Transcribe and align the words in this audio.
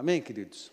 Amém, 0.00 0.22
queridos? 0.22 0.72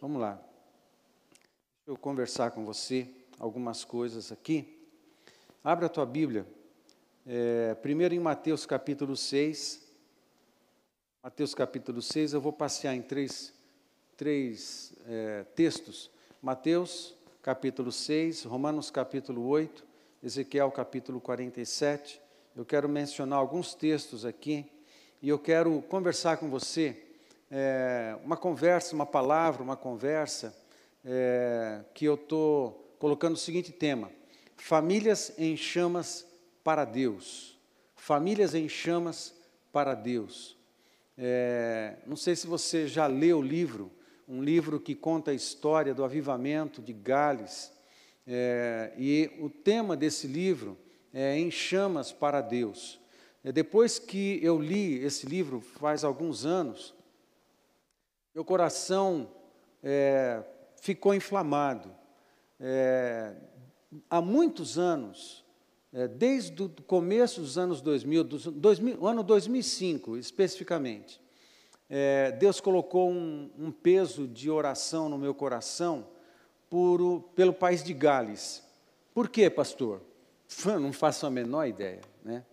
Vamos 0.00 0.20
lá. 0.20 0.34
Deixa 0.34 1.88
eu 1.88 1.96
conversar 1.96 2.52
com 2.52 2.64
você 2.64 3.04
algumas 3.36 3.82
coisas 3.84 4.30
aqui. 4.30 4.78
Abra 5.64 5.86
a 5.86 5.88
tua 5.88 6.06
Bíblia. 6.06 6.46
É, 7.26 7.74
primeiro 7.82 8.14
em 8.14 8.20
Mateus 8.20 8.64
capítulo 8.66 9.16
6. 9.16 9.82
Mateus 11.20 11.52
capítulo 11.52 12.00
6, 12.00 12.32
eu 12.32 12.40
vou 12.40 12.52
passear 12.52 12.94
em 12.94 13.02
três, 13.02 13.52
três 14.16 14.92
é, 15.04 15.42
textos. 15.56 16.08
Mateus 16.40 17.16
capítulo 17.42 17.90
6, 17.90 18.44
Romanos 18.44 18.88
capítulo 18.88 19.48
8, 19.48 19.84
Ezequiel 20.22 20.70
capítulo 20.70 21.20
47. 21.20 22.20
Eu 22.54 22.64
quero 22.64 22.88
mencionar 22.88 23.40
alguns 23.40 23.74
textos 23.74 24.24
aqui 24.24 24.64
e 25.20 25.28
eu 25.28 25.40
quero 25.40 25.82
conversar 25.88 26.36
com 26.36 26.48
você, 26.48 27.09
é, 27.50 28.16
uma 28.24 28.36
conversa, 28.36 28.94
uma 28.94 29.06
palavra, 29.06 29.62
uma 29.62 29.76
conversa, 29.76 30.56
é, 31.04 31.80
que 31.92 32.04
eu 32.04 32.14
estou 32.14 32.94
colocando 32.98 33.34
o 33.34 33.38
seguinte 33.38 33.72
tema: 33.72 34.10
Famílias 34.56 35.32
em 35.36 35.56
chamas 35.56 36.26
para 36.62 36.84
Deus. 36.84 37.58
Famílias 37.96 38.54
em 38.54 38.68
chamas 38.68 39.34
para 39.72 39.94
Deus. 39.94 40.56
É, 41.18 41.96
não 42.06 42.16
sei 42.16 42.36
se 42.36 42.46
você 42.46 42.86
já 42.86 43.06
leu 43.06 43.38
o 43.38 43.42
livro, 43.42 43.90
um 44.28 44.42
livro 44.42 44.78
que 44.78 44.94
conta 44.94 45.32
a 45.32 45.34
história 45.34 45.92
do 45.92 46.04
avivamento 46.04 46.80
de 46.80 46.92
Gales. 46.92 47.72
É, 48.26 48.92
e 48.96 49.30
o 49.40 49.50
tema 49.50 49.96
desse 49.96 50.26
livro 50.26 50.78
é 51.12 51.36
Em 51.36 51.50
Chamas 51.50 52.12
para 52.12 52.40
Deus. 52.40 53.00
É, 53.42 53.50
depois 53.50 53.98
que 53.98 54.38
eu 54.42 54.60
li 54.60 55.02
esse 55.02 55.26
livro, 55.26 55.60
faz 55.60 56.04
alguns 56.04 56.46
anos, 56.46 56.94
meu 58.34 58.44
coração 58.44 59.28
é, 59.82 60.42
ficou 60.76 61.14
inflamado. 61.14 61.92
É, 62.60 63.34
há 64.08 64.20
muitos 64.20 64.78
anos, 64.78 65.44
é, 65.92 66.06
desde 66.06 66.62
o 66.62 66.68
começo 66.68 67.40
dos 67.40 67.58
anos 67.58 67.80
2000, 67.80 68.24
do 68.24 68.50
2000 68.52 69.06
ano 69.06 69.22
2005 69.24 70.16
especificamente, 70.16 71.20
é, 71.88 72.30
Deus 72.32 72.60
colocou 72.60 73.10
um, 73.10 73.50
um, 73.58 73.72
peso 73.72 74.28
de 74.28 74.48
oração 74.48 75.08
no 75.08 75.18
meu 75.18 75.34
coração 75.34 76.06
por, 76.68 77.22
pelo 77.34 77.52
país 77.52 77.82
de 77.82 77.92
Gales. 77.92 78.62
Por 79.12 79.28
quê, 79.28 79.50
pastor? 79.50 80.00
Não 80.80 80.92
faço 80.92 81.26
a 81.26 81.30
menor 81.30 81.66
ideia. 81.66 82.00
Né? 82.22 82.44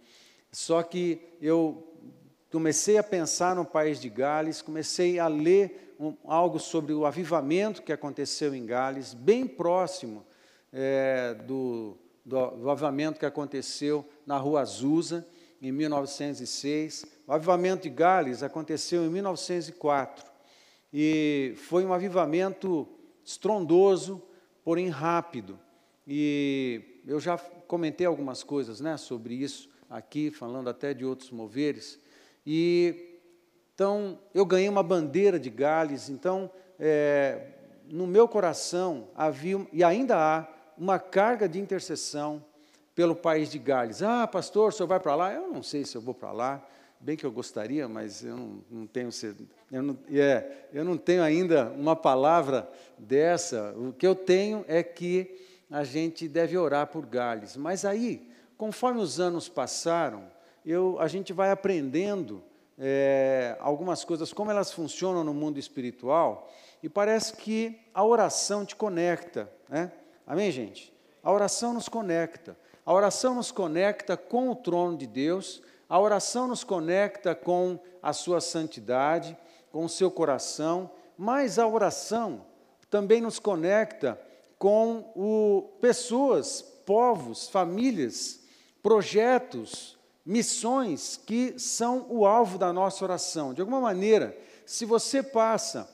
Só 0.52 0.82
que 0.82 1.22
eu 1.40 1.97
comecei 2.52 2.98
a 2.98 3.04
pensar 3.04 3.56
no 3.56 3.66
país 3.66 4.00
de 4.00 4.10
Gales, 4.10 4.62
comecei 4.62 5.20
a 5.20 5.28
ler 5.28 5.96
um, 6.00 6.16
algo 6.26 6.60
sobre 6.60 6.94
o 6.94 7.06
avivamento 7.06 7.82
que 7.82 7.92
aconteceu 7.92 8.54
em 8.54 8.66
Gales, 8.66 9.14
bem 9.14 9.46
próximo 9.46 10.26
é, 10.72 11.34
do, 11.46 11.98
do, 12.26 12.52
do, 12.52 12.70
avivamento 12.70 13.20
que 13.20 13.26
aconteceu 13.26 14.08
na 14.26 14.38
Rua 14.38 14.62
Azusa, 14.62 15.26
em 15.62 15.72
1906. 15.72 17.06
O 17.26 17.34
avivamento 17.34 17.84
de 17.84 17.90
Gales 17.90 18.44
aconteceu 18.44 19.06
em 19.06 19.10
1904 19.10 20.26
e 20.94 21.54
foi 21.58 21.86
um 21.86 21.94
avivamento 21.94 22.88
estrondoso, 23.24 24.22
porém 24.64 24.88
rápido. 24.88 25.60
E 26.08 27.02
eu 27.06 27.20
já 27.20 27.38
comentei 27.38 28.08
algumas 28.08 28.44
coisas 28.44 28.80
né, 28.80 28.96
sobre 28.96 29.34
isso 29.34 29.70
aqui, 29.90 30.32
falando 30.32 30.70
até 30.70 30.94
de 30.94 31.04
outros 31.04 31.32
moveres. 31.32 32.00
E 32.50 33.20
então 33.76 34.18
eu 34.34 34.46
ganhei 34.46 34.70
uma 34.70 34.82
bandeira 34.82 35.38
de 35.38 35.50
Gales. 35.50 36.08
Então, 36.08 36.50
é, 36.80 37.48
no 37.86 38.08
meu 38.08 38.26
coração 38.26 39.10
havia 39.14 39.68
e 39.74 39.84
ainda 39.84 40.16
há 40.16 40.48
uma 40.78 40.98
carga 40.98 41.48
de 41.48 41.60
intercessão 41.60 42.44
pelo 42.96 43.16
país 43.16 43.52
de 43.52 43.60
Gales. 43.60 44.02
Ah, 44.02 44.26
pastor, 44.26 44.70
o 44.70 44.72
senhor 44.72 44.88
vai 44.88 45.00
para 45.00 45.14
lá? 45.14 45.34
Eu 45.34 45.50
não 45.50 45.62
sei 45.62 45.84
se 45.84 45.98
eu 45.98 46.02
vou 46.02 46.14
para 46.14 46.32
lá. 46.32 46.66
Bem 47.02 47.18
que 47.18 47.26
eu 47.26 47.32
gostaria, 47.32 47.88
mas 47.88 48.24
eu 48.24 48.38
não, 48.38 48.64
não 48.72 48.88
tenho 48.88 49.10
eu 49.72 49.84
não, 49.84 49.98
é, 50.10 50.68
eu 50.74 50.86
não 50.86 50.98
tenho 50.98 51.22
ainda 51.22 51.70
uma 51.78 51.96
palavra 51.96 52.68
dessa. 52.98 53.76
O 53.78 53.92
que 53.92 54.08
eu 54.08 54.16
tenho 54.16 54.64
é 54.70 54.82
que 54.82 55.36
a 55.70 55.84
gente 55.84 56.28
deve 56.30 56.58
orar 56.58 56.88
por 56.88 57.06
Gales. 57.06 57.58
Mas 57.58 57.84
aí, 57.84 58.28
conforme 58.58 59.02
os 59.02 59.20
anos 59.20 59.50
passaram, 59.50 60.24
eu, 60.72 60.98
a 61.00 61.08
gente 61.08 61.34
vai 61.34 61.52
aprendendo 61.52 62.44
é, 62.78 63.56
algumas 63.60 64.04
coisas, 64.04 64.34
como 64.34 64.52
elas 64.52 64.72
funcionam 64.72 65.24
no 65.24 65.34
mundo 65.34 65.58
espiritual, 65.58 66.50
e 66.84 66.90
parece 66.90 67.34
que 67.34 67.80
a 67.94 68.04
oração 68.04 68.66
te 68.66 68.76
conecta. 68.76 69.52
Né? 69.68 69.92
Amém, 70.26 70.52
gente? 70.52 70.94
A 71.24 71.32
oração 71.32 71.74
nos 71.74 71.90
conecta. 71.90 72.58
A 72.86 72.94
oração 72.94 73.36
nos 73.36 73.52
conecta 73.52 74.16
com 74.16 74.50
o 74.50 74.56
trono 74.56 74.98
de 74.98 75.08
Deus, 75.08 75.62
a 75.90 76.00
oração 76.00 76.48
nos 76.48 76.64
conecta 76.64 77.34
com 77.34 77.80
a 78.02 78.14
sua 78.14 78.40
santidade, 78.40 79.38
com 79.72 79.86
o 79.86 79.90
seu 79.90 80.12
coração, 80.12 80.90
mas 81.18 81.58
a 81.60 81.68
oração 81.68 82.46
também 82.90 83.22
nos 83.22 83.40
conecta 83.40 84.20
com 84.58 85.12
o, 85.16 85.78
pessoas, 85.82 86.62
povos, 86.62 87.50
famílias 87.50 88.42
projetos, 88.82 89.97
missões 90.28 91.16
que 91.26 91.58
são 91.58 92.06
o 92.10 92.26
alvo 92.26 92.58
da 92.58 92.74
nossa 92.74 93.06
oração. 93.06 93.54
De 93.54 93.62
alguma 93.62 93.80
maneira, 93.80 94.38
se 94.66 94.84
você 94.84 95.24
passa 95.24 95.90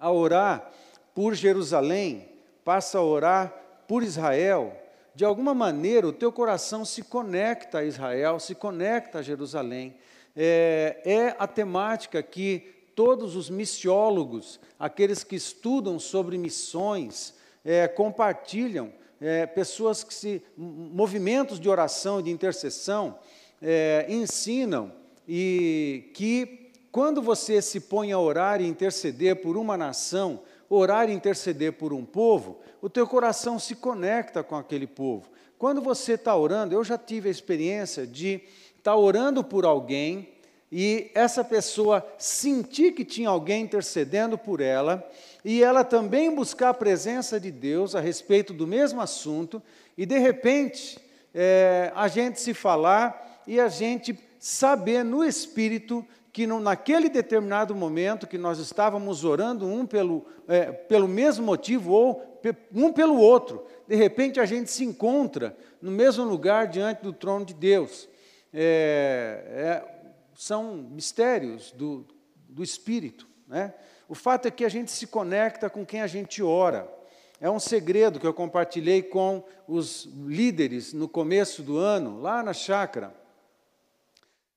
a 0.00 0.10
orar 0.10 0.72
por 1.14 1.34
Jerusalém, 1.34 2.28
passa 2.64 2.98
a 2.98 3.04
orar 3.04 3.54
por 3.86 4.02
Israel, 4.02 4.76
de 5.14 5.24
alguma 5.24 5.54
maneira 5.54 6.08
o 6.08 6.12
teu 6.12 6.32
coração 6.32 6.84
se 6.84 7.02
conecta 7.04 7.78
a 7.78 7.84
Israel, 7.84 8.40
se 8.40 8.56
conecta 8.56 9.20
a 9.20 9.22
Jerusalém. 9.22 9.94
É, 10.34 11.00
é 11.04 11.36
a 11.38 11.46
temática 11.46 12.20
que 12.24 12.90
todos 12.96 13.36
os 13.36 13.48
missiólogos, 13.48 14.58
aqueles 14.76 15.22
que 15.22 15.36
estudam 15.36 16.00
sobre 16.00 16.36
missões, 16.36 17.34
é, 17.64 17.86
compartilham 17.86 18.92
é, 19.20 19.46
pessoas 19.46 20.02
que 20.02 20.14
se. 20.14 20.42
movimentos 20.56 21.60
de 21.60 21.68
oração 21.68 22.20
e 22.20 22.24
de 22.24 22.30
intercessão 22.30 23.18
é, 23.60 24.06
ensinam 24.08 24.92
e 25.28 26.10
que 26.14 26.70
quando 26.90 27.22
você 27.22 27.62
se 27.62 27.80
põe 27.80 28.10
a 28.10 28.18
orar 28.18 28.60
e 28.60 28.66
interceder 28.66 29.36
por 29.36 29.56
uma 29.56 29.76
nação, 29.76 30.42
orar 30.68 31.08
e 31.08 31.12
interceder 31.12 31.74
por 31.74 31.92
um 31.92 32.04
povo, 32.04 32.58
o 32.80 32.88
teu 32.88 33.06
coração 33.06 33.58
se 33.58 33.76
conecta 33.76 34.42
com 34.42 34.56
aquele 34.56 34.86
povo. 34.86 35.30
Quando 35.56 35.80
você 35.80 36.14
está 36.14 36.34
orando, 36.34 36.74
eu 36.74 36.82
já 36.82 36.98
tive 36.98 37.28
a 37.28 37.30
experiência 37.30 38.06
de 38.06 38.42
estar 38.76 38.92
tá 38.92 38.96
orando 38.96 39.44
por 39.44 39.64
alguém 39.64 40.30
e 40.72 41.10
essa 41.14 41.42
pessoa 41.42 42.06
sentir 42.16 42.92
que 42.92 43.04
tinha 43.04 43.28
alguém 43.28 43.64
intercedendo 43.64 44.38
por 44.38 44.60
ela, 44.60 45.08
e 45.44 45.62
ela 45.62 45.82
também 45.82 46.32
buscar 46.34 46.70
a 46.70 46.74
presença 46.74 47.40
de 47.40 47.50
Deus 47.50 47.94
a 47.94 48.00
respeito 48.00 48.52
do 48.52 48.66
mesmo 48.66 49.00
assunto, 49.00 49.62
e 49.96 50.06
de 50.06 50.18
repente 50.18 50.98
é, 51.34 51.92
a 51.94 52.06
gente 52.08 52.40
se 52.40 52.54
falar 52.54 53.42
e 53.46 53.58
a 53.58 53.68
gente 53.68 54.16
saber 54.38 55.04
no 55.04 55.24
espírito 55.24 56.04
que 56.32 56.46
no, 56.46 56.60
naquele 56.60 57.08
determinado 57.08 57.74
momento 57.74 58.26
que 58.26 58.38
nós 58.38 58.58
estávamos 58.58 59.24
orando 59.24 59.66
um 59.66 59.84
pelo, 59.84 60.24
é, 60.46 60.70
pelo 60.70 61.08
mesmo 61.08 61.44
motivo 61.44 61.92
ou 61.92 62.40
um 62.72 62.92
pelo 62.92 63.18
outro, 63.18 63.66
de 63.88 63.96
repente 63.96 64.38
a 64.38 64.46
gente 64.46 64.70
se 64.70 64.84
encontra 64.84 65.56
no 65.82 65.90
mesmo 65.90 66.24
lugar 66.24 66.68
diante 66.68 67.02
do 67.02 67.12
trono 67.12 67.44
de 67.44 67.54
Deus. 67.54 68.08
É, 68.52 69.82
é 69.86 69.99
são 70.40 70.72
mistérios 70.74 71.70
do, 71.72 72.06
do 72.48 72.62
Espírito. 72.62 73.28
Né? 73.46 73.74
O 74.08 74.14
fato 74.14 74.48
é 74.48 74.50
que 74.50 74.64
a 74.64 74.70
gente 74.70 74.90
se 74.90 75.06
conecta 75.06 75.68
com 75.68 75.84
quem 75.84 76.00
a 76.00 76.06
gente 76.06 76.42
ora. 76.42 76.90
É 77.38 77.50
um 77.50 77.60
segredo 77.60 78.18
que 78.18 78.26
eu 78.26 78.32
compartilhei 78.32 79.02
com 79.02 79.44
os 79.68 80.06
líderes 80.26 80.94
no 80.94 81.06
começo 81.06 81.62
do 81.62 81.76
ano, 81.76 82.22
lá 82.22 82.42
na 82.42 82.54
chácara. 82.54 83.14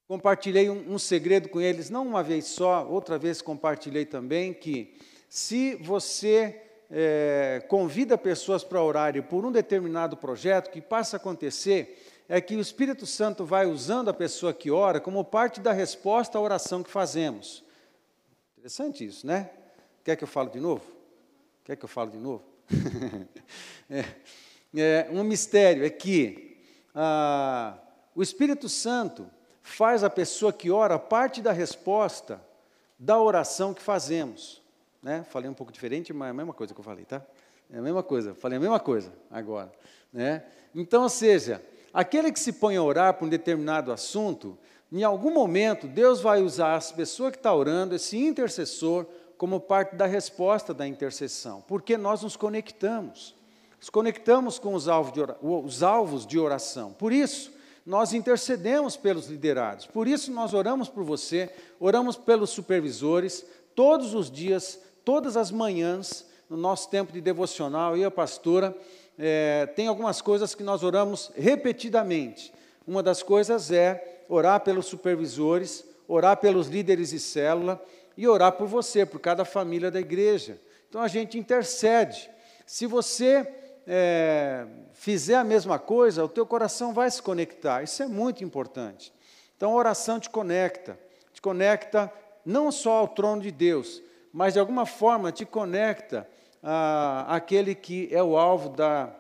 Compartilhei 0.08 0.70
um, 0.70 0.94
um 0.94 0.98
segredo 0.98 1.50
com 1.50 1.60
eles, 1.60 1.90
não 1.90 2.08
uma 2.08 2.24
vez 2.24 2.46
só, 2.46 2.88
outra 2.88 3.18
vez 3.18 3.42
compartilhei 3.42 4.06
também 4.06 4.54
que 4.54 4.98
se 5.28 5.76
você 5.76 6.62
é, 6.90 7.62
convida 7.68 8.18
pessoas 8.18 8.64
para 8.64 8.82
orarem 8.82 9.22
por 9.22 9.46
um 9.46 9.52
determinado 9.52 10.16
projeto 10.16 10.72
que 10.72 10.80
passa 10.80 11.18
a 11.18 11.20
acontecer, 11.20 12.03
é 12.28 12.40
que 12.40 12.56
o 12.56 12.60
Espírito 12.60 13.06
Santo 13.06 13.46
vai 13.46 13.66
usando 13.66 14.10
a 14.10 14.14
pessoa 14.14 14.54
que 14.54 14.72
ora 14.72 15.00
como 15.00 15.24
parte 15.24 15.60
da 15.60 15.72
resposta 15.72 16.38
à 16.38 16.42
oração 16.42 16.82
que 16.82 16.90
fazemos. 16.90 17.64
Interessante 18.58 19.06
isso, 19.06 19.28
né? 19.28 19.50
Quer 20.04 20.16
que 20.16 20.24
eu 20.24 20.28
fale 20.28 20.50
de 20.50 20.60
novo? 20.60 20.84
Quer 21.64 21.76
que 21.76 21.86
eu 21.86 21.90
fale 21.90 22.12
de 22.12 22.18
novo? 22.18 22.44
é, 23.90 24.06
é, 24.76 25.08
um 25.12 25.24
mistério 25.24 25.86
é 25.86 25.90
que 25.90 26.58
ah, 26.96 27.78
o 28.16 28.22
Espírito 28.22 28.70
Santo 28.70 29.30
faz 29.62 30.04
a 30.04 30.10
pessoa 30.10 30.52
que 30.52 30.70
ora 30.70 31.00
parte 31.00 31.42
da 31.42 31.52
resposta 31.52 32.42
da 32.98 33.20
oração 33.20 33.74
que 33.74 33.82
fazemos. 33.82 34.62
Né? 35.02 35.26
Falei 35.30 35.50
um 35.50 35.54
pouco 35.54 35.72
diferente, 35.72 36.14
mas 36.14 36.28
é 36.28 36.32
a 36.32 36.34
mesma 36.34 36.54
coisa 36.54 36.74
que 36.74 36.80
eu 36.80 36.84
falei, 36.84 37.06
tá? 37.06 37.22
É 37.72 37.80
a 37.80 37.82
mesma 37.82 38.04
coisa, 38.04 38.34
falei 38.36 38.58
a 38.58 38.62
mesma 38.62 38.80
coisa 38.80 39.12
agora. 39.32 39.72
Né? 40.12 40.44
Então, 40.76 41.04
ou 41.04 41.10
seja, 41.10 41.62
aquele 41.94 42.32
que 42.32 42.40
se 42.40 42.54
põe 42.54 42.76
a 42.76 42.84
orar 42.84 43.14
por 43.14 43.26
um 43.26 43.30
determinado 43.30 43.92
assunto, 43.92 44.58
em 44.92 45.04
algum 45.04 45.32
momento, 45.32 45.88
Deus 45.88 46.22
vai 46.22 46.42
usar 46.42 46.76
as 46.76 46.92
pessoas 46.92 47.32
que 47.32 47.38
está 47.38 47.54
orando, 47.54 47.96
esse 47.96 48.18
intercessor, 48.18 49.06
como 49.38 49.60
parte 49.60 49.96
da 49.96 50.06
resposta 50.06 50.74
da 50.74 50.88
intercessão, 50.88 51.64
porque 51.68 51.98
nós 51.98 52.22
nos 52.22 52.36
conectamos. 52.36 53.36
Nos 53.80 53.90
conectamos 53.90 54.58
com 54.58 54.74
os 54.74 54.88
alvos 54.88 55.12
de, 55.12 55.20
os 55.42 55.84
alvos 55.84 56.26
de 56.26 56.40
oração. 56.40 56.94
Por 56.94 57.12
isso, 57.12 57.52
nós 57.86 58.14
intercedemos 58.14 58.96
pelos 58.96 59.28
liderados. 59.28 59.86
Por 59.86 60.08
isso, 60.08 60.32
nós 60.32 60.54
oramos 60.54 60.88
por 60.88 61.04
você, 61.04 61.52
oramos 61.80 62.16
pelos 62.16 62.52
supervisores, 62.52 63.46
todos 63.76 64.14
os 64.14 64.32
dias, 64.32 64.80
todas 65.04 65.36
as 65.36 65.52
manhãs, 65.52 66.26
no 66.50 66.56
nosso 66.56 66.90
tempo 66.90 67.12
de 67.12 67.20
devocional, 67.20 67.98
eu 67.98 68.04
e 68.04 68.06
a 68.06 68.12
pastora, 68.12 68.74
é, 69.18 69.66
tem 69.76 69.88
algumas 69.88 70.22
coisas 70.22 70.56
que 70.56 70.64
nós 70.64 70.84
oramos 70.84 71.32
repetidamente. 71.36 72.54
Uma 72.86 73.04
das 73.04 73.22
coisas 73.24 73.72
é 73.72 74.24
orar 74.28 74.62
pelos 74.62 74.86
supervisores, 74.86 75.86
orar 76.08 76.38
pelos 76.38 76.68
líderes 76.68 77.10
de 77.10 77.20
célula 77.20 77.84
e 78.18 78.28
orar 78.28 78.54
por 78.54 78.68
você, 78.68 79.06
por 79.06 79.20
cada 79.20 79.46
família 79.46 79.90
da 79.90 80.00
igreja. 80.00 80.60
Então 80.90 81.02
a 81.02 81.08
gente 81.08 81.38
intercede. 81.38 82.30
Se 82.66 82.86
você 82.86 83.48
é, 83.88 84.66
fizer 84.94 85.36
a 85.36 85.44
mesma 85.44 85.80
coisa, 85.80 86.24
o 86.24 86.30
teu 86.30 86.46
coração 86.46 86.94
vai 86.94 87.10
se 87.10 87.22
conectar. 87.22 87.84
Isso 87.84 88.04
é 88.04 88.08
muito 88.08 88.44
importante. 88.44 89.14
Então 89.56 89.72
a 89.72 89.76
oração 89.76 90.20
te 90.20 90.30
conecta, 90.30 91.00
te 91.32 91.42
conecta 91.42 92.12
não 92.46 92.72
só 92.72 93.00
ao 93.00 93.08
trono 93.08 93.42
de 93.42 93.52
Deus, 93.52 94.02
mas 94.32 94.54
de 94.54 94.60
alguma 94.60 94.86
forma 94.86 95.32
te 95.32 95.46
conecta 95.46 96.28
a 96.64 97.36
àquele 97.36 97.76
que 97.76 98.08
é 98.12 98.24
o 98.24 98.38
alvo 98.38 98.70
da, 98.70 99.14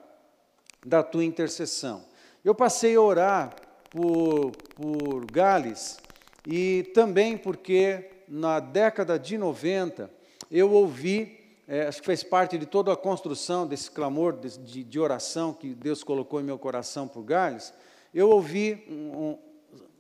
da 0.86 1.04
tua 1.04 1.26
intercessão. 1.26 2.06
Eu 2.44 2.56
passei 2.56 2.96
a 2.96 3.02
orar 3.02 3.54
por, 3.90 4.52
por 4.76 5.30
Gales 5.30 6.00
e 6.48 6.90
também 6.94 7.38
porque 7.38 8.10
na 8.28 8.60
década 8.60 9.20
de 9.20 9.38
90 9.38 10.10
eu 10.50 10.72
ouvi 10.72 11.44
é, 11.68 11.88
acho 11.88 12.02
que 12.02 12.06
fez 12.06 12.24
parte 12.24 12.58
de 12.58 12.66
toda 12.66 12.92
a 12.92 12.98
construção 12.98 13.66
desse 13.66 13.90
clamor 13.90 14.34
de, 14.34 14.58
de, 14.60 14.84
de, 14.84 15.00
oração 15.00 15.54
que 15.54 15.74
Deus 15.74 16.04
colocou 16.04 16.42
em 16.42 16.44
meu 16.44 16.60
coração 16.60 17.08
por 17.08 17.24
Gales, 17.24 17.74
eu 18.14 18.30
ouvi 18.30 18.86
um, 18.90 19.38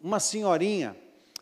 uma 0.01 0.19
senhorinha, 0.19 0.95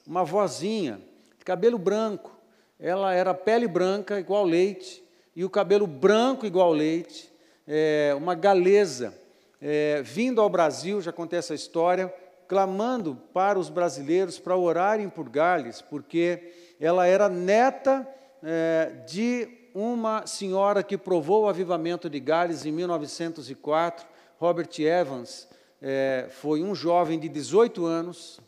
uma 0.06 0.24
vozinha, 0.24 1.02
de 1.40 1.44
cabelo 1.44 1.80
branco, 1.80 2.32
ela 2.80 3.14
era 3.14 3.34
pele 3.34 3.68
branca 3.68 4.20
igual 4.20 4.46
leite, 4.46 5.01
e 5.36 5.46
o 5.46 5.50
cabelo 5.50 5.88
branco 5.88 6.46
igual 6.46 6.72
leite, 6.72 7.32
é, 7.68 8.14
uma 8.18 8.36
galesa, 8.36 9.14
é, 9.62 10.02
vindo 10.02 10.42
ao 10.42 10.50
Brasil, 10.50 11.02
já 11.02 11.12
contei 11.12 11.40
essa 11.40 11.54
história, 11.54 12.14
clamando 12.48 13.16
para 13.34 13.58
os 13.58 13.70
brasileiros 13.70 14.38
para 14.38 14.58
orarem 14.58 15.10
por 15.10 15.30
Gales, 15.30 15.82
porque 15.82 16.52
ela 16.80 17.08
era 17.08 17.30
neta 17.30 18.06
é, 18.44 18.92
de 19.08 19.48
uma 19.74 20.28
senhora 20.28 20.84
que 20.84 20.98
provou 20.98 21.44
o 21.44 21.48
avivamento 21.48 22.10
de 22.10 22.20
Gales 22.20 22.66
em 22.66 22.72
1904, 22.72 24.06
Robert 24.38 24.70
Evans, 24.80 25.48
é, 25.82 26.28
foi 26.30 26.62
um 26.62 26.76
jovem 26.76 27.20
de 27.20 27.30
18 27.30 27.86
anos. 27.86 28.40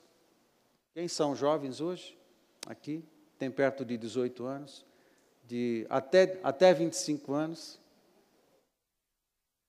Quem 0.93 1.07
são 1.07 1.35
jovens 1.35 1.81
hoje? 1.81 2.17
Aqui, 2.67 3.03
tem 3.39 3.49
perto 3.49 3.83
de 3.83 3.97
18 3.97 4.45
anos, 4.45 4.85
de 5.43 5.85
até, 5.89 6.39
até 6.43 6.73
25 6.73 7.33
anos. 7.33 7.79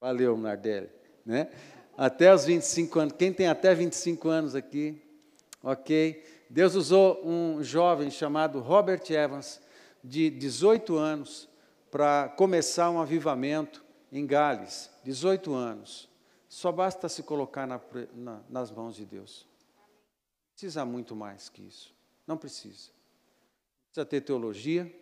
Valeu, 0.00 0.37
Nardelli. 0.37 0.91
Né? 1.25 1.50
Até 1.97 2.32
os 2.35 2.44
25 2.44 3.00
anos. 3.00 3.15
Quem 3.19 3.32
tem 3.32 3.49
até 3.49 3.75
25 3.75 4.29
anos 4.29 4.55
aqui? 4.55 5.00
Ok. 5.62 6.23
Deus 6.50 6.75
usou 6.75 7.26
um 7.26 7.62
jovem 7.62 8.11
chamado 8.11 8.61
Robert 8.61 9.03
Evans 9.11 9.61
de 10.03 10.31
18 10.31 10.97
anos 10.97 11.49
para 11.91 12.29
começar 12.29 12.91
um 12.91 13.00
avivamento 13.00 13.85
em 14.12 14.26
Gales. 14.26 14.91
18 15.05 15.55
anos. 15.55 16.09
Só 16.49 16.71
basta 16.71 17.09
se 17.09 17.23
colocar 17.23 17.67
na, 17.67 17.81
na, 18.15 18.41
nas 18.49 18.71
mãos 18.71 18.94
de 18.94 19.05
Deus. 19.05 19.47
Precisa 20.53 20.85
muito 20.85 21.17
mais 21.17 21.49
que 21.49 21.62
isso. 21.62 21.94
Não 22.26 22.37
precisa. 22.37 22.91
Precisa 23.87 24.06
ter 24.06 24.21
teologia. 24.21 24.93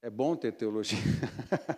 É 0.00 0.08
bom 0.08 0.36
ter 0.36 0.52
teologia. 0.52 0.98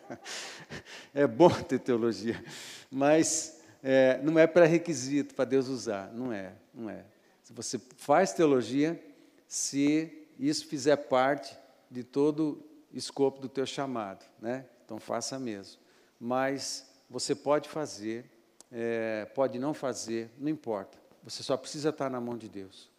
é 1.14 1.26
bom 1.26 1.50
ter 1.50 1.78
teologia. 1.78 2.43
Mas 2.90 3.61
é, 3.82 4.20
não 4.22 4.38
é 4.38 4.46
pré-requisito 4.46 5.34
para 5.34 5.46
Deus 5.46 5.69
usar. 5.69 6.12
Não 6.12 6.32
é, 6.32 6.52
não 6.75 6.90
é. 6.90 7.05
Se 7.43 7.52
você 7.52 7.78
faz 7.96 8.32
teologia, 8.32 9.02
se 9.49 10.26
isso 10.38 10.67
fizer 10.67 10.96
parte 10.96 11.56
de 11.90 12.05
todo 12.05 12.62
escopo 12.93 13.40
do 13.40 13.49
teu 13.49 13.64
chamado, 13.64 14.25
né? 14.40 14.66
Então 14.84 14.99
faça 14.99 15.38
mesmo. 15.38 15.81
Mas 16.19 16.87
você 17.08 17.34
pode 17.34 17.69
fazer, 17.69 18.31
é, 18.70 19.25
pode 19.34 19.58
não 19.58 19.73
fazer, 19.73 20.31
não 20.38 20.49
importa. 20.49 20.99
Você 21.23 21.43
só 21.43 21.56
precisa 21.56 21.88
estar 21.88 22.11
na 22.11 22.20
mão 22.20 22.37
de 22.37 22.49
Deus, 22.49 22.90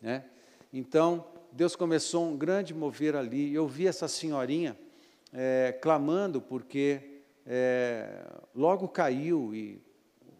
né? 0.00 0.24
Então 0.72 1.26
Deus 1.52 1.74
começou 1.74 2.28
um 2.28 2.36
grande 2.36 2.72
mover 2.72 3.16
ali. 3.16 3.52
Eu 3.52 3.66
vi 3.66 3.86
essa 3.86 4.06
senhorinha 4.06 4.78
é, 5.32 5.76
clamando 5.80 6.40
porque 6.40 7.22
é, 7.44 8.24
logo 8.54 8.86
caiu 8.88 9.54
e 9.54 9.82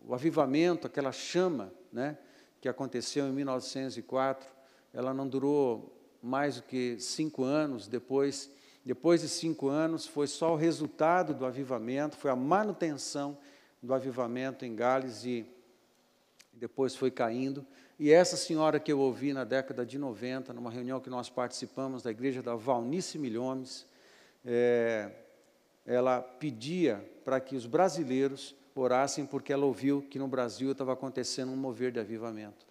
o 0.06 0.14
avivamento, 0.14 0.86
aquela 0.86 1.12
chama, 1.12 1.72
né? 1.92 2.16
Que 2.60 2.68
aconteceu 2.68 3.26
em 3.26 3.32
1904, 3.32 4.48
ela 4.92 5.12
não 5.14 5.26
durou 5.26 5.96
mais 6.22 6.56
do 6.56 6.62
que 6.62 6.98
cinco 7.00 7.42
anos, 7.42 7.88
depois, 7.88 8.50
depois 8.84 9.22
de 9.22 9.28
cinco 9.28 9.68
anos, 9.68 10.06
foi 10.06 10.26
só 10.26 10.52
o 10.52 10.56
resultado 10.56 11.32
do 11.32 11.46
avivamento, 11.46 12.16
foi 12.16 12.30
a 12.30 12.36
manutenção 12.36 13.38
do 13.82 13.94
avivamento 13.94 14.64
em 14.64 14.74
Gales 14.74 15.24
e 15.24 15.46
depois 16.52 16.94
foi 16.94 17.10
caindo. 17.10 17.66
E 18.02 18.10
essa 18.10 18.34
senhora 18.34 18.80
que 18.80 18.90
eu 18.90 18.98
ouvi 18.98 19.34
na 19.34 19.44
década 19.44 19.84
de 19.84 19.98
90, 19.98 20.54
numa 20.54 20.70
reunião 20.70 21.00
que 21.00 21.10
nós 21.10 21.28
participamos 21.28 22.02
da 22.02 22.10
igreja 22.10 22.42
da 22.42 22.54
Valnice 22.54 23.18
Milhomes, 23.18 23.86
é, 24.42 25.10
ela 25.84 26.22
pedia 26.22 27.06
para 27.26 27.38
que 27.38 27.54
os 27.54 27.66
brasileiros 27.66 28.56
orassem, 28.74 29.26
porque 29.26 29.52
ela 29.52 29.66
ouviu 29.66 30.00
que 30.00 30.18
no 30.18 30.26
Brasil 30.26 30.72
estava 30.72 30.94
acontecendo 30.94 31.52
um 31.52 31.56
mover 31.56 31.92
de 31.92 32.00
avivamento 32.00 32.64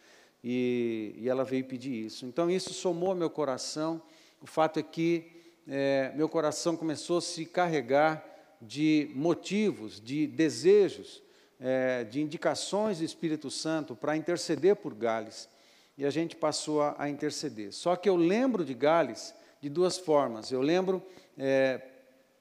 e, 0.43 1.13
e 1.15 1.29
ela 1.29 1.43
veio 1.43 1.63
pedir 1.63 2.07
isso. 2.07 2.25
Então, 2.25 2.50
isso 2.50 2.74
somou 2.74 3.13
meu 3.13 3.29
coração. 3.29 4.01
O 4.41 4.48
fato 4.48 4.79
é 4.79 4.83
que 4.83 5.27
é, 5.67 6.12
meu 6.15 6.27
coração 6.27 6.75
começou 6.75 7.19
a 7.19 7.21
se 7.21 7.45
carregar 7.45 8.25
de 8.59 9.12
motivos, 9.13 10.01
de 10.01 10.25
desejos, 10.25 11.21
é, 11.60 12.04
de 12.04 12.22
indicações 12.22 13.00
do 13.00 13.04
Espírito 13.04 13.51
Santo 13.51 13.96
para 13.96 14.16
interceder 14.16 14.75
por 14.75 14.94
Gales. 14.94 15.50
E 15.98 16.06
a 16.06 16.10
gente 16.10 16.36
passou 16.36 16.82
a, 16.82 16.96
a, 16.98 17.10
interceder. 17.10 17.74
Só 17.74 17.96
que 17.96 18.08
eu 18.08 18.16
lembro 18.16 18.63
de 18.63 18.74
Gales 18.74 19.34
de 19.62 19.70
duas 19.70 19.98
formas. 19.98 20.51
Eu 20.51 20.62
lembro, 20.62 21.04
é, 21.38 21.82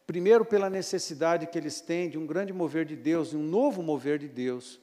primeiro, 0.07 0.45
pela 0.45 0.71
necessidade 0.71 1.47
que 1.47 1.59
eles 1.59 1.81
têm 1.81 2.09
de 2.09 2.17
um 2.17 2.27
grande 2.27 2.53
mover 2.53 2.85
de 2.85 2.95
Deus, 2.95 3.31
de 3.31 3.37
um 3.37 3.43
novo 3.43 3.83
mover 3.83 4.19
de 4.19 4.29
Deus. 4.29 4.81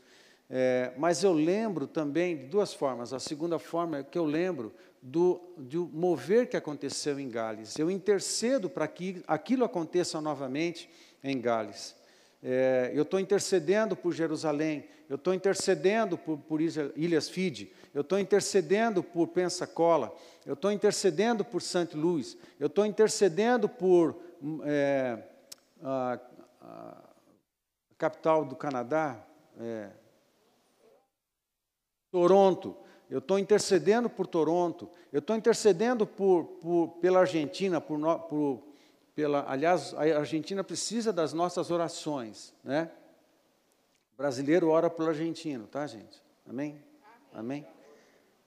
É, 0.49 0.91
mas 0.97 1.23
eu 1.23 1.31
lembro 1.31 1.87
também 1.87 2.37
de 2.37 2.43
duas 2.47 2.73
formas. 2.73 3.13
A 3.13 3.19
segunda 3.19 3.57
forma 3.57 3.99
é 3.99 4.03
que 4.03 4.17
eu 4.17 4.25
lembro 4.25 4.73
do, 5.01 5.39
do 5.57 5.89
mover 5.93 6.49
que 6.49 6.57
aconteceu 6.57 7.19
em 7.19 7.29
Gales. 7.29 7.77
Eu 7.79 7.89
intercedo 7.89 8.69
para 8.69 8.87
que 8.87 9.23
aquilo 9.27 9.63
aconteça 9.63 10.19
novamente 10.19 10.89
em 11.23 11.39
Gales. 11.39 11.95
É, 12.47 12.91
eu 12.93 13.01
estou 13.01 13.19
intercedendo 13.19 13.95
por 13.95 14.13
Jerusalém, 14.13 14.87
eu 15.09 15.15
estou 15.15 15.33
intercedendo 15.33 16.15
por, 16.15 16.37
por 16.37 16.61
Ilhas 16.61 17.27
Fide, 17.27 17.73
eu 17.91 18.01
estou 18.01 18.19
intercedendo 18.19 19.01
por 19.01 19.29
Pensacola, 19.29 20.15
eu 20.45 20.53
estou 20.53 20.71
intercedendo 20.71 21.43
por 21.43 21.59
St. 21.59 21.97
Louis, 21.97 22.37
eu 22.59 22.67
estou 22.67 22.85
intercedendo 22.85 23.67
por 23.67 24.21
é, 24.63 25.23
a, 25.81 26.19
a, 26.61 26.97
capital 27.97 28.45
do 28.45 28.55
Canadá, 28.55 29.25
é, 29.59 29.89
Toronto, 32.11 32.77
eu 33.09 33.17
estou 33.17 33.39
intercedendo 33.39 34.07
por 34.07 34.27
Toronto, 34.27 34.87
eu 35.11 35.17
estou 35.17 35.35
intercedendo 35.35 36.05
por, 36.05 36.43
por, 36.61 36.89
pela 37.01 37.21
Argentina, 37.21 37.81
por, 37.81 37.97
por, 38.19 38.63
pela, 39.15 39.49
aliás, 39.49 39.93
a 39.93 40.19
Argentina 40.19 40.63
precisa 40.63 41.13
das 41.13 41.31
nossas 41.31 41.71
orações, 41.71 42.53
né? 42.63 42.91
O 44.13 44.17
brasileiro 44.17 44.69
ora 44.69 44.89
pelo 44.89 45.09
argentino, 45.09 45.67
tá, 45.67 45.87
gente? 45.87 46.21
Amém? 46.47 46.81
Amém? 47.33 47.65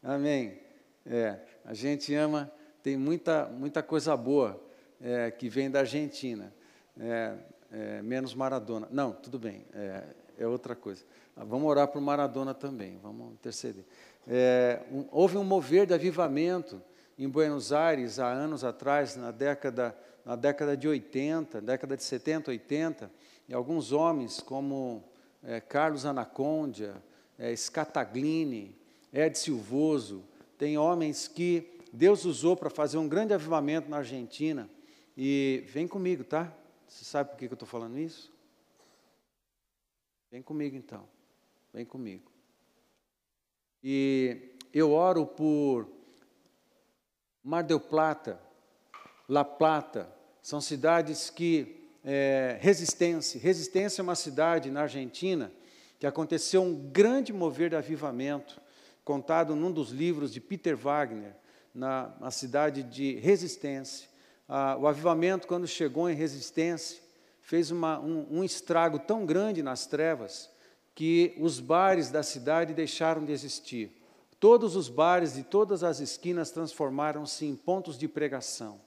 Amém. 0.02 0.60
É, 1.04 1.40
a 1.64 1.74
gente 1.74 2.14
ama 2.14 2.52
tem 2.82 2.96
muita, 2.96 3.46
muita 3.46 3.82
coisa 3.82 4.16
boa 4.16 4.62
é, 5.00 5.30
que 5.30 5.48
vem 5.48 5.70
da 5.70 5.80
Argentina. 5.80 6.52
É, 6.98 7.34
é, 7.70 8.02
menos 8.02 8.34
Maradona. 8.34 8.88
Não, 8.90 9.12
tudo 9.12 9.38
bem, 9.38 9.64
é, 9.74 10.04
é 10.38 10.46
outra 10.46 10.74
coisa. 10.74 11.04
Ah, 11.36 11.44
vamos 11.44 11.68
orar 11.68 11.90
o 11.94 12.00
Maradona 12.00 12.54
também, 12.54 12.98
vamos 13.02 13.32
interceder. 13.32 13.84
É, 14.26 14.80
um, 14.90 15.06
houve 15.10 15.36
um 15.36 15.44
mover 15.44 15.86
de 15.86 15.94
avivamento 15.94 16.82
em 17.18 17.28
Buenos 17.28 17.72
Aires 17.72 18.18
há 18.18 18.28
anos 18.28 18.64
atrás, 18.64 19.16
na 19.16 19.30
década, 19.30 19.96
na 20.28 20.36
década 20.36 20.76
de 20.76 20.86
80, 20.86 21.62
década 21.62 21.96
de 21.96 22.02
70, 22.04 22.50
80, 22.50 23.10
e 23.48 23.54
alguns 23.54 23.92
homens 23.92 24.40
como 24.40 25.02
é, 25.42 25.58
Carlos 25.58 26.04
Anacondia, 26.04 27.02
é, 27.38 27.56
Scataglini, 27.56 28.76
Ed 29.10 29.38
Silvoso, 29.38 30.22
tem 30.58 30.76
homens 30.76 31.28
que 31.28 31.80
Deus 31.90 32.26
usou 32.26 32.54
para 32.54 32.68
fazer 32.68 32.98
um 32.98 33.08
grande 33.08 33.32
avivamento 33.32 33.88
na 33.88 33.96
Argentina. 33.96 34.68
E 35.16 35.64
vem 35.68 35.88
comigo, 35.88 36.22
tá? 36.22 36.54
Você 36.86 37.06
sabe 37.06 37.30
por 37.30 37.38
que 37.38 37.46
eu 37.46 37.54
estou 37.54 37.66
falando 37.66 37.98
isso? 37.98 38.30
Vem 40.30 40.42
comigo 40.42 40.76
então. 40.76 41.08
Vem 41.72 41.86
comigo. 41.86 42.30
E 43.82 44.54
eu 44.74 44.92
oro 44.92 45.24
por 45.24 45.88
Mar 47.42 47.62
del 47.62 47.80
Plata, 47.80 48.38
La 49.26 49.42
Plata, 49.42 50.17
são 50.48 50.60
cidades 50.60 51.30
que. 51.30 51.76
É, 52.04 52.56
Resistência. 52.60 53.40
Resistência 53.40 54.00
é 54.00 54.04
uma 54.04 54.14
cidade 54.14 54.70
na 54.70 54.82
Argentina 54.82 55.52
que 55.98 56.06
aconteceu 56.06 56.62
um 56.62 56.74
grande 56.74 57.32
mover 57.32 57.70
de 57.70 57.76
avivamento, 57.76 58.60
contado 59.04 59.54
num 59.56 59.70
dos 59.70 59.90
livros 59.90 60.32
de 60.32 60.40
Peter 60.40 60.76
Wagner, 60.76 61.34
na, 61.74 62.14
na 62.20 62.30
cidade 62.30 62.82
de 62.82 63.16
Resistência 63.16 64.08
ah, 64.48 64.78
o 64.80 64.86
avivamento, 64.86 65.46
quando 65.46 65.66
chegou 65.66 66.08
em 66.08 66.14
resistência, 66.14 67.02
fez 67.42 67.70
uma, 67.70 68.00
um, 68.00 68.38
um 68.38 68.44
estrago 68.44 68.98
tão 68.98 69.26
grande 69.26 69.62
nas 69.62 69.86
trevas 69.86 70.50
que 70.94 71.36
os 71.38 71.60
bares 71.60 72.10
da 72.10 72.22
cidade 72.22 72.72
deixaram 72.72 73.24
de 73.24 73.30
existir. 73.30 73.92
Todos 74.40 74.74
os 74.74 74.88
bares 74.88 75.34
de 75.34 75.42
todas 75.42 75.84
as 75.84 76.00
esquinas 76.00 76.50
transformaram-se 76.50 77.44
em 77.44 77.54
pontos 77.54 77.98
de 77.98 78.08
pregação. 78.08 78.80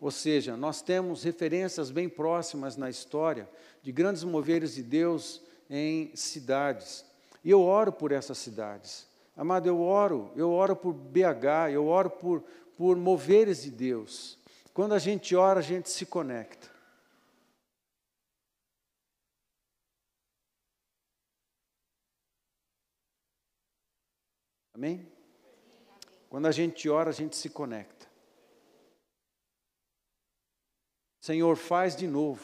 Ou 0.00 0.10
seja, 0.10 0.56
nós 0.56 0.80
temos 0.80 1.24
referências 1.24 1.90
bem 1.90 2.08
próximas 2.08 2.76
na 2.76 2.88
história 2.88 3.48
de 3.82 3.90
grandes 3.90 4.22
moveres 4.22 4.74
de 4.74 4.82
Deus 4.82 5.42
em 5.68 6.14
cidades. 6.14 7.04
E 7.44 7.50
eu 7.50 7.62
oro 7.62 7.92
por 7.92 8.12
essas 8.12 8.38
cidades. 8.38 9.06
Amado, 9.36 9.66
eu 9.66 9.80
oro, 9.80 10.30
eu 10.36 10.50
oro 10.50 10.76
por 10.76 10.92
BH, 10.92 11.72
eu 11.72 11.86
oro 11.86 12.10
por, 12.10 12.42
por 12.76 12.96
moveres 12.96 13.62
de 13.62 13.70
Deus. 13.70 14.38
Quando 14.72 14.94
a 14.94 14.98
gente 14.98 15.34
ora, 15.34 15.58
a 15.60 15.62
gente 15.62 15.90
se 15.90 16.06
conecta. 16.06 16.68
Amém? 24.74 25.10
Quando 26.30 26.46
a 26.46 26.52
gente 26.52 26.88
ora, 26.88 27.10
a 27.10 27.12
gente 27.12 27.34
se 27.34 27.50
conecta. 27.50 27.97
Senhor, 31.28 31.58
faz 31.58 31.94
de 31.94 32.06
novo. 32.06 32.42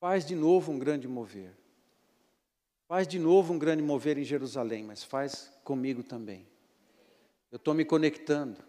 Faz 0.00 0.24
de 0.24 0.34
novo 0.34 0.72
um 0.72 0.78
grande 0.78 1.06
mover. 1.06 1.54
Faz 2.88 3.06
de 3.06 3.18
novo 3.18 3.52
um 3.52 3.58
grande 3.58 3.82
mover 3.82 4.16
em 4.16 4.24
Jerusalém, 4.24 4.82
mas 4.82 5.04
faz 5.04 5.52
comigo 5.62 6.02
também. 6.02 6.48
Eu 7.52 7.56
estou 7.56 7.74
me 7.74 7.84
conectando. 7.84 8.64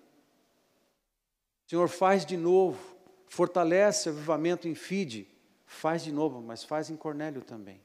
Senhor, 1.65 1.87
faz 1.87 2.25
de 2.25 2.35
novo, 2.35 2.77
fortalece 3.25 4.09
o 4.09 4.11
avivamento 4.11 4.67
em 4.67 4.75
Fide, 4.75 5.25
faz 5.65 6.03
de 6.03 6.11
novo, 6.11 6.41
mas 6.41 6.65
faz 6.65 6.89
em 6.89 6.97
Cornélio 6.97 7.41
também. 7.41 7.79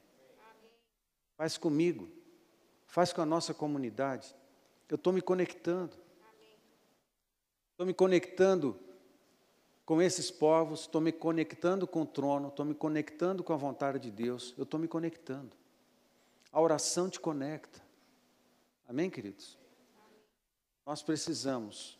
Faz 1.37 1.57
comigo, 1.57 2.11
faz 2.87 3.13
com 3.13 3.21
a 3.21 3.25
nossa 3.25 3.53
comunidade. 3.53 4.35
Eu 4.89 4.95
estou 4.95 5.13
me 5.13 5.21
conectando. 5.21 5.95
Estou 7.71 7.87
me 7.87 7.93
conectando 7.93 8.82
com 9.85 10.01
esses 10.01 10.31
povos, 10.31 10.81
estou 10.81 11.01
me 11.01 11.11
conectando 11.11 11.85
com 11.85 12.01
o 12.01 12.05
trono, 12.05 12.47
estou 12.47 12.65
me 12.65 12.73
conectando 12.73 13.43
com 13.43 13.53
a 13.53 13.57
vontade 13.57 13.99
de 13.99 14.11
Deus, 14.11 14.53
eu 14.57 14.63
estou 14.63 14.79
me 14.79 14.87
conectando. 14.87 15.55
A 16.51 16.61
oração 16.61 17.09
te 17.09 17.19
conecta. 17.19 17.81
Amém, 18.87 19.09
queridos? 19.09 19.57
Nós 20.85 21.01
precisamos 21.01 21.99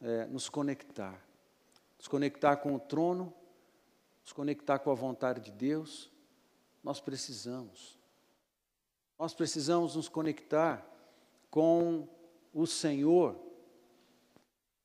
é, 0.00 0.26
nos 0.26 0.48
conectar. 0.48 1.20
Nos 1.98 2.06
conectar 2.06 2.56
com 2.58 2.74
o 2.74 2.78
trono, 2.78 3.32
nos 4.22 4.32
conectar 4.32 4.78
com 4.78 4.90
a 4.90 4.94
vontade 4.94 5.40
de 5.40 5.50
Deus. 5.50 6.10
Nós 6.82 7.00
precisamos. 7.00 7.98
Nós 9.18 9.32
precisamos 9.32 9.96
nos 9.96 10.08
conectar 10.08 10.86
com 11.50 12.06
o 12.52 12.66
Senhor 12.66 13.45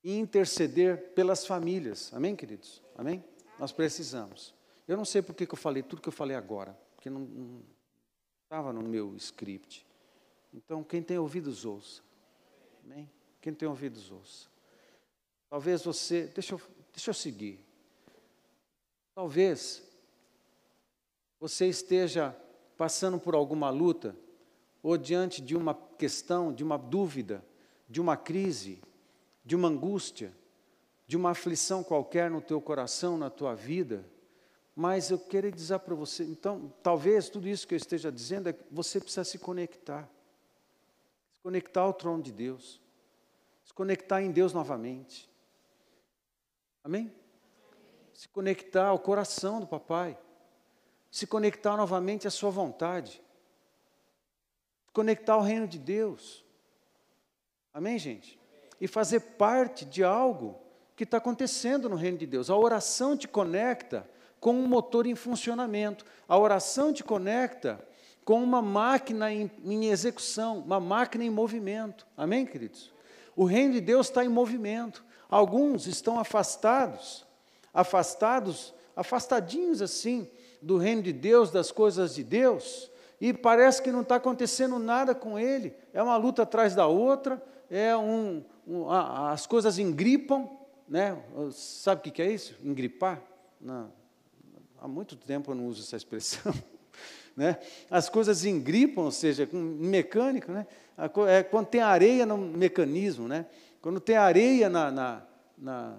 e 0.03 0.17
interceder 0.17 1.13
pelas 1.13 1.45
famílias. 1.45 2.13
Amém, 2.13 2.35
queridos? 2.35 2.81
Amém? 2.95 3.23
Nós 3.59 3.71
precisamos. 3.71 4.53
Eu 4.87 4.97
não 4.97 5.05
sei 5.05 5.21
por 5.21 5.35
que 5.35 5.43
eu 5.43 5.57
falei 5.57 5.83
tudo 5.83 6.01
que 6.01 6.09
eu 6.09 6.13
falei 6.13 6.35
agora, 6.35 6.77
porque 6.95 7.09
não 7.09 7.61
estava 8.43 8.73
no 8.73 8.81
meu 8.81 9.15
script. 9.15 9.85
Então, 10.53 10.83
quem 10.83 11.01
tem 11.01 11.17
ouvidos, 11.17 11.65
ouça. 11.65 12.01
Amém? 12.83 13.09
Quem 13.39 13.53
tem 13.53 13.67
ouvidos, 13.67 14.11
ouça. 14.11 14.49
Talvez 15.49 15.83
você, 15.83 16.27
deixa 16.27 16.55
eu, 16.55 16.61
deixa 16.93 17.09
eu 17.09 17.13
seguir. 17.13 17.65
Talvez 19.13 19.83
você 21.39 21.67
esteja 21.67 22.35
passando 22.77 23.19
por 23.19 23.35
alguma 23.35 23.69
luta, 23.69 24.15
ou 24.81 24.97
diante 24.97 25.41
de 25.41 25.55
uma 25.55 25.73
questão, 25.73 26.53
de 26.53 26.63
uma 26.63 26.77
dúvida, 26.77 27.45
de 27.87 28.01
uma 28.01 28.17
crise, 28.17 28.81
de 29.43 29.55
uma 29.55 29.67
angústia, 29.67 30.33
de 31.07 31.17
uma 31.17 31.31
aflição 31.31 31.83
qualquer 31.83 32.29
no 32.29 32.41
teu 32.41 32.61
coração, 32.61 33.17
na 33.17 33.29
tua 33.29 33.53
vida, 33.53 34.05
mas 34.75 35.11
eu 35.11 35.19
quero 35.19 35.51
dizer 35.51 35.79
para 35.79 35.93
você, 35.93 36.23
então, 36.23 36.73
talvez 36.81 37.29
tudo 37.29 37.47
isso 37.47 37.67
que 37.67 37.73
eu 37.73 37.77
esteja 37.77 38.11
dizendo 38.11 38.49
é 38.49 38.53
que 38.53 38.63
você 38.71 38.99
precisa 38.99 39.23
se 39.23 39.37
conectar. 39.37 40.09
Se 41.33 41.39
conectar 41.41 41.81
ao 41.81 41.93
trono 41.93 42.23
de 42.23 42.31
Deus. 42.31 42.81
Se 43.63 43.73
conectar 43.73 44.21
em 44.21 44.31
Deus 44.31 44.53
novamente. 44.53 45.29
Amém? 46.83 47.13
Se 48.13 48.27
conectar 48.29 48.87
ao 48.87 48.97
coração 48.97 49.59
do 49.59 49.67
papai. 49.67 50.17
Se 51.11 51.27
conectar 51.27 51.75
novamente 51.75 52.27
à 52.27 52.31
sua 52.31 52.49
vontade. 52.49 53.21
Se 54.85 54.91
conectar 54.93 55.33
ao 55.33 55.41
reino 55.41 55.67
de 55.67 55.77
Deus. 55.77 56.45
Amém, 57.73 57.99
gente? 57.99 58.40
E 58.81 58.87
fazer 58.87 59.21
parte 59.21 59.85
de 59.85 60.03
algo 60.03 60.59
que 60.95 61.03
está 61.03 61.17
acontecendo 61.17 61.87
no 61.87 61.95
reino 61.95 62.17
de 62.17 62.25
Deus. 62.25 62.49
A 62.49 62.57
oração 62.57 63.15
te 63.15 63.27
conecta 63.27 64.05
com 64.39 64.53
um 64.53 64.67
motor 64.67 65.05
em 65.05 65.15
funcionamento. 65.15 66.03
A 66.27 66.37
oração 66.37 66.91
te 66.91 67.03
conecta 67.03 67.79
com 68.25 68.43
uma 68.43 68.61
máquina 68.61 69.31
em, 69.31 69.49
em, 69.63 69.85
execução, 69.89 70.59
uma 70.59 70.79
máquina 70.79 71.23
em 71.23 71.29
movimento. 71.29 72.05
Amém, 72.17 72.45
queridos? 72.45 72.91
O 73.35 73.45
reino 73.45 73.73
de 73.73 73.81
Deus 73.81 74.07
está 74.07 74.25
em 74.25 74.29
movimento. 74.29 75.03
Alguns 75.29 75.87
estão 75.87 76.19
afastados, 76.19 77.25
afastados, 77.73 78.73
afastadinhos 78.95 79.81
assim 79.81 80.29
do 80.61 80.77
reino 80.77 81.01
de 81.01 81.13
Deus, 81.13 81.49
das 81.49 81.71
coisas 81.71 82.13
de 82.13 82.23
Deus, 82.23 82.91
e 83.19 83.33
parece 83.33 83.81
que 83.81 83.91
não 83.91 84.01
está 84.01 84.15
acontecendo 84.15 84.77
nada 84.77 85.15
com 85.15 85.39
ele. 85.39 85.73
É 85.93 86.01
uma 86.01 86.17
luta 86.17 86.43
atrás 86.43 86.75
da 86.75 86.85
outra, 86.85 87.41
é 87.71 87.95
um, 87.95 88.43
um 88.67 88.91
as 88.91 89.47
coisas 89.47 89.79
engripam, 89.79 90.49
né? 90.87 91.17
Sabe 91.53 92.09
o 92.09 92.11
que 92.11 92.21
é 92.21 92.29
isso? 92.29 92.59
Engripar? 92.61 93.23
Não, 93.61 93.89
há 94.77 94.89
muito 94.89 95.15
tempo 95.15 95.51
eu 95.51 95.55
não 95.55 95.67
uso 95.67 95.81
essa 95.81 95.95
expressão. 95.95 96.53
Né? 97.33 97.57
As 97.89 98.09
coisas 98.09 98.43
engripam, 98.43 99.03
ou 99.03 99.11
seja, 99.11 99.47
com 99.47 99.55
mecânica, 99.55 100.51
né? 100.51 100.67
é 101.29 101.41
quando 101.41 101.67
tem 101.67 101.79
areia 101.79 102.25
no 102.25 102.37
mecanismo, 102.37 103.25
né? 103.25 103.45
Quando 103.81 104.01
tem 104.01 104.17
areia 104.17 104.69
na, 104.69 104.91
na, 104.91 105.23
na, 105.57 105.97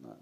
na, 0.00 0.16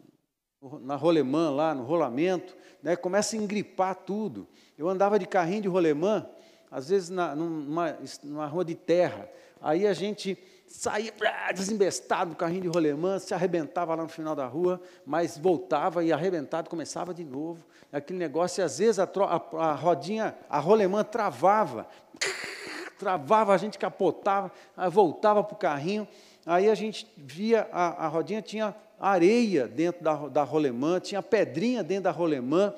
na 0.80 0.96
rolemã, 0.96 1.48
lá 1.48 1.72
no 1.72 1.84
rolamento, 1.84 2.56
né, 2.82 2.96
começa 2.96 3.36
a 3.36 3.38
engripar 3.38 3.94
tudo. 3.94 4.48
Eu 4.76 4.88
andava 4.88 5.16
de 5.16 5.26
carrinho 5.26 5.62
de 5.62 5.68
rolemã, 5.68 6.28
às 6.72 6.88
vezes 6.88 7.08
na, 7.08 7.36
numa, 7.36 7.96
numa 8.24 8.46
rua 8.46 8.64
de 8.64 8.74
terra, 8.74 9.30
aí 9.60 9.86
a 9.86 9.92
gente 9.92 10.36
saía 10.72 11.12
desembestado 11.54 12.30
do 12.30 12.36
carrinho 12.36 12.62
de 12.62 12.68
rolemã, 12.68 13.18
se 13.18 13.34
arrebentava 13.34 13.94
lá 13.94 14.02
no 14.02 14.08
final 14.08 14.34
da 14.34 14.46
rua, 14.46 14.80
mas 15.04 15.36
voltava 15.36 16.02
e 16.02 16.10
arrebentado 16.10 16.70
começava 16.70 17.12
de 17.12 17.22
novo. 17.22 17.62
Aquele 17.92 18.18
negócio, 18.18 18.62
e 18.62 18.64
às 18.64 18.78
vezes 18.78 18.98
a, 18.98 19.04
a, 19.04 19.70
a 19.70 19.74
rodinha, 19.74 20.34
a 20.48 20.58
rolemã 20.58 21.04
travava, 21.04 21.86
travava, 22.98 23.52
a 23.52 23.58
gente 23.58 23.78
capotava, 23.78 24.50
voltava 24.90 25.44
para 25.44 25.54
o 25.54 25.58
carrinho, 25.58 26.08
aí 26.46 26.70
a 26.70 26.74
gente 26.74 27.06
via 27.18 27.68
a, 27.70 28.06
a 28.06 28.08
rodinha, 28.08 28.40
tinha 28.40 28.74
areia 28.98 29.68
dentro 29.68 30.02
da, 30.02 30.14
da 30.28 30.42
rolemã, 30.42 30.98
tinha 30.98 31.22
pedrinha 31.22 31.84
dentro 31.84 32.04
da 32.04 32.10
rolemã, 32.10 32.72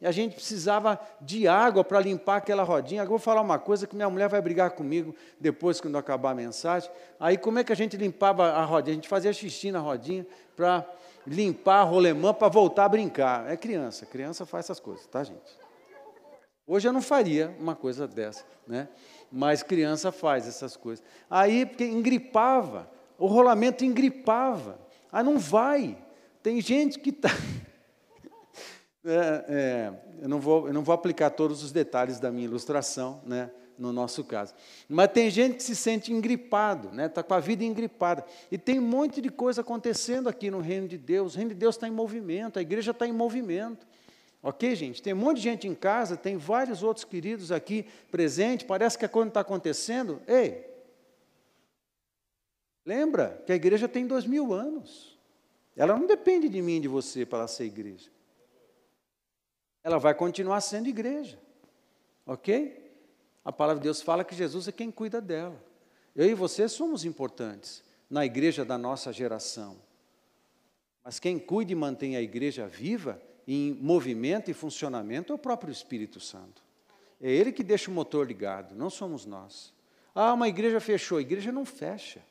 e 0.00 0.06
a 0.06 0.12
gente 0.12 0.34
precisava 0.34 0.98
de 1.20 1.46
água 1.46 1.84
para 1.84 2.00
limpar 2.00 2.36
aquela 2.36 2.62
rodinha. 2.62 3.02
Agora 3.02 3.10
vou 3.10 3.18
falar 3.18 3.42
uma 3.42 3.58
coisa 3.58 3.86
que 3.86 3.94
minha 3.94 4.08
mulher 4.08 4.28
vai 4.30 4.40
brigar 4.40 4.70
comigo 4.70 5.14
depois, 5.38 5.80
quando 5.80 5.98
acabar 5.98 6.30
a 6.30 6.34
mensagem. 6.34 6.90
Aí, 7.18 7.36
como 7.36 7.58
é 7.58 7.64
que 7.64 7.72
a 7.72 7.76
gente 7.76 7.98
limpava 7.98 8.50
a 8.50 8.64
rodinha? 8.64 8.92
A 8.92 8.94
gente 8.94 9.08
fazia 9.08 9.32
xixi 9.32 9.70
na 9.70 9.78
rodinha 9.78 10.26
para 10.56 10.86
limpar 11.26 11.80
a 11.80 11.82
rolemã 11.82 12.32
para 12.32 12.48
voltar 12.48 12.86
a 12.86 12.88
brincar. 12.88 13.50
É 13.50 13.56
criança, 13.58 14.06
criança 14.06 14.46
faz 14.46 14.66
essas 14.66 14.80
coisas, 14.80 15.06
tá, 15.06 15.22
gente? 15.22 15.58
Hoje 16.66 16.88
eu 16.88 16.92
não 16.92 17.02
faria 17.02 17.54
uma 17.58 17.74
coisa 17.74 18.08
dessa, 18.08 18.44
né? 18.66 18.88
Mas 19.30 19.62
criança 19.62 20.10
faz 20.10 20.48
essas 20.48 20.76
coisas. 20.76 21.04
Aí, 21.28 21.66
porque 21.66 21.84
engripava, 21.84 22.90
o 23.18 23.26
rolamento 23.26 23.84
engripava. 23.84 24.78
Ah, 25.12 25.22
não 25.22 25.38
vai. 25.38 25.98
Tem 26.42 26.58
gente 26.60 26.98
que 26.98 27.10
está. 27.10 27.28
É, 29.04 29.44
é, 29.48 29.92
eu, 30.20 30.28
não 30.28 30.38
vou, 30.38 30.66
eu 30.68 30.74
não 30.74 30.82
vou 30.82 30.94
aplicar 30.94 31.30
todos 31.30 31.62
os 31.62 31.72
detalhes 31.72 32.20
da 32.20 32.30
minha 32.30 32.44
ilustração, 32.44 33.22
né, 33.24 33.50
no 33.78 33.92
nosso 33.92 34.22
caso. 34.22 34.54
Mas 34.86 35.10
tem 35.10 35.30
gente 35.30 35.56
que 35.56 35.62
se 35.62 35.74
sente 35.74 36.12
engripado, 36.12 36.88
está 36.88 36.96
né, 36.96 37.08
tá 37.08 37.22
com 37.22 37.32
a 37.32 37.40
vida 37.40 37.64
engripada. 37.64 38.24
E 38.50 38.58
tem 38.58 38.78
um 38.78 38.86
monte 38.86 39.22
de 39.22 39.30
coisa 39.30 39.62
acontecendo 39.62 40.28
aqui 40.28 40.50
no 40.50 40.60
reino 40.60 40.86
de 40.86 40.98
Deus. 40.98 41.34
O 41.34 41.36
reino 41.38 41.50
de 41.50 41.56
Deus 41.56 41.76
está 41.76 41.88
em 41.88 41.90
movimento, 41.90 42.58
a 42.58 42.62
igreja 42.62 42.90
está 42.90 43.06
em 43.06 43.12
movimento. 43.12 43.86
Ok, 44.42 44.74
gente? 44.74 45.02
Tem 45.02 45.14
um 45.14 45.16
monte 45.16 45.36
de 45.36 45.42
gente 45.42 45.66
em 45.66 45.74
casa, 45.74 46.16
tem 46.16 46.36
vários 46.36 46.82
outros 46.82 47.04
queridos 47.04 47.50
aqui 47.50 47.86
presentes, 48.10 48.66
parece 48.66 48.98
que 48.98 49.04
a 49.04 49.08
coisa 49.08 49.28
está 49.28 49.40
acontecendo. 49.40 50.20
Ei, 50.26 50.66
lembra 52.84 53.42
que 53.46 53.52
a 53.52 53.54
igreja 53.54 53.88
tem 53.88 54.06
dois 54.06 54.26
mil 54.26 54.52
anos. 54.52 55.18
Ela 55.74 55.98
não 55.98 56.06
depende 56.06 56.50
de 56.50 56.60
mim 56.60 56.76
e 56.76 56.80
de 56.80 56.88
você 56.88 57.24
para 57.24 57.46
ser 57.48 57.64
igreja 57.64 58.10
ela 59.82 59.98
vai 59.98 60.14
continuar 60.14 60.60
sendo 60.60 60.88
igreja. 60.88 61.38
Ok? 62.26 62.90
A 63.44 63.52
palavra 63.52 63.80
de 63.80 63.84
Deus 63.84 64.02
fala 64.02 64.24
que 64.24 64.34
Jesus 64.34 64.68
é 64.68 64.72
quem 64.72 64.90
cuida 64.90 65.20
dela. 65.20 65.62
Eu 66.14 66.26
e 66.26 66.34
você 66.34 66.68
somos 66.68 67.04
importantes 67.04 67.82
na 68.08 68.24
igreja 68.24 68.64
da 68.64 68.76
nossa 68.76 69.12
geração. 69.12 69.76
Mas 71.02 71.18
quem 71.18 71.38
cuida 71.38 71.72
e 71.72 71.74
mantém 71.74 72.16
a 72.16 72.22
igreja 72.22 72.66
viva, 72.66 73.20
em 73.46 73.72
movimento 73.72 74.50
e 74.50 74.54
funcionamento, 74.54 75.32
é 75.32 75.34
o 75.34 75.38
próprio 75.38 75.72
Espírito 75.72 76.20
Santo. 76.20 76.62
É 77.20 77.30
Ele 77.30 77.52
que 77.52 77.62
deixa 77.62 77.90
o 77.90 77.94
motor 77.94 78.26
ligado, 78.26 78.74
não 78.74 78.90
somos 78.90 79.24
nós. 79.24 79.72
Ah, 80.14 80.32
uma 80.32 80.48
igreja 80.48 80.80
fechou. 80.80 81.18
A 81.18 81.22
igreja 81.22 81.52
não 81.52 81.64
fecha. 81.64 82.22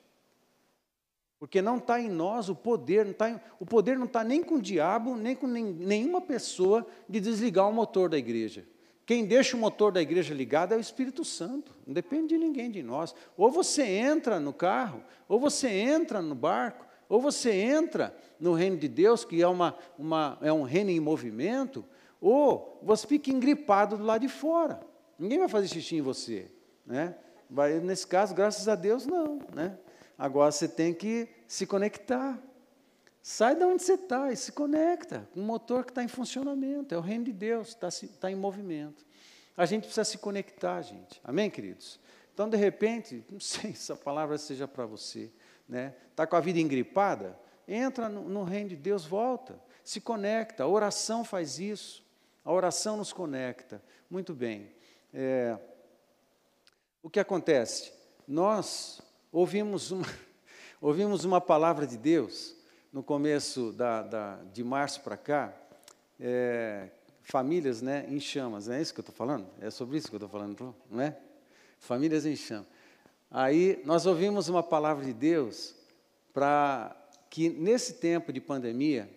Porque 1.39 1.61
não 1.61 1.77
está 1.77 2.01
em 2.01 2.09
nós 2.09 2.49
o 2.49 2.55
poder, 2.55 3.05
não 3.05 3.13
tá 3.13 3.29
em, 3.29 3.39
o 3.59 3.65
poder 3.65 3.97
não 3.97 4.05
está 4.05 4.23
nem 4.23 4.43
com 4.43 4.55
o 4.55 4.61
diabo, 4.61 5.15
nem 5.15 5.35
com 5.35 5.47
nem, 5.47 5.63
nenhuma 5.63 6.19
pessoa 6.19 6.85
de 7.07 7.19
desligar 7.21 7.69
o 7.69 7.73
motor 7.73 8.09
da 8.09 8.17
igreja. 8.17 8.67
Quem 9.05 9.25
deixa 9.25 9.55
o 9.55 9.59
motor 9.59 9.91
da 9.91 10.01
igreja 10.01 10.33
ligado 10.33 10.73
é 10.73 10.77
o 10.77 10.81
Espírito 10.81 11.23
Santo, 11.23 11.73
não 11.87 11.93
depende 11.93 12.27
de 12.27 12.37
ninguém 12.37 12.69
de 12.69 12.83
nós. 12.83 13.15
Ou 13.37 13.49
você 13.49 13.83
entra 13.83 14.39
no 14.39 14.53
carro, 14.53 15.01
ou 15.27 15.39
você 15.39 15.67
entra 15.69 16.21
no 16.21 16.35
barco, 16.35 16.85
ou 17.07 17.19
você 17.19 17.51
entra 17.51 18.15
no 18.39 18.53
reino 18.53 18.77
de 18.77 18.87
Deus, 18.87 19.25
que 19.25 19.41
é, 19.41 19.47
uma, 19.47 19.75
uma, 19.97 20.37
é 20.41 20.53
um 20.53 20.61
reino 20.61 20.91
em 20.91 20.99
movimento, 20.99 21.83
ou 22.21 22.79
você 22.83 23.07
fica 23.07 23.31
engripado 23.31 23.97
do 23.97 24.03
lado 24.03 24.21
de 24.21 24.27
fora. 24.27 24.79
Ninguém 25.17 25.39
vai 25.39 25.47
fazer 25.47 25.69
xixi 25.69 25.95
em 25.95 26.01
você. 26.01 26.51
Né? 26.85 27.15
Nesse 27.81 28.05
caso, 28.05 28.35
graças 28.35 28.67
a 28.67 28.75
Deus, 28.75 29.07
não. 29.07 29.39
Né? 29.55 29.75
Agora 30.19 30.51
você 30.51 30.67
tem 30.67 30.93
que 30.93 31.29
se 31.47 31.65
conectar. 31.65 32.37
Sai 33.21 33.55
de 33.55 33.63
onde 33.63 33.81
você 33.81 33.93
está 33.93 34.29
e 34.33 34.35
se 34.35 34.51
conecta 34.51 35.25
com 35.33 35.39
um 35.39 35.45
motor 35.45 35.85
que 35.85 35.91
está 35.91 36.03
em 36.03 36.09
funcionamento. 36.09 36.93
É 36.93 36.97
o 36.97 37.01
reino 37.01 37.23
de 37.23 37.31
Deus, 37.31 37.69
está, 37.69 37.87
está 37.87 38.29
em 38.29 38.35
movimento. 38.35 39.05
A 39.55 39.65
gente 39.65 39.83
precisa 39.83 40.03
se 40.03 40.17
conectar, 40.17 40.81
gente. 40.81 41.21
Amém, 41.23 41.49
queridos? 41.49 42.01
Então, 42.33 42.49
de 42.49 42.57
repente, 42.57 43.23
não 43.31 43.39
sei 43.39 43.73
se 43.73 43.93
a 43.93 43.95
palavra 43.95 44.37
seja 44.37 44.67
para 44.67 44.85
você, 44.85 45.31
né? 45.67 45.95
Está 46.11 46.27
com 46.27 46.35
a 46.35 46.41
vida 46.41 46.59
engripada? 46.59 47.39
Entra 47.65 48.09
no, 48.09 48.27
no 48.27 48.43
reino 48.43 48.69
de 48.69 48.75
Deus, 48.75 49.05
volta, 49.05 49.57
se 49.85 50.01
conecta. 50.01 50.63
A 50.63 50.67
oração 50.67 51.23
faz 51.23 51.59
isso. 51.59 52.05
A 52.43 52.51
oração 52.51 52.97
nos 52.97 53.13
conecta. 53.13 53.81
Muito 54.09 54.33
bem. 54.33 54.69
É, 55.13 55.57
o 57.01 57.09
que 57.09 57.21
acontece? 57.21 57.93
Nós 58.27 59.01
ouvimos 59.31 59.91
uma, 59.91 60.05
ouvimos 60.81 61.25
uma 61.25 61.39
palavra 61.39 61.85
de 61.85 61.97
Deus 61.97 62.55
no 62.91 63.03
começo 63.03 63.71
da, 63.73 64.01
da 64.01 64.35
de 64.53 64.63
março 64.63 65.01
para 65.01 65.15
cá, 65.15 65.53
é, 66.19 66.89
famílias 67.21 67.81
né, 67.81 68.05
em 68.09 68.19
chamas, 68.19 68.67
é 68.67 68.81
isso 68.81 68.93
que 68.93 68.99
eu 68.99 69.03
estou 69.03 69.15
falando? 69.15 69.47
É 69.61 69.69
sobre 69.69 69.97
isso 69.97 70.07
que 70.07 70.15
eu 70.15 70.17
estou 70.17 70.29
falando, 70.29 70.75
não 70.89 71.01
é? 71.01 71.15
Famílias 71.79 72.25
em 72.25 72.35
chamas. 72.35 72.67
Aí 73.29 73.81
nós 73.85 74.05
ouvimos 74.05 74.49
uma 74.49 74.63
palavra 74.63 75.05
de 75.05 75.13
Deus 75.13 75.75
para 76.33 76.95
que 77.29 77.49
nesse 77.49 77.93
tempo 77.95 78.33
de 78.33 78.41
pandemia 78.41 79.09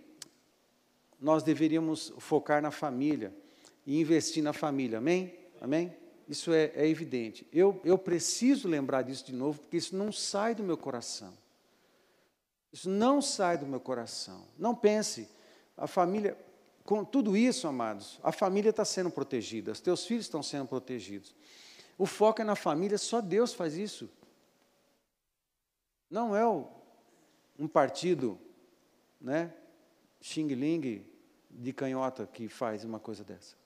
nós 1.19 1.43
deveríamos 1.43 2.13
focar 2.19 2.61
na 2.61 2.71
família 2.71 3.33
e 3.87 3.99
investir 4.01 4.43
na 4.43 4.53
família, 4.53 4.99
amém? 4.99 5.35
Amém? 5.61 6.02
Isso 6.29 6.53
é, 6.53 6.73
é 6.75 6.87
evidente. 6.87 7.47
Eu, 7.53 7.81
eu 7.85 7.99
preciso 7.99 8.69
lembrar 8.69 9.03
disso 9.03 9.27
de 9.27 9.33
novo, 9.33 9.61
porque 9.61 9.77
isso 9.77 9.97
não 9.97 10.13
sai 10.13 10.55
do 10.55 10.63
meu 10.63 10.77
coração. 10.77 11.33
Isso 12.73 12.89
não 12.89 13.21
sai 13.21 13.59
do 13.59 13.67
meu 13.67 13.81
coração. 13.81 14.47
Não 14.59 14.75
pense, 14.75 15.29
a 15.77 15.87
família, 15.87 16.37
com 16.85 17.05
tudo 17.05 17.37
isso, 17.37 17.69
amados, 17.69 18.19
a 18.23 18.33
família 18.33 18.71
está 18.71 18.85
sendo 18.85 19.11
protegida, 19.11 19.73
os 19.73 19.81
teus 19.81 20.07
filhos 20.07 20.25
estão 20.25 20.43
sendo 20.43 20.67
protegidos. 20.67 21.35
O 21.99 22.07
foco 22.07 22.41
é 22.41 22.45
na 22.45 22.57
família, 22.57 22.97
só 22.97 23.21
Deus 23.21 23.53
faz 23.53 23.77
isso. 23.77 24.09
Não 26.09 26.35
é 26.35 26.47
o, 26.47 26.67
um 27.59 27.69
partido, 27.69 28.39
né, 29.21 29.53
xing-ling 30.21 31.05
de 31.51 31.73
canhota 31.73 32.27
que 32.27 32.49
faz 32.49 32.85
uma 32.85 32.99
coisa 32.99 33.23
dessa. 33.23 33.57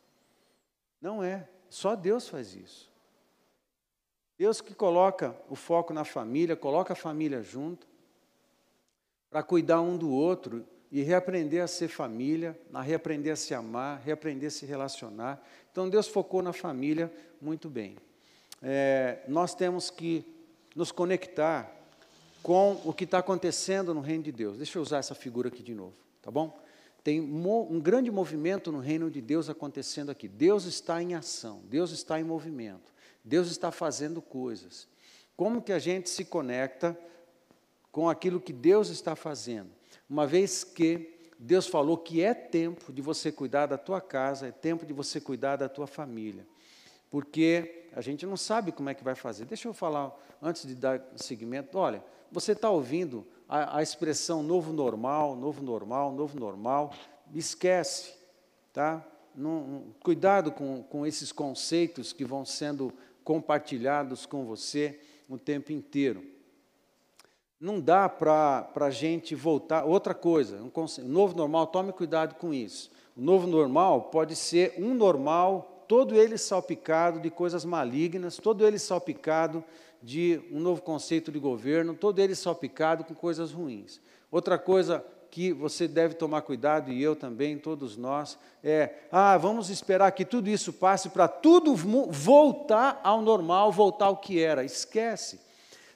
Não 1.00 1.22
é. 1.22 1.48
Só 1.76 1.94
Deus 1.94 2.26
faz 2.26 2.54
isso. 2.54 2.90
Deus 4.38 4.62
que 4.62 4.74
coloca 4.74 5.36
o 5.46 5.54
foco 5.54 5.92
na 5.92 6.06
família, 6.06 6.56
coloca 6.56 6.94
a 6.94 6.96
família 6.96 7.42
junto, 7.42 7.86
para 9.28 9.42
cuidar 9.42 9.82
um 9.82 9.98
do 9.98 10.10
outro 10.10 10.64
e 10.90 11.02
reaprender 11.02 11.62
a 11.62 11.66
ser 11.66 11.88
família, 11.88 12.58
a 12.72 12.80
reaprender 12.80 13.34
a 13.34 13.36
se 13.36 13.52
amar, 13.52 14.00
reaprender 14.00 14.46
a 14.46 14.50
se 14.50 14.64
relacionar. 14.64 15.46
Então 15.70 15.86
Deus 15.90 16.08
focou 16.08 16.40
na 16.40 16.54
família 16.54 17.12
muito 17.42 17.68
bem. 17.68 17.98
É, 18.62 19.18
nós 19.28 19.54
temos 19.54 19.90
que 19.90 20.24
nos 20.74 20.90
conectar 20.90 21.70
com 22.42 22.80
o 22.86 22.92
que 22.94 23.04
está 23.04 23.18
acontecendo 23.18 23.92
no 23.92 24.00
reino 24.00 24.22
de 24.22 24.32
Deus. 24.32 24.56
Deixa 24.56 24.78
eu 24.78 24.82
usar 24.82 24.96
essa 24.96 25.14
figura 25.14 25.48
aqui 25.48 25.62
de 25.62 25.74
novo, 25.74 25.92
tá 26.22 26.30
bom? 26.30 26.58
Tem 27.06 27.20
um 27.20 27.78
grande 27.78 28.10
movimento 28.10 28.72
no 28.72 28.80
reino 28.80 29.08
de 29.08 29.20
Deus 29.20 29.48
acontecendo 29.48 30.10
aqui. 30.10 30.26
Deus 30.26 30.64
está 30.64 31.00
em 31.00 31.14
ação, 31.14 31.62
Deus 31.66 31.92
está 31.92 32.18
em 32.18 32.24
movimento, 32.24 32.92
Deus 33.24 33.48
está 33.48 33.70
fazendo 33.70 34.20
coisas. 34.20 34.88
Como 35.36 35.62
que 35.62 35.72
a 35.72 35.78
gente 35.78 36.10
se 36.10 36.24
conecta 36.24 36.98
com 37.92 38.10
aquilo 38.10 38.40
que 38.40 38.52
Deus 38.52 38.88
está 38.88 39.14
fazendo? 39.14 39.70
Uma 40.10 40.26
vez 40.26 40.64
que 40.64 41.16
Deus 41.38 41.68
falou 41.68 41.96
que 41.96 42.24
é 42.24 42.34
tempo 42.34 42.92
de 42.92 43.00
você 43.00 43.30
cuidar 43.30 43.66
da 43.66 43.78
tua 43.78 44.00
casa, 44.00 44.48
é 44.48 44.50
tempo 44.50 44.84
de 44.84 44.92
você 44.92 45.20
cuidar 45.20 45.54
da 45.54 45.68
tua 45.68 45.86
família. 45.86 46.44
Porque 47.08 47.84
a 47.92 48.00
gente 48.00 48.26
não 48.26 48.36
sabe 48.36 48.72
como 48.72 48.90
é 48.90 48.94
que 48.94 49.04
vai 49.04 49.14
fazer. 49.14 49.44
Deixa 49.44 49.68
eu 49.68 49.72
falar 49.72 50.12
antes 50.42 50.66
de 50.66 50.74
dar 50.74 51.00
seguimento. 51.14 51.78
Olha, 51.78 52.02
você 52.32 52.50
está 52.50 52.68
ouvindo 52.68 53.24
a, 53.48 53.78
a 53.78 53.82
expressão 53.82 54.42
novo 54.42 54.72
normal, 54.72 55.36
novo 55.36 55.62
normal, 55.62 56.12
novo 56.12 56.38
normal, 56.38 56.92
esquece, 57.34 58.14
tá? 58.72 59.04
Não, 59.34 59.84
cuidado 60.02 60.50
com, 60.50 60.82
com 60.84 61.06
esses 61.06 61.30
conceitos 61.30 62.12
que 62.12 62.24
vão 62.24 62.44
sendo 62.44 62.92
compartilhados 63.22 64.24
com 64.24 64.44
você 64.44 64.98
o 65.28 65.36
tempo 65.36 65.72
inteiro. 65.72 66.24
Não 67.60 67.80
dá 67.80 68.08
para 68.08 68.70
a 68.76 68.90
gente 68.90 69.34
voltar. 69.34 69.84
Outra 69.84 70.14
coisa, 70.14 70.62
um 70.62 71.08
novo 71.08 71.36
normal, 71.36 71.66
tome 71.66 71.92
cuidado 71.92 72.34
com 72.36 72.52
isso. 72.52 72.90
O 73.16 73.20
novo 73.20 73.46
normal 73.46 74.02
pode 74.10 74.36
ser 74.36 74.74
um 74.78 74.94
normal, 74.94 75.75
todo 75.88 76.14
ele 76.14 76.36
salpicado 76.38 77.20
de 77.20 77.30
coisas 77.30 77.64
malignas, 77.64 78.36
todo 78.36 78.66
ele 78.66 78.78
salpicado 78.78 79.64
de 80.02 80.40
um 80.52 80.60
novo 80.60 80.82
conceito 80.82 81.32
de 81.32 81.38
governo, 81.38 81.94
todo 81.94 82.18
ele 82.18 82.34
salpicado 82.34 83.04
com 83.04 83.14
coisas 83.14 83.52
ruins. 83.52 84.00
Outra 84.30 84.58
coisa 84.58 85.04
que 85.30 85.52
você 85.52 85.86
deve 85.86 86.14
tomar 86.14 86.42
cuidado, 86.42 86.90
e 86.90 87.02
eu 87.02 87.14
também, 87.14 87.58
todos 87.58 87.96
nós, 87.96 88.38
é: 88.62 88.94
ah, 89.10 89.36
vamos 89.36 89.68
esperar 89.68 90.10
que 90.12 90.24
tudo 90.24 90.48
isso 90.48 90.72
passe 90.72 91.08
para 91.10 91.28
tudo 91.28 91.74
voltar 91.74 93.00
ao 93.02 93.20
normal, 93.20 93.70
voltar 93.72 94.06
ao 94.06 94.16
que 94.16 94.40
era. 94.40 94.64
Esquece. 94.64 95.40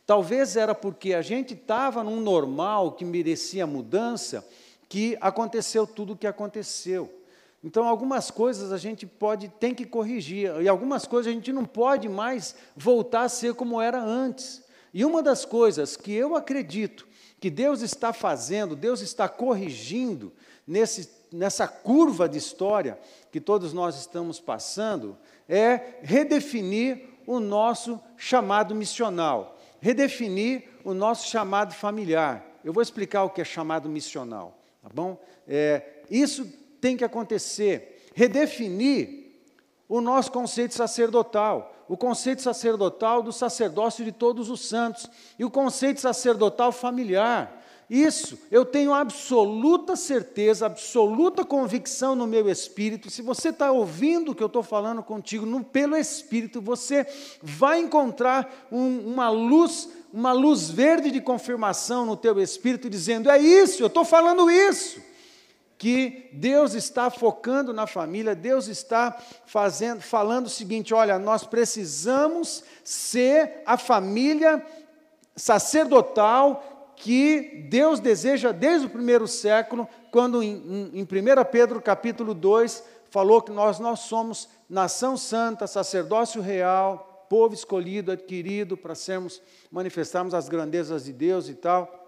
Talvez 0.07 0.57
era 0.57 0.75
porque 0.75 1.15
a 1.15 1.23
gente 1.23 1.55
estava 1.55 2.03
num 2.03 2.21
normal 2.21 2.93
que 2.93 3.05
merecia 3.05 3.67
mudança, 3.67 4.47
que 4.89 5.17
aconteceu 5.21 5.87
tudo 5.87 6.15
o 6.15 6.17
que 6.17 6.27
aconteceu. 6.27 7.20
Então, 7.63 7.87
algumas 7.87 8.31
coisas 8.31 8.73
a 8.73 8.79
gente 8.79 9.07
pode, 9.07 9.49
tem 9.49 9.75
que 9.75 9.85
corrigir, 9.85 10.51
e 10.63 10.69
algumas 10.69 11.05
coisas 11.05 11.31
a 11.31 11.35
gente 11.35 11.53
não 11.53 11.65
pode 11.65 12.09
mais 12.09 12.57
voltar 12.75 13.23
a 13.23 13.29
ser 13.29 13.55
como 13.55 13.81
era 13.81 14.03
antes. 14.03 14.63
E 14.95 15.05
uma 15.05 15.23
das 15.23 15.45
coisas 15.45 15.97
que 15.97 16.13
eu 16.13 16.35
acredito 16.35 17.07
que 17.39 17.51
Deus 17.51 17.81
está 17.81 18.13
fazendo, 18.13 18.77
Deus 18.77 19.01
está 19.01 19.29
corrigindo 19.29 20.33
nesse, 20.67 21.11
nessa 21.33 21.67
curva 21.67 22.29
de 22.29 22.39
história 22.39 22.99
que 23.31 23.41
todos 23.41 23.73
nós 23.73 23.99
estamos 23.99 24.41
passando, 24.41 25.17
é 25.49 25.99
redefinir 26.03 27.09
o 27.27 27.41
nosso 27.41 28.01
chamado 28.17 28.75
missional, 28.75 29.59
redefinir 29.81 30.65
o 30.85 30.93
nosso 30.93 31.29
chamado 31.29 31.75
familiar. 31.75 32.45
Eu 32.65 32.73
vou 32.73 32.83
explicar 32.83 33.25
o 33.25 33.31
que 33.31 33.41
é 33.41 33.45
chamado 33.45 33.89
missional, 33.89 34.59
tá 34.83 34.89
bom? 34.93 35.19
É, 35.47 36.03
isso 36.11 36.47
tem 36.81 36.97
que 36.97 37.05
acontecer. 37.05 38.09
Redefinir 38.15 39.21
o 39.89 40.01
nosso 40.01 40.31
conceito 40.31 40.73
sacerdotal, 40.75 41.75
o 41.89 41.97
conceito 41.97 42.43
sacerdotal 42.43 43.25
do 43.25 43.33
sacerdócio 43.33 44.05
de 44.05 44.13
todos 44.13 44.49
os 44.49 44.69
santos 44.69 45.11
e 45.37 45.45
o 45.45 45.51
conceito 45.51 46.01
sacerdotal 46.01 46.71
familiar. 46.71 47.61
Isso, 47.91 48.39
eu 48.53 48.65
tenho 48.65 48.95
absoluta 48.95 49.97
certeza, 49.97 50.67
absoluta 50.67 51.45
convicção 51.45 52.15
no 52.15 52.25
meu 52.25 52.49
espírito. 52.49 53.11
Se 53.11 53.21
você 53.21 53.49
está 53.49 53.73
ouvindo 53.73 54.31
o 54.31 54.35
que 54.35 54.45
eu 54.45 54.47
estou 54.47 54.63
falando 54.63 55.03
contigo 55.03 55.45
no, 55.45 55.65
pelo 55.65 55.97
espírito, 55.97 56.61
você 56.61 57.05
vai 57.43 57.81
encontrar 57.81 58.69
um, 58.71 59.13
uma 59.13 59.29
luz, 59.29 59.89
uma 60.13 60.33
luz 60.33 60.71
verde 60.71 61.11
de 61.11 61.21
confirmação 61.21 62.07
no 62.07 62.17
teu 62.17 62.41
espírito, 62.41 62.89
dizendo: 62.89 63.29
é 63.29 63.39
isso, 63.39 63.83
eu 63.83 63.89
estou 63.89 64.05
falando 64.05 64.49
isso 64.49 65.10
que 65.81 66.29
Deus 66.35 66.75
está 66.75 67.09
focando 67.09 67.73
na 67.73 67.87
família, 67.87 68.35
Deus 68.35 68.69
está 68.69 69.17
fazendo, 69.47 70.03
falando 70.03 70.45
o 70.45 70.51
seguinte: 70.51 70.93
olha, 70.93 71.19
nós 71.19 71.45
precisamos 71.45 72.63
ser 72.85 73.63
a 73.65 73.79
família 73.79 74.63
sacerdotal 75.35 76.93
que 76.97 77.67
Deus 77.71 77.99
deseja 77.99 78.53
desde 78.53 78.89
o 78.89 78.91
primeiro 78.91 79.27
século, 79.27 79.89
quando 80.11 80.43
em, 80.43 80.91
em 80.93 81.03
1 81.03 81.07
Pedro 81.51 81.81
capítulo 81.81 82.35
2 82.35 82.85
falou 83.09 83.41
que 83.41 83.51
nós, 83.51 83.79
nós 83.79 84.01
somos 84.01 84.51
nação 84.69 85.17
santa, 85.17 85.67
sacerdócio 85.67 86.43
real, 86.43 87.27
povo 87.31 87.55
escolhido, 87.55 88.13
adquirido 88.13 88.77
para 88.77 88.95
sermos, 88.95 89.41
manifestarmos 89.73 90.35
as 90.35 90.47
grandezas 90.47 91.07
de 91.07 91.13
Deus 91.15 91.49
e 91.49 91.55
tal. 91.55 92.00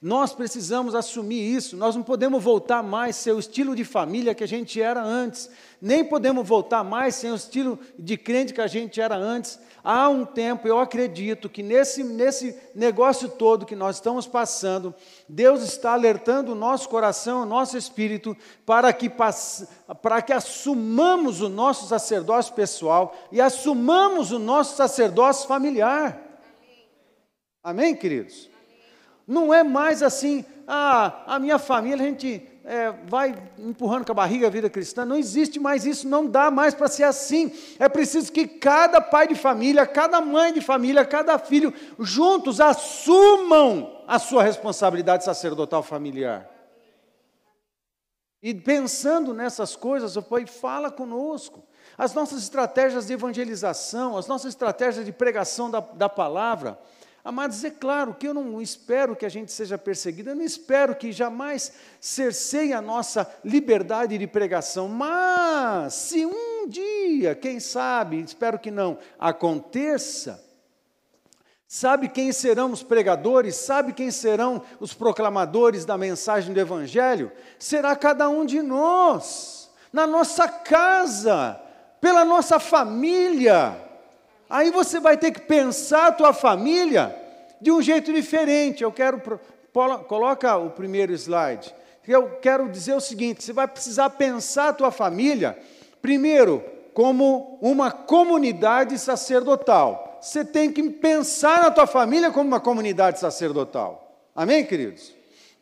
Nós 0.00 0.32
precisamos 0.32 0.94
assumir 0.94 1.40
isso, 1.40 1.76
nós 1.76 1.96
não 1.96 2.02
podemos 2.02 2.42
voltar 2.42 2.82
mais 2.82 3.16
ser 3.16 3.32
o 3.32 3.38
estilo 3.38 3.74
de 3.74 3.84
família 3.84 4.34
que 4.34 4.44
a 4.44 4.48
gente 4.48 4.80
era 4.80 5.02
antes, 5.02 5.50
nem 5.80 6.04
podemos 6.04 6.46
voltar 6.46 6.84
mais 6.84 7.14
sem 7.14 7.30
o 7.30 7.34
estilo 7.34 7.78
de 7.98 8.16
crente 8.16 8.52
que 8.52 8.60
a 8.60 8.66
gente 8.66 9.00
era 9.00 9.16
antes. 9.16 9.58
Há 9.82 10.08
um 10.08 10.24
tempo, 10.24 10.66
eu 10.66 10.80
acredito 10.80 11.48
que 11.48 11.62
nesse, 11.62 12.02
nesse 12.02 12.58
negócio 12.74 13.28
todo 13.28 13.64
que 13.64 13.76
nós 13.76 13.96
estamos 13.96 14.26
passando, 14.26 14.94
Deus 15.28 15.62
está 15.62 15.92
alertando 15.92 16.52
o 16.52 16.56
nosso 16.56 16.88
coração, 16.88 17.42
o 17.42 17.46
nosso 17.46 17.78
espírito, 17.78 18.36
para 18.64 18.92
que, 18.92 19.08
para 19.08 20.22
que 20.22 20.32
assumamos 20.32 21.40
o 21.40 21.48
nosso 21.48 21.86
sacerdócio 21.86 22.54
pessoal 22.54 23.16
e 23.30 23.40
assumamos 23.40 24.32
o 24.32 24.38
nosso 24.38 24.76
sacerdócio 24.76 25.46
familiar. 25.46 26.20
Amém, 27.62 27.94
queridos? 27.94 28.55
Não 29.26 29.52
é 29.52 29.62
mais 29.62 30.02
assim, 30.02 30.44
ah, 30.66 31.22
a 31.26 31.38
minha 31.38 31.58
família, 31.58 32.04
a 32.04 32.08
gente 32.08 32.46
é, 32.64 32.92
vai 33.06 33.34
empurrando 33.58 34.04
com 34.04 34.12
a 34.12 34.14
barriga 34.14 34.46
a 34.46 34.50
vida 34.50 34.68
cristã. 34.68 35.04
Não 35.04 35.16
existe 35.16 35.60
mais 35.60 35.86
isso, 35.86 36.08
não 36.08 36.26
dá 36.26 36.50
mais 36.50 36.74
para 36.74 36.88
ser 36.88 37.04
assim. 37.04 37.52
É 37.78 37.88
preciso 37.88 38.32
que 38.32 38.46
cada 38.46 39.00
pai 39.00 39.28
de 39.28 39.34
família, 39.34 39.86
cada 39.86 40.20
mãe 40.20 40.52
de 40.52 40.60
família, 40.60 41.04
cada 41.04 41.38
filho, 41.38 41.72
juntos 41.98 42.60
assumam 42.60 44.02
a 44.06 44.18
sua 44.18 44.42
responsabilidade 44.42 45.24
sacerdotal 45.24 45.82
familiar. 45.82 46.50
E 48.42 48.54
pensando 48.54 49.32
nessas 49.32 49.74
coisas, 49.74 50.16
o 50.16 50.22
Pai 50.22 50.46
fala 50.46 50.90
conosco. 50.90 51.64
As 51.96 52.14
nossas 52.14 52.42
estratégias 52.42 53.06
de 53.06 53.14
evangelização, 53.14 54.16
as 54.16 54.26
nossas 54.26 54.50
estratégias 54.50 55.04
de 55.04 55.12
pregação 55.12 55.70
da, 55.70 55.80
da 55.80 56.08
palavra, 56.08 56.78
Amados, 57.26 57.64
é 57.64 57.70
claro 57.70 58.14
que 58.14 58.28
eu 58.28 58.32
não 58.32 58.62
espero 58.62 59.16
que 59.16 59.26
a 59.26 59.28
gente 59.28 59.50
seja 59.50 59.76
perseguido, 59.76 60.30
eu 60.30 60.36
não 60.36 60.44
espero 60.44 60.94
que 60.94 61.10
jamais 61.10 61.72
cerceie 62.00 62.72
a 62.72 62.80
nossa 62.80 63.28
liberdade 63.44 64.16
de 64.16 64.28
pregação, 64.28 64.86
mas 64.86 65.92
se 65.92 66.24
um 66.24 66.68
dia, 66.68 67.34
quem 67.34 67.58
sabe, 67.58 68.20
espero 68.20 68.60
que 68.60 68.70
não, 68.70 68.96
aconteça, 69.18 70.40
sabe 71.66 72.08
quem 72.08 72.30
serão 72.30 72.70
os 72.70 72.84
pregadores, 72.84 73.56
sabe 73.56 73.92
quem 73.92 74.12
serão 74.12 74.62
os 74.78 74.94
proclamadores 74.94 75.84
da 75.84 75.98
mensagem 75.98 76.54
do 76.54 76.60
Evangelho? 76.60 77.32
Será 77.58 77.96
cada 77.96 78.28
um 78.28 78.46
de 78.46 78.62
nós, 78.62 79.68
na 79.92 80.06
nossa 80.06 80.46
casa, 80.46 81.60
pela 82.00 82.24
nossa 82.24 82.60
família. 82.60 83.85
Aí 84.48 84.70
você 84.70 85.00
vai 85.00 85.16
ter 85.16 85.32
que 85.32 85.40
pensar 85.40 86.08
a 86.08 86.12
tua 86.12 86.32
família 86.32 87.14
de 87.60 87.70
um 87.70 87.82
jeito 87.82 88.12
diferente. 88.12 88.82
Eu 88.82 88.92
quero 88.92 89.20
coloca 90.06 90.56
o 90.56 90.70
primeiro 90.70 91.12
slide. 91.12 91.74
Eu 92.06 92.38
quero 92.40 92.68
dizer 92.68 92.94
o 92.94 93.00
seguinte: 93.00 93.42
você 93.42 93.52
vai 93.52 93.66
precisar 93.66 94.10
pensar 94.10 94.68
a 94.68 94.72
tua 94.72 94.90
família 94.90 95.58
primeiro 96.00 96.64
como 96.94 97.58
uma 97.60 97.90
comunidade 97.90 98.98
sacerdotal. 98.98 100.18
Você 100.20 100.44
tem 100.44 100.72
que 100.72 100.82
pensar 100.90 101.62
na 101.62 101.70
tua 101.70 101.86
família 101.86 102.30
como 102.30 102.48
uma 102.48 102.60
comunidade 102.60 103.18
sacerdotal. 103.18 104.16
Amém, 104.34 104.64
queridos? 104.64 105.15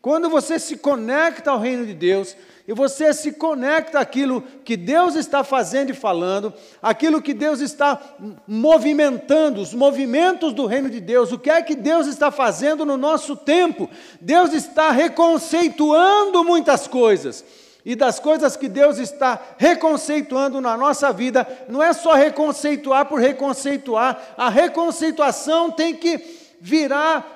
Quando 0.05 0.29
você 0.29 0.59
se 0.59 0.77
conecta 0.77 1.51
ao 1.51 1.59
reino 1.59 1.87
de 1.87 1.95
Deus, 1.95 2.37
e 2.69 2.75
você 2.75 3.15
se 3.15 3.33
conecta 3.33 3.99
àquilo 3.99 4.43
que 4.63 4.77
Deus 4.77 5.15
está 5.15 5.43
fazendo 5.43 5.93
e 5.93 5.95
falando, 5.95 6.53
aquilo 6.83 7.23
que 7.23 7.33
Deus 7.33 7.63
está 7.63 7.99
movimentando, 8.47 9.63
os 9.63 9.73
movimentos 9.73 10.53
do 10.53 10.67
reino 10.67 10.91
de 10.91 11.01
Deus, 11.01 11.33
o 11.33 11.39
que 11.39 11.49
é 11.49 11.63
que 11.63 11.75
Deus 11.75 12.07
está 12.07 12.31
fazendo 12.31 12.85
no 12.85 12.99
nosso 12.99 13.35
tempo. 13.35 13.89
Deus 14.21 14.53
está 14.53 14.91
reconceituando 14.91 16.45
muitas 16.45 16.87
coisas. 16.87 17.43
E 17.83 17.97
das 17.97 18.21
coisas 18.21 18.59
que 18.59 18.69
Deus 18.69 18.99
está 18.99 19.41
reconceituando 19.57 20.61
na 20.61 20.77
nossa 20.77 21.11
vida, 21.15 21.49
não 21.67 21.83
é 21.83 21.95
só 21.95 22.13
reconceituar 22.13 23.07
por 23.07 23.19
reconceituar, 23.19 24.35
a 24.37 24.51
reconceituação 24.51 25.71
tem 25.71 25.95
que 25.95 26.21
virar 26.61 27.35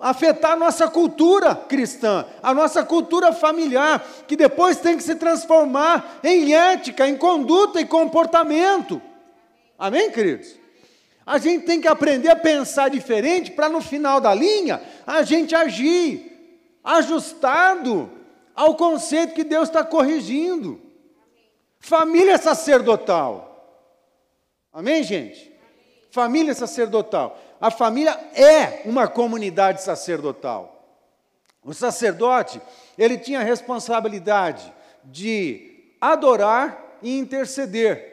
afetar 0.00 0.52
a 0.52 0.56
nossa 0.56 0.88
cultura 0.88 1.54
cristã, 1.54 2.24
a 2.42 2.54
nossa 2.54 2.82
cultura 2.82 3.32
familiar, 3.32 4.04
que 4.26 4.34
depois 4.34 4.78
tem 4.78 4.96
que 4.96 5.02
se 5.02 5.14
transformar 5.14 6.20
em 6.24 6.54
ética, 6.54 7.06
em 7.06 7.16
conduta 7.16 7.80
e 7.80 7.84
comportamento. 7.84 9.00
Amém, 9.78 10.10
queridos? 10.10 10.58
A 11.26 11.38
gente 11.38 11.66
tem 11.66 11.80
que 11.80 11.86
aprender 11.86 12.30
a 12.30 12.36
pensar 12.36 12.88
diferente 12.88 13.50
para 13.50 13.68
no 13.68 13.82
final 13.82 14.20
da 14.20 14.34
linha 14.34 14.82
a 15.06 15.22
gente 15.22 15.54
agir 15.54 16.26
ajustado 16.82 18.10
ao 18.54 18.74
conceito 18.74 19.34
que 19.34 19.44
Deus 19.44 19.68
está 19.68 19.84
corrigindo. 19.84 20.80
Família 21.78 22.38
sacerdotal. 22.38 23.48
Amém, 24.72 25.02
gente? 25.02 25.52
Família 26.10 26.54
sacerdotal 26.54 27.38
a 27.60 27.70
família 27.70 28.18
é 28.34 28.82
uma 28.84 29.06
comunidade 29.06 29.82
sacerdotal. 29.82 30.80
O 31.62 31.74
sacerdote, 31.74 32.60
ele 32.96 33.18
tinha 33.18 33.40
a 33.40 33.44
responsabilidade 33.44 34.72
de 35.04 35.94
adorar 36.00 36.96
e 37.02 37.18
interceder. 37.18 38.08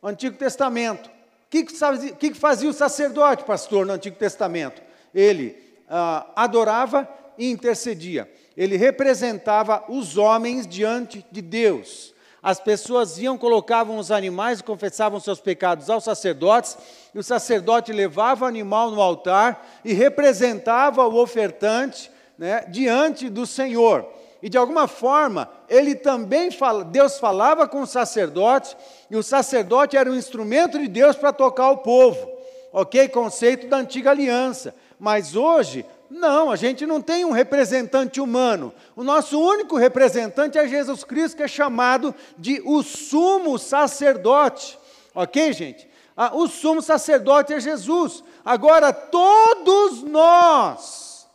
O 0.00 0.08
Antigo 0.08 0.36
Testamento. 0.36 1.08
O 1.08 1.50
que, 1.50 1.64
que, 1.64 2.30
que 2.30 2.34
fazia 2.34 2.68
o 2.68 2.72
sacerdote, 2.72 3.44
pastor, 3.44 3.84
no 3.84 3.92
Antigo 3.92 4.16
Testamento? 4.16 4.82
Ele 5.14 5.56
ah, 5.88 6.26
adorava 6.34 7.08
e 7.36 7.50
intercedia. 7.50 8.30
Ele 8.56 8.76
representava 8.76 9.84
os 9.88 10.16
homens 10.16 10.66
diante 10.66 11.24
de 11.30 11.42
Deus. 11.42 12.14
As 12.42 12.60
pessoas 12.60 13.18
iam, 13.18 13.36
colocavam 13.36 13.98
os 13.98 14.12
animais 14.12 14.62
confessavam 14.62 15.18
seus 15.18 15.40
pecados 15.40 15.90
aos 15.90 16.04
sacerdotes, 16.04 16.76
e 17.14 17.18
o 17.18 17.22
sacerdote 17.22 17.92
levava 17.92 18.44
o 18.44 18.48
animal 18.48 18.90
no 18.90 19.02
altar 19.02 19.66
e 19.84 19.92
representava 19.92 21.06
o 21.06 21.20
ofertante 21.20 22.10
né, 22.38 22.64
diante 22.68 23.28
do 23.28 23.44
Senhor. 23.44 24.06
E 24.40 24.48
de 24.48 24.56
alguma 24.56 24.86
forma, 24.86 25.50
ele 25.68 25.96
também 25.96 26.50
fala, 26.50 26.84
Deus 26.84 27.18
falava 27.18 27.66
com 27.66 27.80
o 27.80 27.86
sacerdote, 27.86 28.76
e 29.10 29.16
o 29.16 29.22
sacerdote 29.22 29.96
era 29.96 30.08
um 30.08 30.14
instrumento 30.14 30.78
de 30.78 30.86
Deus 30.86 31.16
para 31.16 31.32
tocar 31.32 31.70
o 31.70 31.78
povo. 31.78 32.30
ok? 32.72 33.08
Conceito 33.08 33.66
da 33.66 33.78
antiga 33.78 34.10
aliança. 34.10 34.74
Mas 34.98 35.34
hoje, 35.34 35.84
não, 36.10 36.50
a 36.50 36.56
gente 36.56 36.86
não 36.86 37.02
tem 37.02 37.24
um 37.24 37.32
representante 37.32 38.20
humano. 38.20 38.72
O 38.96 39.04
nosso 39.04 39.38
único 39.38 39.76
representante 39.76 40.56
é 40.56 40.66
Jesus 40.66 41.04
Cristo, 41.04 41.36
que 41.36 41.42
é 41.42 41.48
chamado 41.48 42.14
de 42.36 42.62
o 42.64 42.82
sumo 42.82 43.58
sacerdote. 43.58 44.78
Ok, 45.14 45.52
gente? 45.52 45.88
Ah, 46.16 46.30
o 46.34 46.48
sumo 46.48 46.80
sacerdote 46.80 47.52
é 47.52 47.60
Jesus. 47.60 48.24
Agora, 48.44 48.92
todos 48.92 50.02
nós, 50.02 51.28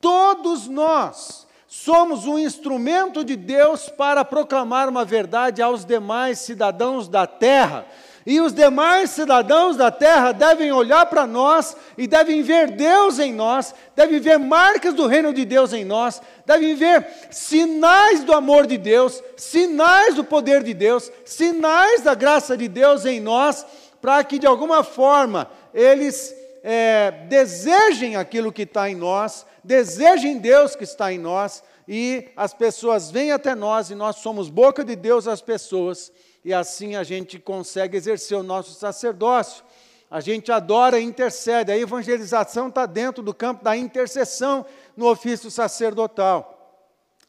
todos 0.00 0.68
nós, 0.68 1.46
somos 1.66 2.26
um 2.26 2.38
instrumento 2.38 3.24
de 3.24 3.34
Deus 3.34 3.88
para 3.88 4.24
proclamar 4.24 4.88
uma 4.88 5.04
verdade 5.04 5.62
aos 5.62 5.84
demais 5.86 6.38
cidadãos 6.38 7.08
da 7.08 7.26
terra. 7.26 7.86
E 8.24 8.40
os 8.40 8.52
demais 8.52 9.10
cidadãos 9.10 9.76
da 9.76 9.90
terra 9.90 10.32
devem 10.32 10.70
olhar 10.70 11.06
para 11.06 11.26
nós 11.26 11.76
e 11.98 12.06
devem 12.06 12.42
ver 12.42 12.70
Deus 12.70 13.18
em 13.18 13.32
nós, 13.32 13.74
devem 13.96 14.20
ver 14.20 14.38
marcas 14.38 14.94
do 14.94 15.06
reino 15.06 15.32
de 15.32 15.44
Deus 15.44 15.72
em 15.72 15.84
nós, 15.84 16.22
devem 16.46 16.74
ver 16.74 17.04
sinais 17.30 18.22
do 18.22 18.32
amor 18.32 18.66
de 18.66 18.78
Deus, 18.78 19.22
sinais 19.36 20.14
do 20.14 20.22
poder 20.22 20.62
de 20.62 20.72
Deus, 20.72 21.10
sinais 21.24 22.02
da 22.02 22.14
graça 22.14 22.56
de 22.56 22.68
Deus 22.68 23.04
em 23.04 23.20
nós, 23.20 23.66
para 24.00 24.22
que 24.22 24.38
de 24.38 24.46
alguma 24.46 24.84
forma 24.84 25.50
eles 25.74 26.34
é, 26.62 27.10
desejem 27.28 28.14
aquilo 28.14 28.52
que 28.52 28.62
está 28.62 28.88
em 28.88 28.94
nós, 28.94 29.44
desejem 29.64 30.38
Deus 30.38 30.76
que 30.76 30.84
está 30.84 31.12
em 31.12 31.18
nós, 31.18 31.62
e 31.88 32.28
as 32.36 32.54
pessoas 32.54 33.10
vêm 33.10 33.32
até 33.32 33.54
nós 33.54 33.90
e 33.90 33.94
nós 33.94 34.16
somos 34.16 34.48
boca 34.48 34.84
de 34.84 34.94
Deus 34.94 35.26
às 35.26 35.42
pessoas, 35.42 36.12
e 36.44 36.52
assim 36.52 36.96
a 36.96 37.04
gente 37.04 37.38
consegue 37.38 37.96
exercer 37.96 38.36
o 38.36 38.42
nosso 38.42 38.72
sacerdócio. 38.74 39.64
A 40.10 40.20
gente 40.20 40.52
adora 40.52 40.98
e 40.98 41.04
intercede. 41.04 41.72
A 41.72 41.78
evangelização 41.78 42.68
está 42.68 42.84
dentro 42.84 43.22
do 43.22 43.32
campo 43.32 43.64
da 43.64 43.76
intercessão 43.76 44.66
no 44.96 45.08
ofício 45.08 45.50
sacerdotal. 45.50 46.58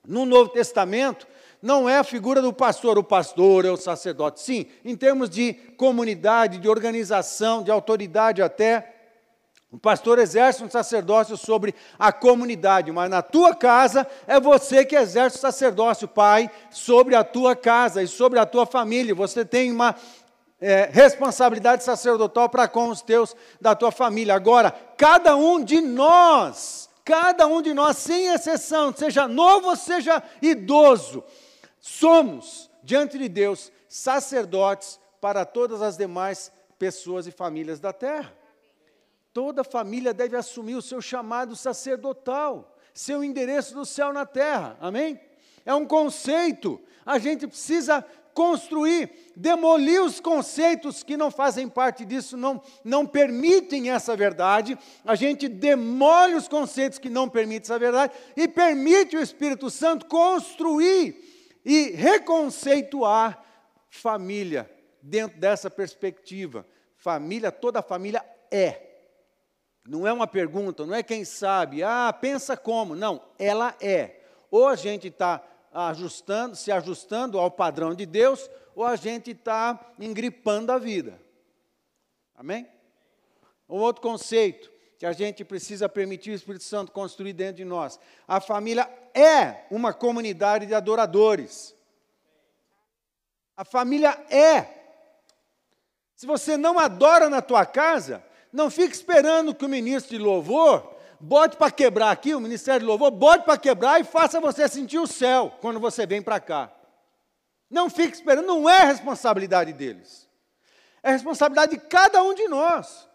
No 0.06 0.26
Novo 0.26 0.50
Testamento, 0.50 1.26
não 1.62 1.88
é 1.88 1.98
a 1.98 2.04
figura 2.04 2.42
do 2.42 2.52
pastor, 2.52 2.98
o 2.98 3.04
pastor 3.04 3.64
é 3.64 3.72
o 3.72 3.78
sacerdote. 3.78 4.42
Sim, 4.42 4.66
em 4.84 4.98
termos 4.98 5.30
de 5.30 5.54
comunidade, 5.78 6.60
de 6.60 6.68
organização, 6.68 7.64
de 7.64 7.72
autoridade 7.72 8.42
até, 8.42 8.93
o 9.74 9.80
pastor 9.80 10.20
exerce 10.20 10.64
um 10.64 10.70
sacerdócio 10.70 11.36
sobre 11.36 11.74
a 11.98 12.12
comunidade, 12.12 12.92
mas 12.92 13.10
na 13.10 13.24
tua 13.24 13.56
casa 13.56 14.06
é 14.28 14.40
você 14.40 14.86
que 14.86 14.96
exerce 14.96 15.38
o 15.38 15.40
sacerdócio, 15.40 16.08
pai, 16.08 16.48
sobre 16.70 17.16
a 17.16 17.24
tua 17.24 17.56
casa 17.56 18.04
e 18.04 18.08
sobre 18.08 18.38
a 18.38 18.46
tua 18.46 18.68
família. 18.68 19.16
Você 19.16 19.44
tem 19.44 19.72
uma 19.72 19.96
é, 20.62 20.88
responsabilidade 20.92 21.84
sacerdotal 21.84 22.48
para 22.50 22.68
com 22.68 22.90
os 22.90 23.02
teus 23.02 23.36
da 23.60 23.74
tua 23.74 23.92
família. 23.92 24.36
Agora, 24.36 24.70
cada 24.96 25.36
um 25.36 25.64
de 25.64 25.82
nós, 25.82 26.88
cada 27.04 27.48
um 27.48 27.60
de 27.60 27.74
nós, 27.74 27.98
sem 27.98 28.28
exceção, 28.28 28.94
seja 28.96 29.28
novo 29.28 29.70
ou 29.70 29.76
seja 29.76 30.22
idoso, 30.40 31.24
somos, 31.82 32.70
diante 32.84 33.18
de 33.18 33.28
Deus, 33.28 33.72
sacerdotes 33.90 35.00
para 35.20 35.44
todas 35.46 35.82
as 35.82 35.98
demais 35.98 36.52
pessoas 36.78 37.26
e 37.26 37.32
famílias 37.32 37.80
da 37.80 37.92
terra. 37.92 38.43
Toda 39.34 39.64
família 39.64 40.14
deve 40.14 40.38
assumir 40.38 40.76
o 40.76 40.82
seu 40.82 41.02
chamado 41.02 41.56
sacerdotal, 41.56 42.78
seu 42.94 43.24
endereço 43.24 43.74
do 43.74 43.84
céu 43.84 44.14
na 44.14 44.28
terra. 44.28 44.78
Amém? 44.80 45.20
É 45.66 45.74
um 45.74 45.88
conceito. 45.88 46.80
A 47.04 47.18
gente 47.18 47.48
precisa 47.48 48.06
construir, 48.36 49.32
demolir 49.36 50.04
os 50.04 50.20
conceitos 50.20 51.02
que 51.02 51.18
não 51.18 51.32
fazem 51.32 51.68
parte 51.68 52.06
disso, 52.06 52.38
não, 52.38 52.62
não 52.84 53.08
permitem 53.08 53.90
essa 53.90 54.16
verdade. 54.16 54.78
A 55.04 55.16
gente 55.16 55.48
demole 55.48 56.36
os 56.36 56.48
conceitos 56.48 57.00
que 57.00 57.10
não 57.10 57.28
permitem 57.28 57.64
essa 57.64 57.80
verdade 57.80 58.14
e 58.38 58.48
permite 58.48 59.18
o 59.18 59.22
Espírito 59.22 59.70
Santo 59.72 60.06
construir 60.06 61.60
e 61.66 61.92
reconceituar 61.92 63.44
família 63.90 64.70
dentro 65.02 65.40
dessa 65.40 65.72
perspectiva. 65.72 66.68
Família, 66.98 67.52
toda 67.52 67.82
família 67.82 68.24
é 68.52 68.93
não 69.86 70.08
é 70.08 70.14
uma 70.14 70.28
pergunta, 70.28 70.86
não 70.86 70.96
é 70.96 71.04
quem 71.04 71.26
sabe, 71.26 71.84
ah, 71.84 72.14
pensa 72.14 72.56
como. 72.56 72.96
Não, 72.96 73.22
ela 73.38 73.76
é. 73.82 74.22
Ou 74.50 74.68
a 74.68 74.76
gente 74.76 75.08
está 75.08 75.44
ajustando, 75.74 76.56
se 76.56 76.72
ajustando 76.72 77.38
ao 77.38 77.52
padrão 77.52 77.94
de 77.94 78.06
Deus, 78.06 78.50
ou 78.76 78.86
a 78.86 78.96
gente 78.96 79.32
está 79.32 79.94
engripando 80.00 80.72
a 80.72 80.78
vida. 80.78 81.20
Amém? 82.36 82.68
Um 83.68 83.78
outro 83.78 84.02
conceito 84.02 84.72
que 84.98 85.06
a 85.06 85.12
gente 85.12 85.44
precisa 85.44 85.90
permitir 85.90 86.32
o 86.32 86.36
Espírito 86.36 86.64
Santo 86.64 86.92
construir 86.92 87.34
dentro 87.34 87.58
de 87.58 87.66
nós. 87.66 88.00
A 88.26 88.40
família 88.40 88.90
é 89.14 89.66
uma 89.70 89.94
comunidade 89.94 90.66
de 90.66 90.74
adoradores. 90.74 91.76
A 93.58 93.66
família 93.66 94.12
é. 94.30 94.82
Se 96.16 96.26
você 96.26 96.56
não 96.56 96.80
adora 96.80 97.30
na 97.30 97.42
tua 97.42 97.66
casa, 97.66 98.24
não 98.54 98.70
fique 98.70 98.96
esperando 98.96 99.56
que 99.56 99.66
o 99.66 99.70
ministro 99.70 100.16
de 100.16 100.24
louvor 100.24 100.94
bote 101.20 101.58
para 101.58 101.72
quebrar 101.72 102.12
aqui, 102.12 102.36
o 102.36 102.40
ministério 102.40 102.82
de 102.82 102.86
louvor, 102.86 103.10
bote 103.10 103.46
para 103.46 103.58
quebrar 103.58 104.00
e 104.00 104.04
faça 104.04 104.40
você 104.40 104.68
sentir 104.68 105.00
o 105.00 105.08
céu 105.08 105.52
quando 105.60 105.80
você 105.80 106.06
vem 106.06 106.22
para 106.22 106.40
cá. 106.40 106.72
Não 107.70 107.90
fique 107.90 108.14
esperando, 108.14 108.46
não 108.46 108.70
é 108.70 108.84
responsabilidade 108.84 109.74
deles. 109.74 110.30
É 111.02 111.12
responsabilidade 111.12 111.72
de 111.72 111.82
cada 111.82 112.22
um 112.22 112.34
de 112.36 112.48
nós. 112.48 113.10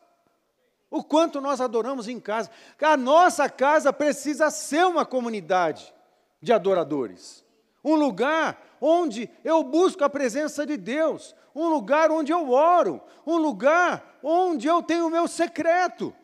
O 0.90 1.04
quanto 1.04 1.40
nós 1.40 1.60
adoramos 1.60 2.08
em 2.08 2.18
casa. 2.18 2.50
A 2.82 2.96
nossa 2.96 3.48
casa 3.48 3.92
precisa 3.92 4.50
ser 4.50 4.86
uma 4.86 5.04
comunidade 5.06 5.94
de 6.40 6.52
adoradores. 6.52 7.44
Um 7.84 7.94
lugar 7.94 8.60
onde 8.80 9.30
eu 9.44 9.62
busco 9.62 10.04
a 10.04 10.10
presença 10.10 10.66
de 10.66 10.76
Deus, 10.76 11.34
um 11.54 11.68
lugar 11.68 12.10
onde 12.10 12.32
eu 12.32 12.50
oro, 12.50 13.00
um 13.26 13.36
lugar 13.36 14.18
onde 14.22 14.66
eu 14.66 14.82
tenho 14.82 15.06
o 15.06 15.10
meu 15.10 15.26
secreto, 15.26 16.14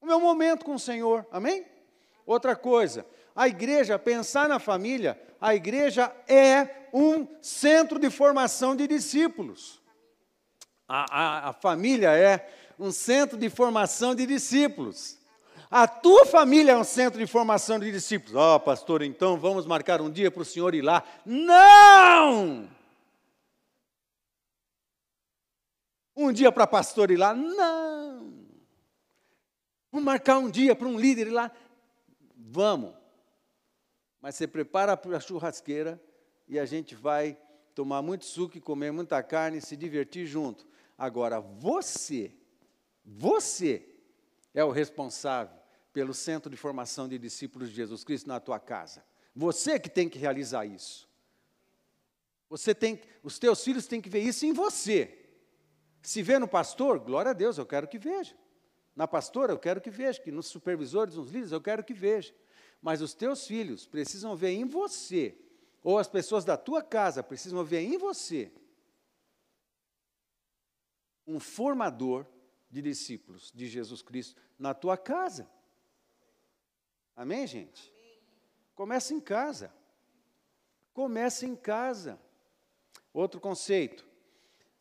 o 0.00 0.06
meu 0.06 0.18
momento 0.18 0.64
com 0.64 0.74
o 0.74 0.78
Senhor, 0.78 1.26
amém? 1.30 1.66
Outra 2.24 2.56
coisa, 2.56 3.04
a 3.34 3.48
igreja, 3.48 3.98
pensar 3.98 4.48
na 4.48 4.58
família, 4.58 5.20
a 5.40 5.54
igreja 5.54 6.14
é 6.26 6.88
um 6.92 7.26
centro 7.42 7.98
de 7.98 8.10
formação 8.10 8.74
de 8.74 8.86
discípulos. 8.86 9.80
A, 10.88 11.04
a, 11.10 11.48
a 11.50 11.52
família 11.52 12.16
é 12.16 12.50
um 12.78 12.90
centro 12.90 13.36
de 13.36 13.50
formação 13.50 14.14
de 14.14 14.26
discípulos. 14.26 15.19
A 15.70 15.86
tua 15.86 16.26
família 16.26 16.72
é 16.72 16.76
um 16.76 16.82
centro 16.82 17.20
de 17.20 17.28
formação 17.28 17.78
de 17.78 17.92
discípulos. 17.92 18.34
Ó, 18.34 18.56
oh, 18.56 18.60
pastor, 18.60 19.02
então 19.02 19.38
vamos 19.38 19.66
marcar 19.66 20.00
um 20.00 20.10
dia 20.10 20.28
para 20.28 20.42
o 20.42 20.44
senhor 20.44 20.74
ir 20.74 20.82
lá. 20.82 21.04
Não! 21.24 22.68
Um 26.16 26.32
dia 26.32 26.50
para 26.50 26.66
pastor 26.66 27.12
ir 27.12 27.16
lá? 27.16 27.32
Não! 27.32 28.32
Vamos 29.92 30.04
marcar 30.04 30.38
um 30.38 30.50
dia 30.50 30.74
para 30.74 30.88
um 30.88 30.98
líder 30.98 31.28
ir 31.28 31.30
lá? 31.30 31.52
Vamos. 32.36 32.92
Mas 34.20 34.34
você 34.34 34.48
prepara 34.48 34.96
para 34.96 35.18
a 35.18 35.20
churrasqueira 35.20 36.02
e 36.48 36.58
a 36.58 36.66
gente 36.66 36.96
vai 36.96 37.38
tomar 37.76 38.02
muito 38.02 38.24
suco 38.24 38.58
e 38.58 38.60
comer 38.60 38.90
muita 38.90 39.22
carne 39.22 39.58
e 39.58 39.62
se 39.62 39.76
divertir 39.76 40.26
junto. 40.26 40.66
Agora, 40.98 41.40
você, 41.40 42.32
você 43.04 43.88
é 44.52 44.64
o 44.64 44.72
responsável 44.72 45.59
pelo 45.92 46.14
Centro 46.14 46.50
de 46.50 46.56
Formação 46.56 47.08
de 47.08 47.18
Discípulos 47.18 47.70
de 47.70 47.74
Jesus 47.74 48.04
Cristo 48.04 48.28
na 48.28 48.40
tua 48.40 48.58
casa. 48.58 49.04
Você 49.34 49.78
que 49.78 49.88
tem 49.88 50.08
que 50.08 50.18
realizar 50.18 50.64
isso. 50.66 51.08
Você 52.48 52.74
tem, 52.74 53.00
os 53.22 53.38
teus 53.38 53.62
filhos 53.62 53.86
têm 53.86 54.00
que 54.00 54.08
ver 54.08 54.20
isso 54.20 54.44
em 54.44 54.52
você. 54.52 55.16
Se 56.02 56.22
vê 56.22 56.38
no 56.38 56.48
pastor, 56.48 56.98
glória 56.98 57.30
a 57.30 57.34
Deus, 57.34 57.58
eu 57.58 57.66
quero 57.66 57.86
que 57.86 57.98
veja. 57.98 58.36
Na 58.96 59.06
pastora, 59.06 59.52
eu 59.52 59.58
quero 59.58 59.80
que 59.80 59.90
veja. 59.90 60.20
Que 60.20 60.32
nos 60.32 60.46
supervisores, 60.46 61.14
nos 61.14 61.28
líderes, 61.28 61.52
eu 61.52 61.60
quero 61.60 61.84
que 61.84 61.94
veja. 61.94 62.34
Mas 62.82 63.00
os 63.00 63.14
teus 63.14 63.46
filhos 63.46 63.86
precisam 63.86 64.34
ver 64.34 64.50
em 64.50 64.64
você, 64.64 65.36
ou 65.82 65.98
as 65.98 66.08
pessoas 66.08 66.44
da 66.44 66.56
tua 66.56 66.82
casa 66.82 67.22
precisam 67.22 67.62
ver 67.64 67.80
em 67.80 67.98
você, 67.98 68.50
um 71.26 71.38
formador 71.38 72.26
de 72.70 72.80
discípulos 72.80 73.52
de 73.54 73.68
Jesus 73.68 74.02
Cristo 74.02 74.40
na 74.58 74.72
tua 74.74 74.96
casa. 74.96 75.48
Amém, 77.16 77.46
gente? 77.46 77.92
Começa 78.74 79.12
em 79.12 79.20
casa. 79.20 79.72
Começa 80.92 81.46
em 81.46 81.54
casa. 81.54 82.18
Outro 83.12 83.40
conceito. 83.40 84.06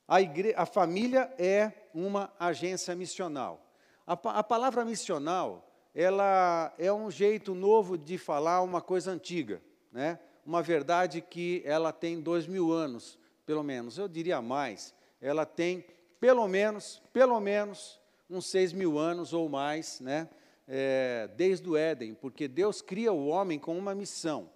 A, 0.08 0.22
igre... 0.22 0.54
a 0.56 0.65
família 0.65 1.34
é 1.38 1.72
uma 1.94 2.34
agência 2.39 2.96
missional. 2.96 3.65
A, 4.08 4.13
a 4.13 4.44
palavra 4.44 4.84
missional, 4.86 5.70
ela 5.94 6.74
é 6.78 6.92
um 6.92 7.12
jeito 7.12 7.54
novo 7.54 7.98
de 7.98 8.18
falar 8.18 8.62
uma 8.62 8.82
coisa 8.82 9.12
antiga, 9.12 9.62
né? 9.92 10.20
Uma 10.46 10.63
verdade 10.63 11.22
que 11.22 11.62
ela 11.65 11.92
tem 11.92 12.20
dois 12.20 12.48
mil 12.48 12.72
anos, 12.72 13.20
pelo 13.46 13.62
menos. 13.63 13.98
Eu 13.98 14.08
diria 14.08 14.42
mais. 14.42 14.96
Ela 15.22 15.46
tem 15.46 15.86
pelo 16.20 16.48
menos, 16.48 17.02
pelo 17.13 17.39
menos, 17.39 18.00
uns 18.30 18.48
seis 18.48 18.74
mil 18.74 18.98
anos 18.98 19.34
ou 19.34 19.48
mais, 19.48 20.00
né? 20.00 20.30
É, 20.71 21.27
desde 21.36 21.67
o 21.67 21.75
Éden, 21.75 22.13
porque 22.13 22.47
Deus 22.47 22.79
cria 22.79 23.12
o 23.12 23.25
homem 23.25 23.58
com 23.58 23.75
uma 23.75 23.95
missão. 23.95 24.51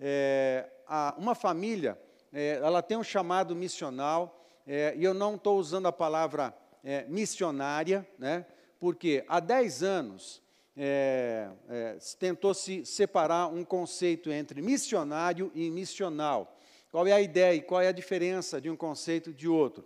É, 0.00 0.68
a, 0.88 1.14
uma 1.16 1.36
família, 1.36 1.96
é, 2.32 2.58
ela 2.60 2.82
tem 2.82 2.96
um 2.96 3.04
chamado 3.04 3.54
missional, 3.54 4.44
é, 4.66 4.92
e 4.96 5.04
eu 5.04 5.14
não 5.14 5.36
estou 5.36 5.56
usando 5.58 5.86
a 5.86 5.92
palavra 5.92 6.52
é, 6.82 7.04
missionária, 7.04 8.04
né? 8.18 8.44
porque 8.80 9.24
há 9.28 9.38
dez 9.38 9.84
anos 9.84 10.42
é, 10.76 11.48
tentou 12.18 12.52
se 12.52 12.84
separar 12.84 13.46
um 13.46 13.64
conceito 13.64 14.32
entre 14.32 14.60
missionário 14.60 15.52
e 15.54 15.70
missional. 15.70 16.58
Qual 16.90 17.06
é 17.06 17.12
a 17.12 17.20
ideia 17.20 17.54
e 17.54 17.62
qual 17.62 17.80
é 17.80 17.88
a 17.88 17.92
diferença 17.92 18.60
de 18.60 18.68
um 18.68 18.76
conceito 18.76 19.32
de 19.32 19.46
outro? 19.46 19.84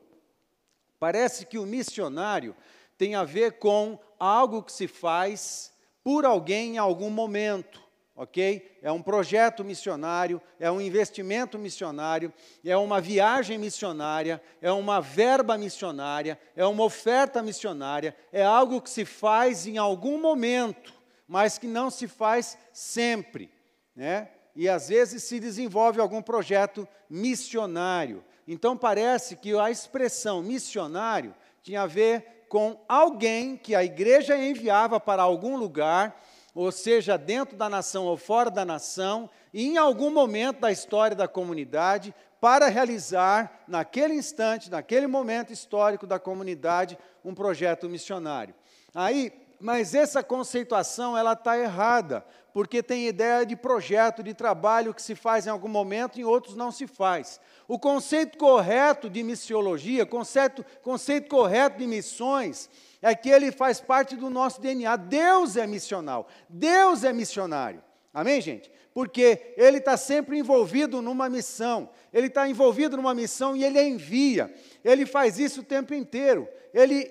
Parece 0.99 1.45
que 1.45 1.59
o 1.59 1.67
missionário 1.67 2.57
tem 2.97 3.15
a 3.15 3.25
ver 3.25 3.59
com 3.59 3.99
algo 4.19 4.63
que 4.63 4.73
se 4.73 4.89
faz 4.89 5.73
por 6.03 6.25
alguém 6.25 6.75
em 6.75 6.79
algum 6.79 7.11
momento, 7.11 7.83
ok? 8.15 8.79
É 8.81 8.91
um 8.91 9.03
projeto 9.03 9.65
missionário, 9.65 10.41
é 10.59 10.71
um 10.71 10.81
investimento 10.81 11.59
missionário, 11.59 12.33
é 12.65 12.77
uma 12.77 13.01
viagem 13.01 13.59
missionária, 13.59 14.41
é 14.63 14.71
uma 14.71 15.01
verba 15.01 15.59
missionária, 15.59 16.39
é 16.55 16.65
uma 16.65 16.85
oferta 16.85 17.43
missionária, 17.43 18.17
é 18.33 18.43
algo 18.43 18.81
que 18.81 18.89
se 18.89 19.05
faz 19.05 19.67
em 19.67 19.77
algum 19.77 20.21
momento, 20.21 20.95
mas 21.29 21.59
que 21.59 21.67
não 21.67 21.91
se 21.91 22.09
faz 22.09 22.57
sempre, 22.73 23.51
né? 23.95 24.31
E 24.55 24.71
às 24.71 24.89
vezes 24.89 25.23
se 25.23 25.39
desenvolve 25.39 26.01
algum 26.01 26.23
projeto 26.23 26.89
missionário. 27.11 28.25
Então 28.49 28.75
parece 28.75 29.37
que 29.37 29.55
a 29.59 29.71
expressão 29.71 30.43
missionário 30.43 31.35
tinha 31.63 31.83
a 31.83 31.87
ver 31.87 32.36
com 32.49 32.79
alguém 32.89 33.57
que 33.57 33.75
a 33.75 33.85
igreja 33.85 34.37
enviava 34.37 35.01
para 35.01 35.23
algum 35.23 35.57
lugar, 35.57 36.23
ou 36.55 36.73
seja, 36.73 37.19
dentro 37.19 37.57
da 37.57 37.69
nação 37.69 38.05
ou 38.07 38.17
fora 38.17 38.51
da 38.51 38.65
nação, 38.65 39.29
e 39.53 39.67
em 39.67 39.77
algum 39.77 40.11
momento 40.11 40.61
da 40.61 40.73
história 40.73 41.17
da 41.17 41.29
comunidade, 41.29 42.15
para 42.41 42.69
realizar, 42.69 43.65
naquele 43.67 44.15
instante, 44.15 44.71
naquele 44.71 45.07
momento 45.07 45.53
histórico 45.53 46.07
da 46.07 46.19
comunidade, 46.19 46.99
um 47.25 47.35
projeto 47.35 47.89
missionário. 47.89 48.55
Aí, 48.95 49.33
mas 49.61 49.95
essa 49.95 50.23
conceituação 50.23 51.17
ela 51.17 51.33
está 51.33 51.59
errada, 51.59 52.25
porque 52.57 52.83
tem 52.83 53.07
ideia 53.07 53.45
de 53.45 53.55
projeto, 53.55 54.23
de 54.23 54.33
trabalho 54.33 54.95
que 54.95 55.03
se 55.03 55.15
faz 55.15 55.47
em 55.47 55.51
algum 55.51 55.69
momento 55.69 56.17
e 56.17 56.23
em 56.23 56.25
outros 56.25 56.57
não 56.57 56.73
se 56.73 56.87
faz. 56.87 57.39
O 57.69 57.79
conceito 57.79 58.39
correto 58.39 59.11
de 59.11 59.23
missiologia, 59.23 60.07
conceito, 60.07 60.65
conceito 60.81 61.29
correto 61.29 61.79
de 61.79 61.87
missões, 61.87 62.71
é 63.03 63.15
que 63.15 63.29
ele 63.29 63.53
faz 63.53 63.79
parte 63.79 64.17
do 64.17 64.31
nosso 64.31 64.59
DNA. 64.59 64.97
Deus 64.97 65.59
é 65.59 65.67
missional, 65.67 66.29
Deus 66.49 67.05
é 67.05 67.13
missionário. 67.13 67.85
Amém, 68.15 68.41
gente? 68.41 68.73
Porque 68.95 69.53
ele 69.59 69.77
está 69.77 69.99
sempre 69.99 70.39
envolvido 70.39 71.03
numa 71.03 71.29
missão, 71.29 71.91
ele 72.11 72.29
está 72.29 72.49
envolvido 72.49 72.97
numa 72.97 73.13
missão 73.13 73.55
e 73.55 73.63
ele 73.63 73.79
envia, 73.83 74.51
ele 74.87 75.05
faz 75.05 75.39
isso 75.39 75.61
o 75.61 75.65
tempo 75.65 75.93
inteiro 75.93 76.49
ele, 76.77 77.11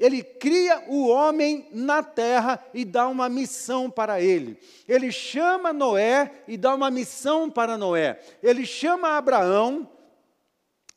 ele 0.00 0.24
cria 0.24 0.82
o 0.88 1.06
homem 1.06 1.68
na 1.70 2.02
terra 2.02 2.58
e 2.74 2.84
dá 2.84 3.06
uma 3.06 3.28
missão 3.28 3.88
para 3.88 4.20
ele. 4.20 4.58
Ele 4.88 5.12
chama 5.12 5.72
Noé 5.72 6.42
e 6.48 6.56
dá 6.56 6.74
uma 6.74 6.90
missão 6.90 7.48
para 7.48 7.78
Noé. 7.78 8.18
Ele 8.42 8.66
chama 8.66 9.16
Abraão 9.16 9.88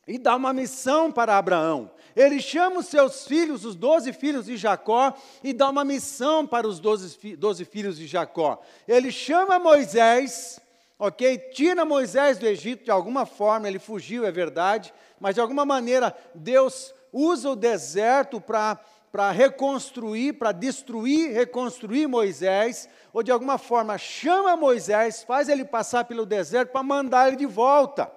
e 0.04 0.18
dá 0.18 0.34
uma 0.34 0.52
missão 0.52 1.12
para 1.12 1.38
Abraão. 1.38 1.92
Ele 2.16 2.40
chama 2.40 2.80
os 2.80 2.86
seus 2.86 3.24
filhos, 3.24 3.64
os 3.64 3.76
doze 3.76 4.12
filhos 4.12 4.46
de 4.46 4.56
Jacó, 4.56 5.14
e 5.44 5.52
dá 5.52 5.70
uma 5.70 5.84
missão 5.84 6.44
para 6.44 6.66
os 6.66 6.80
doze 6.80 7.64
filhos 7.64 7.98
de 7.98 8.08
Jacó. 8.08 8.60
Ele 8.88 9.12
chama 9.12 9.60
Moisés, 9.60 10.58
ok? 10.98 11.38
Tira 11.52 11.84
Moisés 11.84 12.38
do 12.38 12.46
Egito 12.46 12.84
de 12.84 12.90
alguma 12.90 13.24
forma, 13.24 13.68
ele 13.68 13.78
fugiu, 13.78 14.26
é 14.26 14.32
verdade, 14.32 14.92
mas 15.20 15.34
de 15.34 15.40
alguma 15.40 15.64
maneira 15.64 16.16
Deus 16.34 16.94
usa 17.12 17.50
o 17.50 17.56
deserto 17.56 18.40
para 18.40 19.30
reconstruir, 19.30 20.34
para 20.34 20.52
destruir, 20.52 21.32
reconstruir 21.32 22.06
Moisés, 22.06 22.88
ou 23.12 23.22
de 23.22 23.30
alguma 23.30 23.58
forma 23.58 23.96
chama 23.96 24.56
Moisés, 24.56 25.22
faz 25.22 25.48
ele 25.48 25.64
passar 25.64 26.04
pelo 26.04 26.26
deserto 26.26 26.72
para 26.72 26.82
mandar 26.82 27.28
ele 27.28 27.36
de 27.36 27.46
volta. 27.46 28.10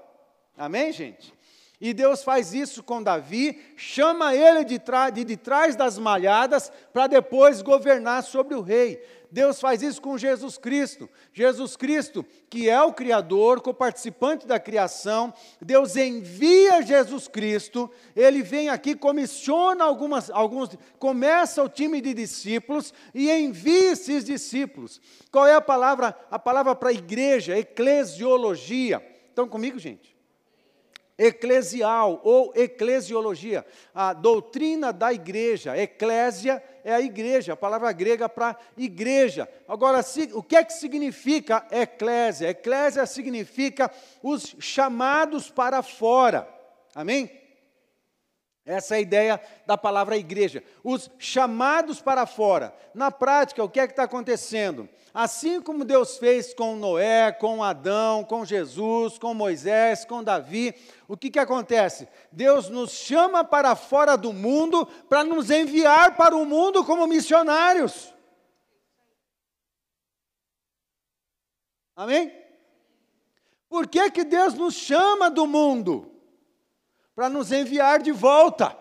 Amém, 0.58 0.92
gente? 0.92 1.34
E 1.80 1.96
Deus 1.96 2.24
faz 2.24 2.54
isso 2.54 2.84
com 2.84 3.02
Davi, 3.02 3.60
chama 3.76 4.36
ele 4.36 4.64
de, 4.64 4.80
de, 5.14 5.24
de 5.24 5.36
trás 5.36 5.76
das 5.76 5.98
malhadas 5.98 6.72
para 6.94 7.08
depois 7.08 7.64
governar 7.64 8.22
sobre 8.22 8.54
o 8.54 8.62
rei. 8.62 9.04
Deus 9.32 9.62
faz 9.62 9.82
isso 9.82 10.02
com 10.02 10.18
Jesus 10.18 10.58
Cristo. 10.58 11.10
Jesus 11.32 11.78
Cristo, 11.78 12.26
que 12.50 12.70
é 12.70 12.82
o 12.82 12.94
Criador, 12.94 13.62
co-participante 13.62 14.46
da 14.46 14.60
criação, 14.60 15.34
Deus 15.62 15.96
envia 15.96 16.82
Jesus 16.82 17.30
Cristo, 17.30 17.90
ele 18.16 18.44
vem 18.44 18.68
aqui, 18.68 18.94
comissiona 18.94 19.86
algumas, 19.86 20.30
alguns, 20.30 20.72
começa 21.00 21.64
o 21.64 21.70
time 21.70 22.02
de 22.02 22.14
discípulos 22.14 22.94
e 23.16 23.32
envia 23.32 23.94
esses 23.94 24.26
discípulos. 24.26 25.00
Qual 25.32 25.48
é 25.48 25.56
a 25.56 25.62
palavra? 25.62 26.14
A 26.30 26.38
palavra 26.38 26.76
para 26.76 26.92
igreja, 26.92 27.58
eclesiologia. 27.58 29.02
Estão 29.30 29.48
comigo, 29.48 29.80
gente? 29.80 30.12
eclesial 31.22 32.20
ou 32.24 32.52
eclesiologia, 32.56 33.64
a 33.94 34.12
doutrina 34.12 34.92
da 34.92 35.14
igreja. 35.14 35.78
Eclésia 35.78 36.64
é 36.84 36.94
a 36.94 37.02
igreja, 37.02 37.54
a 37.54 37.58
palavra 37.58 37.92
grega 37.92 38.30
para 38.30 38.56
igreja. 38.78 39.50
Agora, 39.68 40.02
o 40.34 40.44
que 40.44 40.56
é 40.56 40.64
que 40.64 40.74
significa 40.74 41.66
eclésia? 41.72 42.50
Eclésia 42.50 43.06
significa 43.06 43.92
os 44.22 44.56
chamados 44.60 45.50
para 45.50 45.82
fora. 45.82 46.48
Amém? 46.94 47.41
Essa 48.66 48.96
é 48.96 48.98
a 48.98 49.02
ideia 49.02 49.42
da 49.66 49.76
palavra 49.76 50.18
igreja. 50.18 50.64
Os 50.84 51.10
chamados 51.18 52.00
para 52.00 52.28
fora. 52.28 52.74
Na 52.94 53.10
prática, 53.10 53.64
o 53.64 53.70
que 53.70 53.80
é 53.80 53.88
que 53.88 53.94
está 53.94 54.04
acontecendo? 54.04 54.88
Assim 55.14 55.62
como 55.62 55.84
Deus 55.84 56.18
fez 56.18 56.54
com 56.54 56.76
Noé, 56.76 57.32
com 57.32 57.64
Adão, 57.64 58.24
com 58.24 58.46
Jesus, 58.46 59.18
com 59.18 59.34
Moisés, 59.34 60.06
com 60.06 60.24
Davi, 60.24 60.74
o 61.08 61.18
que, 61.18 61.32
que 61.32 61.40
acontece? 61.40 62.08
Deus 62.32 62.70
nos 62.70 62.92
chama 62.92 63.44
para 63.44 63.76
fora 63.76 64.16
do 64.16 64.32
mundo 64.32 64.86
para 65.10 65.24
nos 65.24 65.50
enviar 65.50 66.16
para 66.16 66.36
o 66.36 66.46
mundo 66.46 66.86
como 66.86 67.08
missionários. 67.08 68.14
Amém? 71.96 72.32
Por 73.68 73.88
que, 73.88 74.12
que 74.12 74.24
Deus 74.24 74.54
nos 74.54 74.76
chama 74.76 75.30
do 75.30 75.48
mundo? 75.48 76.12
Para 77.16 77.30
nos 77.30 77.52
enviar 77.52 78.02
de 78.02 78.12
volta. 78.12 78.78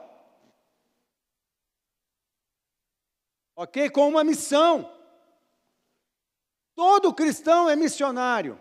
Ok? 3.57 3.90
Com 3.90 4.09
uma 4.09 4.25
missão. 4.25 4.90
Todo 6.75 7.12
cristão 7.12 7.69
é 7.69 7.77
missionário. 7.77 8.59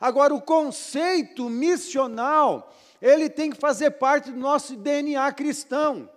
Agora, 0.00 0.32
o 0.32 0.40
conceito 0.40 1.50
missional, 1.50 2.72
ele 3.02 3.28
tem 3.28 3.50
que 3.50 3.56
fazer 3.56 3.92
parte 3.92 4.30
do 4.30 4.38
nosso 4.38 4.76
DNA 4.76 5.32
cristão. 5.32 6.08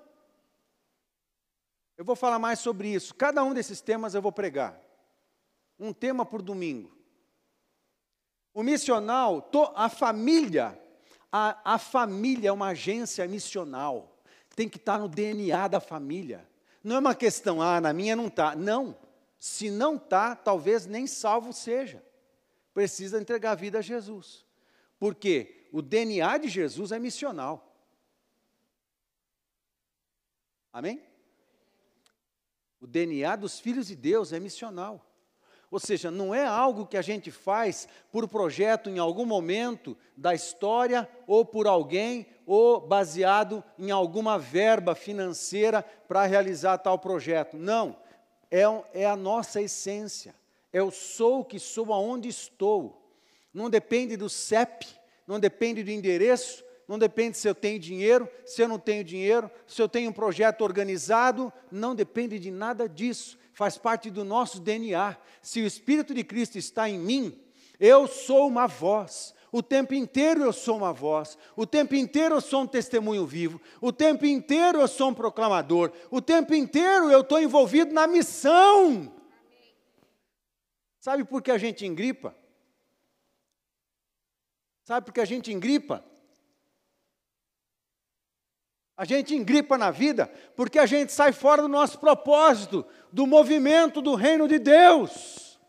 Eu 1.98 2.06
vou 2.06 2.16
falar 2.16 2.38
mais 2.38 2.60
sobre 2.60 2.90
isso. 2.90 3.16
Cada 3.16 3.44
um 3.44 3.54
desses 3.54 3.82
temas 3.82 4.14
eu 4.14 4.22
vou 4.22 4.32
pregar. 4.32 4.80
Um 5.80 5.92
tema 5.94 6.26
por 6.26 6.42
domingo. 6.42 6.96
O 8.54 8.62
missional, 8.62 9.50
a 9.75 9.90
família, 9.90 10.80
a, 11.32 11.75
a 11.75 11.77
família 11.77 12.50
é 12.50 12.52
uma 12.52 12.69
agência 12.69 13.27
missional. 13.27 14.21
Tem 14.56 14.67
que 14.67 14.77
estar 14.77 15.00
no 15.00 15.08
DNA 15.08 15.67
da 15.67 15.79
família. 15.79 16.48
Não 16.84 16.98
é 16.98 17.00
uma 17.00 17.15
questão, 17.15 17.62
ah, 17.62 17.79
na 17.79 17.94
minha 17.94 18.15
não 18.15 18.27
está. 18.27 18.56
Não. 18.56 18.98
Se 19.40 19.71
não 19.71 19.96
está, 19.96 20.36
talvez 20.36 20.86
nem 20.86 21.08
salvo 21.08 21.54
seja. 21.54 22.04
Precisa 22.73 23.19
entregar 23.19 23.52
a 23.52 23.56
vida 23.56 23.79
a 23.79 23.82
Jesus. 23.82 24.46
Porque 25.00 25.67
o 25.71 25.82
DNA 25.82 26.38
de 26.38 26.50
Jesus 26.50 26.92
é 26.92 27.00
missional. 27.00 27.75
Amém? 30.73 31.02
O 32.79 32.88
DNA 32.88 33.36
dos 33.36 33.60
filhos 33.60 33.88
de 33.88 33.96
Deus 33.96 34.34
é 34.34 34.40
missional. 34.40 35.06
Ou 35.72 35.80
seja, 35.80 36.12
não 36.12 36.36
é 36.36 36.46
algo 36.46 36.86
que 36.86 36.98
a 36.98 37.02
gente 37.02 37.32
faz 37.32 37.88
por 38.12 38.28
projeto 38.28 38.90
em 38.90 39.00
algum 39.00 39.26
momento 39.26 39.98
da 40.17 40.36
história 40.36 41.10
ou 41.26 41.46
por 41.46 41.65
alguém 41.65 42.28
ou 42.46 42.82
baseado 42.82 43.63
em 43.80 43.90
alguma 43.90 44.38
verba 44.38 44.94
financeira 44.94 45.82
para 46.10 46.26
realizar 46.26 46.78
tal 46.80 47.00
projeto. 47.00 47.56
Não 47.56 47.96
é, 48.52 48.63
é 48.94 49.06
a 49.06 49.15
nossa 49.15 49.62
essência. 49.62 50.36
O 50.74 50.92
sou 50.92 51.46
que 51.46 51.58
sou 51.58 51.94
aonde 51.94 52.28
estou. 52.28 53.02
Não 53.54 53.69
depende 53.69 54.17
do 54.17 54.30
CEP, 54.30 54.86
não 55.26 55.40
depende 55.40 55.84
do 55.84 55.92
endereço, 55.92 56.63
não 56.86 57.00
depende 57.00 57.38
se 57.38 57.48
eu 57.48 57.56
tenho 57.56 57.80
dinheiro, 57.80 58.28
se 58.46 58.62
eu 58.62 58.67
não 58.67 58.78
tenho 58.78 59.04
dinheiro, 59.04 59.50
se 59.65 59.82
eu 59.82 59.88
tenho 59.88 60.10
um 60.10 60.13
projeto 60.13 60.62
organizado, 60.62 61.52
não 61.72 61.96
depende 61.96 62.38
de 62.38 62.52
nada 62.52 62.90
disso. 62.90 63.40
Faz 63.54 63.77
parte 63.77 64.10
do 64.10 64.23
nosso 64.23 64.60
DNA. 64.60 65.17
Se 65.41 65.62
o 65.62 65.65
Espírito 65.65 66.13
de 66.13 66.23
Cristo 66.23 66.58
está 66.58 66.89
em 66.89 66.97
mim, 66.97 67.39
eu 67.79 68.08
sou 68.08 68.47
uma 68.47 68.67
voz. 68.67 69.33
O 69.52 69.62
tempo 69.62 69.93
inteiro 69.93 70.43
eu 70.43 70.54
sou 70.54 70.77
uma 70.77 70.93
voz, 70.93 71.37
o 71.58 71.67
tempo 71.67 71.93
inteiro 71.93 72.35
eu 72.35 72.41
sou 72.41 72.62
um 72.62 72.67
testemunho 72.67 73.25
vivo, 73.25 73.60
o 73.81 73.91
tempo 73.91 74.25
inteiro 74.25 74.79
eu 74.79 74.87
sou 74.87 75.10
um 75.10 75.13
proclamador, 75.13 75.91
o 76.10 76.21
tempo 76.21 76.54
inteiro 76.54 77.12
eu 77.12 77.19
estou 77.19 77.37
envolvido 77.37 77.93
na 77.93 78.08
missão. 78.08 79.13
Sabe 80.99 81.25
por 81.25 81.41
que 81.41 81.52
a 81.52 81.58
gente 81.58 81.85
engripa? 81.85 82.33
Sabe 84.83 85.06
por 85.06 85.13
que 85.13 85.19
a 85.19 85.25
gente 85.25 85.52
engripa? 85.52 86.02
A 88.98 89.06
gente 89.06 89.35
engripa 89.35 89.77
na 89.77 89.89
vida 89.89 90.31
porque 90.56 90.77
a 90.77 90.85
gente 90.85 91.12
sai 91.12 91.31
fora 91.31 91.62
do 91.62 91.67
nosso 91.67 91.98
propósito, 92.00 92.85
do 93.12 93.25
movimento 93.25 94.02
do 94.02 94.15
reino 94.15 94.48
de 94.48 94.60
Deus. 94.60 95.60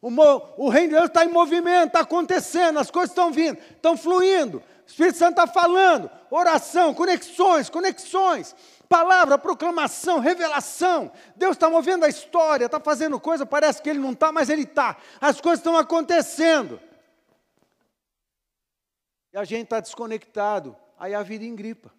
O, 0.00 0.10
o 0.56 0.68
reino 0.68 0.90
de 0.90 0.94
Deus 0.94 1.08
está 1.08 1.24
em 1.24 1.28
movimento, 1.28 1.88
está 1.88 2.00
acontecendo, 2.00 2.78
as 2.78 2.90
coisas 2.90 3.10
estão 3.10 3.32
vindo, 3.32 3.58
estão 3.58 3.96
fluindo. 3.96 4.58
O 4.58 4.86
Espírito 4.86 5.18
Santo 5.18 5.40
está 5.40 5.46
falando, 5.48 6.08
oração, 6.30 6.94
conexões, 6.94 7.68
conexões, 7.68 8.54
palavra, 8.88 9.36
proclamação, 9.36 10.20
revelação. 10.20 11.10
Deus 11.34 11.56
está 11.56 11.68
movendo 11.68 12.04
a 12.04 12.08
história, 12.08 12.66
está 12.66 12.78
fazendo 12.78 13.18
coisa, 13.18 13.44
parece 13.44 13.82
que 13.82 13.90
Ele 13.90 13.98
não 13.98 14.12
está, 14.12 14.30
mas 14.30 14.48
Ele 14.48 14.62
está. 14.62 14.96
As 15.20 15.40
coisas 15.40 15.58
estão 15.58 15.76
acontecendo. 15.76 16.80
E 19.32 19.38
a 19.38 19.44
gente 19.44 19.64
está 19.64 19.80
desconectado, 19.80 20.76
aí 20.98 21.14
a 21.14 21.22
vida 21.22 21.44
engripa. 21.44 21.92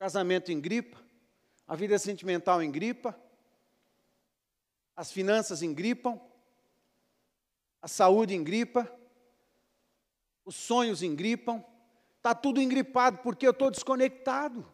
Casamento 0.00 0.50
engripa, 0.50 0.98
a 1.68 1.76
vida 1.76 1.98
sentimental 1.98 2.62
engripa, 2.62 3.14
as 4.96 5.12
finanças 5.12 5.62
engripam, 5.62 6.18
a 7.82 7.86
saúde 7.86 8.34
engripa, 8.34 8.90
os 10.42 10.56
sonhos 10.56 11.02
engripam, 11.02 11.62
está 12.16 12.34
tudo 12.34 12.62
engripado 12.62 13.18
porque 13.18 13.46
eu 13.46 13.50
estou 13.50 13.70
desconectado. 13.70 14.66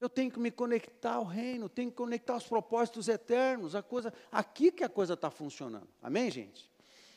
Eu 0.00 0.08
tenho 0.08 0.30
que 0.30 0.38
me 0.38 0.52
conectar 0.52 1.14
ao 1.14 1.24
reino, 1.24 1.68
tenho 1.68 1.90
que 1.90 1.96
conectar 1.96 2.34
aos 2.34 2.46
propósitos 2.46 3.08
eternos, 3.08 3.74
a 3.74 3.82
coisa, 3.82 4.14
aqui 4.30 4.70
que 4.70 4.84
a 4.84 4.88
coisa 4.88 5.14
está 5.14 5.28
funcionando. 5.28 5.88
Amém, 6.00 6.30
gente? 6.30 6.70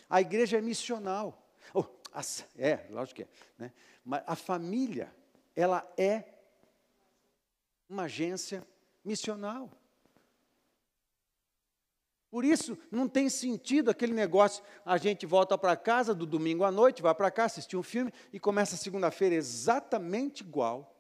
A 0.10 0.20
igreja 0.20 0.58
é 0.58 0.62
missional. 0.62 1.48
Oh, 1.76 1.86
é, 2.58 2.88
lógico 2.90 3.18
que 3.18 3.22
é. 3.22 3.28
Né? 3.56 3.72
Mas 4.04 4.24
a 4.26 4.36
família, 4.36 5.14
ela 5.56 5.88
é 5.96 6.41
uma 7.92 8.04
agência 8.04 8.66
missional. 9.04 9.70
Por 12.30 12.46
isso, 12.46 12.78
não 12.90 13.10
tem 13.10 13.28
sentido 13.28 13.92
aquele 13.92 14.14
negócio, 14.14 14.64
a 14.86 14.98
gente 14.98 15.26
volta 15.26 15.58
para 15.58 15.76
casa 15.76 16.16
do 16.16 16.26
domingo 16.26 16.64
à 16.64 16.72
noite, 16.72 17.02
vai 17.02 17.14
para 17.14 17.30
cá 17.30 17.44
assistir 17.44 17.76
um 17.76 17.84
filme 17.84 18.14
e 18.32 18.40
começa 18.40 18.76
a 18.76 18.78
segunda-feira 18.78 19.36
exatamente 19.36 20.40
igual. 20.40 20.96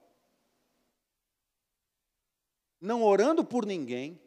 Não 2.82 3.04
orando 3.04 3.46
por 3.46 3.66
ninguém, 3.66 4.22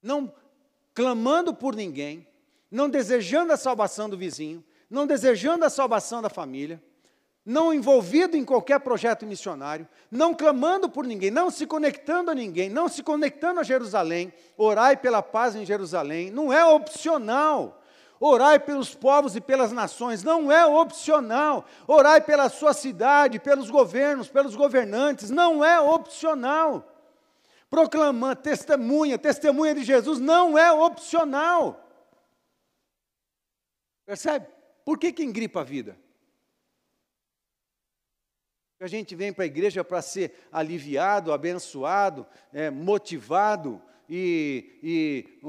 não 0.00 0.32
clamando 0.94 1.52
por 1.52 1.74
ninguém, 1.74 2.28
não 2.70 2.88
desejando 2.88 3.52
a 3.52 3.56
salvação 3.56 4.08
do 4.08 4.16
vizinho, 4.16 4.64
não 4.88 5.04
desejando 5.04 5.64
a 5.64 5.70
salvação 5.70 6.22
da 6.22 6.30
família, 6.30 6.80
não 7.46 7.72
envolvido 7.72 8.36
em 8.36 8.44
qualquer 8.44 8.80
projeto 8.80 9.24
missionário, 9.24 9.86
não 10.10 10.34
clamando 10.34 10.90
por 10.90 11.06
ninguém, 11.06 11.30
não 11.30 11.48
se 11.48 11.64
conectando 11.64 12.28
a 12.28 12.34
ninguém, 12.34 12.68
não 12.68 12.88
se 12.88 13.04
conectando 13.04 13.60
a 13.60 13.62
Jerusalém, 13.62 14.34
orai 14.58 14.96
pela 14.96 15.22
paz 15.22 15.54
em 15.54 15.64
Jerusalém, 15.64 16.28
não 16.28 16.52
é 16.52 16.64
opcional. 16.64 17.80
Orai 18.18 18.58
pelos 18.58 18.94
povos 18.94 19.36
e 19.36 19.42
pelas 19.42 19.72
nações, 19.72 20.24
não 20.24 20.50
é 20.50 20.66
opcional. 20.66 21.66
Orai 21.86 22.20
pela 22.20 22.48
sua 22.48 22.72
cidade, 22.72 23.38
pelos 23.38 23.70
governos, 23.70 24.26
pelos 24.26 24.56
governantes, 24.56 25.30
não 25.30 25.62
é 25.62 25.78
opcional. 25.78 26.82
Proclamando, 27.68 28.36
testemunha, 28.36 29.18
testemunha 29.18 29.74
de 29.74 29.84
Jesus, 29.84 30.18
não 30.18 30.56
é 30.56 30.72
opcional. 30.72 31.78
Percebe? 34.06 34.46
Por 34.84 34.98
que, 34.98 35.12
que 35.12 35.22
engripa 35.22 35.60
a 35.60 35.64
vida? 35.64 35.96
A 38.78 38.86
gente 38.86 39.14
vem 39.14 39.32
para 39.32 39.44
a 39.44 39.46
igreja 39.46 39.82
para 39.82 40.02
ser 40.02 40.46
aliviado, 40.52 41.32
abençoado, 41.32 42.26
é, 42.52 42.68
motivado 42.68 43.80
e, 44.08 44.78
e, 44.82 45.40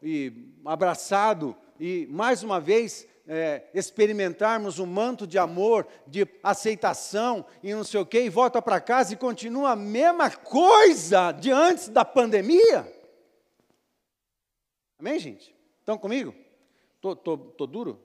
e, 0.00 0.52
abraçado, 0.64 1.56
e 1.80 2.06
mais 2.08 2.44
uma 2.44 2.60
vez 2.60 3.08
é, 3.26 3.68
experimentarmos 3.74 4.78
um 4.78 4.86
manto 4.86 5.26
de 5.26 5.36
amor, 5.36 5.88
de 6.06 6.28
aceitação 6.44 7.44
e 7.60 7.74
não 7.74 7.82
sei 7.82 8.00
o 8.00 8.06
quê, 8.06 8.22
e 8.22 8.30
volta 8.30 8.62
para 8.62 8.80
casa 8.80 9.14
e 9.14 9.16
continua 9.16 9.72
a 9.72 9.76
mesma 9.76 10.30
coisa 10.30 11.32
de 11.32 11.50
antes 11.50 11.88
da 11.88 12.04
pandemia. 12.04 12.92
Amém, 14.96 15.18
gente? 15.18 15.54
Estão 15.80 15.98
comigo? 15.98 16.32
Tô, 17.00 17.16
tô, 17.16 17.36
tô 17.36 17.66
duro? 17.66 18.00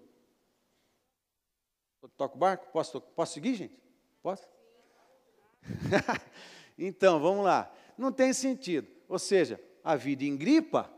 Toco 2.18 2.36
o 2.36 2.40
barco? 2.40 2.72
Posso, 2.74 3.00
posso 3.00 3.34
seguir, 3.34 3.54
gente? 3.54 3.80
Posso? 4.24 4.50
então, 6.78 7.20
vamos 7.20 7.44
lá. 7.44 7.72
Não 7.98 8.12
tem 8.12 8.34
sentido. 8.34 8.88
Ou 9.08 9.20
seja, 9.20 9.60
a 9.84 9.96
vida 9.96 10.24
engripa 10.24 10.90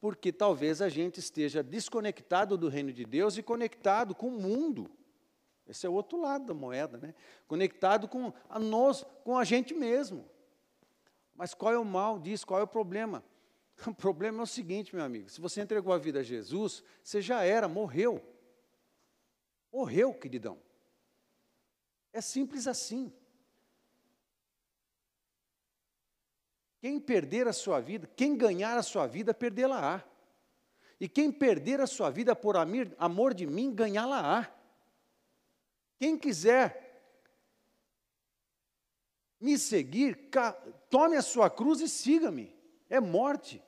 porque 0.00 0.32
talvez 0.32 0.80
a 0.80 0.88
gente 0.88 1.20
esteja 1.20 1.62
desconectado 1.62 2.56
do 2.56 2.68
reino 2.68 2.92
de 2.92 3.04
Deus 3.04 3.36
e 3.36 3.42
conectado 3.42 4.14
com 4.14 4.28
o 4.28 4.40
mundo. 4.40 4.90
Esse 5.66 5.86
é 5.86 5.90
o 5.90 5.92
outro 5.92 6.20
lado 6.20 6.46
da 6.46 6.54
moeda, 6.54 6.96
né? 6.96 7.14
Conectado 7.46 8.08
com 8.08 8.32
a 8.48 8.58
nós, 8.58 9.04
com 9.22 9.36
a 9.36 9.44
gente 9.44 9.74
mesmo. 9.74 10.28
Mas 11.34 11.52
qual 11.52 11.72
é 11.72 11.78
o 11.78 11.84
mal 11.84 12.18
disso? 12.18 12.46
Qual 12.46 12.58
é 12.58 12.62
o 12.62 12.68
problema? 12.68 13.22
O 13.86 13.94
problema 13.94 14.40
é 14.40 14.42
o 14.42 14.46
seguinte, 14.46 14.94
meu 14.94 15.02
amigo: 15.02 15.30
se 15.30 15.40
você 15.40 15.62
entregou 15.62 15.94
a 15.94 15.96
vida 15.96 16.20
a 16.20 16.22
Jesus, 16.22 16.84
você 17.02 17.22
já 17.22 17.42
era, 17.42 17.66
morreu. 17.66 18.22
Morreu, 19.72 20.12
queridão. 20.12 20.58
É 22.12 22.20
simples 22.20 22.66
assim. 22.66 23.10
Quem 26.80 26.98
perder 26.98 27.46
a 27.46 27.52
sua 27.52 27.78
vida, 27.78 28.10
quem 28.16 28.36
ganhar 28.36 28.78
a 28.78 28.82
sua 28.82 29.06
vida, 29.06 29.34
perdê-la-á. 29.34 30.02
E 30.98 31.08
quem 31.08 31.30
perder 31.30 31.80
a 31.80 31.86
sua 31.86 32.10
vida 32.10 32.34
por 32.34 32.56
amor 32.56 33.34
de 33.34 33.46
mim, 33.46 33.74
ganhá-la-á. 33.74 34.50
Quem 35.98 36.16
quiser 36.16 36.88
me 39.38 39.58
seguir, 39.58 40.30
tome 40.88 41.16
a 41.16 41.22
sua 41.22 41.48
cruz 41.50 41.80
e 41.80 41.88
siga-me. 41.88 42.54
É 42.88 42.98
morte. 42.98 43.62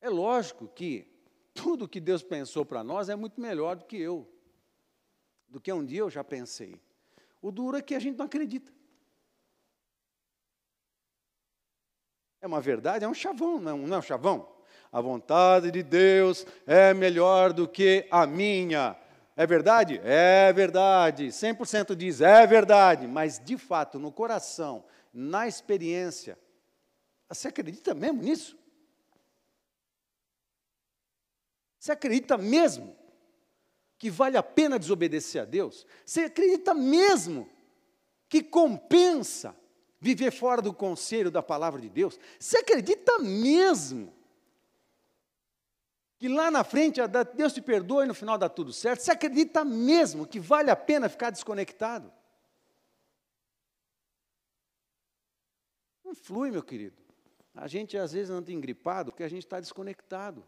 É 0.00 0.08
lógico 0.08 0.68
que 0.68 1.06
tudo 1.54 1.88
que 1.88 2.00
Deus 2.00 2.22
pensou 2.22 2.64
para 2.64 2.82
nós 2.82 3.08
é 3.08 3.14
muito 3.14 3.40
melhor 3.40 3.76
do 3.76 3.84
que 3.84 3.96
eu, 3.96 4.26
do 5.48 5.60
que 5.60 5.72
um 5.72 5.84
dia 5.84 6.00
eu 6.00 6.10
já 6.10 6.24
pensei. 6.24 6.80
O 7.40 7.50
duro 7.50 7.76
é 7.76 7.82
que 7.82 7.94
a 7.94 7.98
gente 7.98 8.16
não 8.18 8.26
acredita. 8.26 8.72
É 12.42 12.46
uma 12.48 12.60
verdade, 12.60 13.04
é 13.04 13.08
um 13.08 13.14
chavão, 13.14 13.60
não, 13.60 13.78
não 13.78 13.96
é 13.96 13.98
um 14.00 14.02
chavão? 14.02 14.48
A 14.90 15.00
vontade 15.00 15.70
de 15.70 15.80
Deus 15.80 16.44
é 16.66 16.92
melhor 16.92 17.52
do 17.52 17.68
que 17.68 18.04
a 18.10 18.26
minha. 18.26 18.96
É 19.36 19.46
verdade? 19.46 20.00
É 20.02 20.52
verdade. 20.52 21.28
100% 21.28 21.94
diz 21.94 22.20
é 22.20 22.44
verdade, 22.44 23.06
mas 23.06 23.38
de 23.38 23.56
fato, 23.56 23.96
no 23.96 24.10
coração, 24.10 24.84
na 25.14 25.46
experiência, 25.46 26.36
você 27.28 27.46
acredita 27.46 27.94
mesmo 27.94 28.20
nisso? 28.20 28.58
Você 31.78 31.92
acredita 31.92 32.36
mesmo 32.36 32.96
que 33.96 34.10
vale 34.10 34.36
a 34.36 34.42
pena 34.42 34.80
desobedecer 34.80 35.42
a 35.42 35.44
Deus? 35.44 35.86
Você 36.04 36.22
acredita 36.22 36.74
mesmo 36.74 37.48
que 38.28 38.42
compensa 38.42 39.54
viver 40.02 40.32
fora 40.32 40.60
do 40.60 40.74
conselho 40.74 41.30
da 41.30 41.40
palavra 41.40 41.80
de 41.80 41.88
Deus? 41.88 42.18
Você 42.36 42.58
acredita 42.58 43.20
mesmo 43.20 44.12
que 46.18 46.28
lá 46.28 46.50
na 46.50 46.64
frente 46.64 47.00
Deus 47.36 47.52
te 47.52 47.62
perdoa 47.62 48.04
e 48.04 48.08
no 48.08 48.14
final 48.14 48.36
dá 48.36 48.48
tudo 48.48 48.72
certo? 48.72 49.00
Você 49.00 49.12
acredita 49.12 49.64
mesmo 49.64 50.26
que 50.26 50.40
vale 50.40 50.72
a 50.72 50.76
pena 50.76 51.08
ficar 51.08 51.30
desconectado? 51.30 52.12
Não 56.04 56.16
flui, 56.16 56.50
meu 56.50 56.64
querido. 56.64 57.00
A 57.54 57.68
gente 57.68 57.96
às 57.96 58.12
vezes 58.12 58.28
anda 58.28 58.50
engripado 58.50 59.12
porque 59.12 59.22
a 59.22 59.28
gente 59.28 59.44
está 59.44 59.60
desconectado 59.60 60.44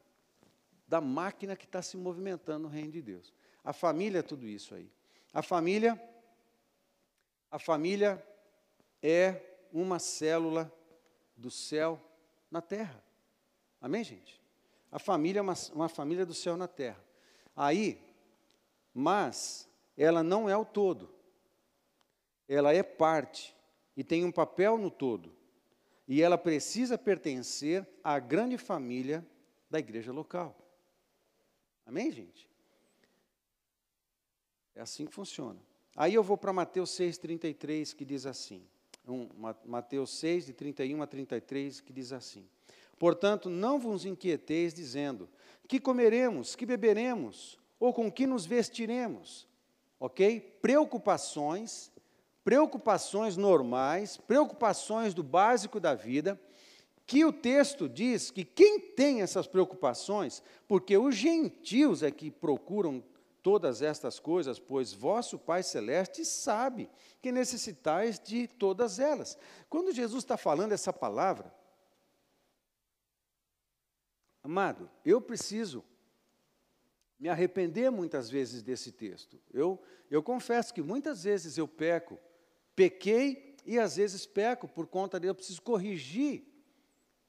da 0.89 1.01
máquina 1.01 1.55
que 1.55 1.65
está 1.65 1.81
se 1.81 1.97
movimentando 1.97 2.65
no 2.65 2.69
reino 2.69 2.91
de 2.91 3.01
Deus. 3.01 3.33
A 3.63 3.73
família 3.73 4.19
é 4.19 4.23
tudo 4.23 4.49
isso 4.49 4.75
aí. 4.75 4.91
A 5.33 5.43
família, 5.43 6.01
a 7.51 7.59
família 7.59 8.21
é 9.07 9.69
uma 9.71 9.99
célula 9.99 10.73
do 11.37 11.51
céu 11.51 12.01
na 12.51 12.63
terra. 12.63 13.05
Amém, 13.79 14.03
gente? 14.03 14.41
A 14.91 14.99
família 14.99 15.41
é 15.41 15.43
uma, 15.43 15.53
uma 15.75 15.91
família 15.91 16.25
do 16.25 16.33
céu 16.33 16.57
na 16.57 16.67
terra. 16.67 17.05
Aí, 17.55 18.01
mas 18.95 19.69
ela 19.95 20.23
não 20.23 20.49
é 20.49 20.57
o 20.57 20.65
todo. 20.65 21.15
Ela 22.49 22.73
é 22.73 22.83
parte 22.83 23.55
e 23.95 24.03
tem 24.03 24.25
um 24.25 24.33
papel 24.33 24.79
no 24.79 24.91
todo. 24.91 25.37
E 26.09 26.23
ela 26.23 26.39
precisa 26.39 26.97
pertencer 26.97 27.87
à 28.03 28.19
grande 28.19 28.57
família 28.57 29.27
da 29.69 29.79
igreja 29.79 30.13
local. 30.13 30.57
Amém, 31.85 32.11
gente? 32.11 32.49
É 34.75 34.81
assim 34.81 35.05
que 35.05 35.13
funciona. 35.13 35.61
Aí 35.95 36.15
eu 36.15 36.23
vou 36.23 36.39
para 36.39 36.55
Mateus 36.55 36.91
6,33, 36.91 37.95
que 37.95 38.05
diz 38.05 38.25
assim. 38.25 38.67
Um, 39.07 39.29
Mateus 39.67 40.19
6, 40.19 40.47
de 40.47 40.53
31 40.53 41.03
a 41.03 41.07
33, 41.07 41.81
que 41.81 41.93
diz 41.93 42.13
assim: 42.13 42.47
Portanto, 42.99 43.51
não 43.51 43.79
vos 43.79 44.05
inquieteis, 44.05 44.73
dizendo: 44.73 45.29
que 45.67 45.81
comeremos, 45.81 46.55
que 46.55 46.67
beberemos, 46.67 47.59
ou 47.79 47.93
com 47.93 48.11
que 48.11 48.27
nos 48.27 48.47
vestiremos? 48.47 49.47
Ok? 49.99 50.41
Preocupações, 50.61 51.91
preocupações 52.45 53.37
normais, 53.37 54.17
preocupações 54.17 55.15
do 55.15 55.23
básico 55.23 55.81
da 55.81 55.95
vida, 55.95 56.41
que 57.07 57.25
o 57.25 57.33
texto 57.33 57.89
diz 57.89 58.31
que 58.31 58.45
quem 58.45 58.81
tem 58.81 59.23
essas 59.23 59.47
preocupações, 59.47 60.43
porque 60.67 60.97
os 60.97 61.15
gentios 61.15 62.03
é 62.03 62.11
que 62.11 62.31
procuram 62.31 63.03
todas 63.45 63.83
estas 63.83 64.19
coisas, 64.19 64.59
pois 64.59 64.95
vosso 64.95 65.39
Pai 65.39 65.63
Celeste 65.63 66.25
sabe 66.25 66.89
que 67.21 67.31
necessitais 67.31 68.19
de 68.19 68.49
todas 68.49 68.99
elas. 68.99 69.37
Quando 69.69 69.93
Jesus 69.93 70.25
está 70.25 70.39
falando 70.39 70.73
essa 70.73 70.95
palavra, 70.95 71.55
amado, 74.43 74.91
eu 75.05 75.21
preciso 75.21 75.85
me 77.21 77.29
arrepender 77.29 77.91
muitas 77.91 78.31
vezes 78.31 78.63
desse 78.63 78.91
texto. 78.91 79.39
Eu, 79.53 79.79
eu 80.11 80.23
confesso 80.23 80.73
que 80.73 80.81
muitas 80.81 81.25
vezes 81.25 81.59
eu 81.59 81.69
peco, 81.69 82.19
pequei 82.75 83.57
e 83.67 83.79
às 83.79 83.97
vezes 83.97 84.25
peco 84.25 84.67
por 84.67 84.87
conta 84.87 85.21
de 85.21 85.27
eu 85.27 85.35
preciso 85.35 85.61
corrigir 85.61 86.47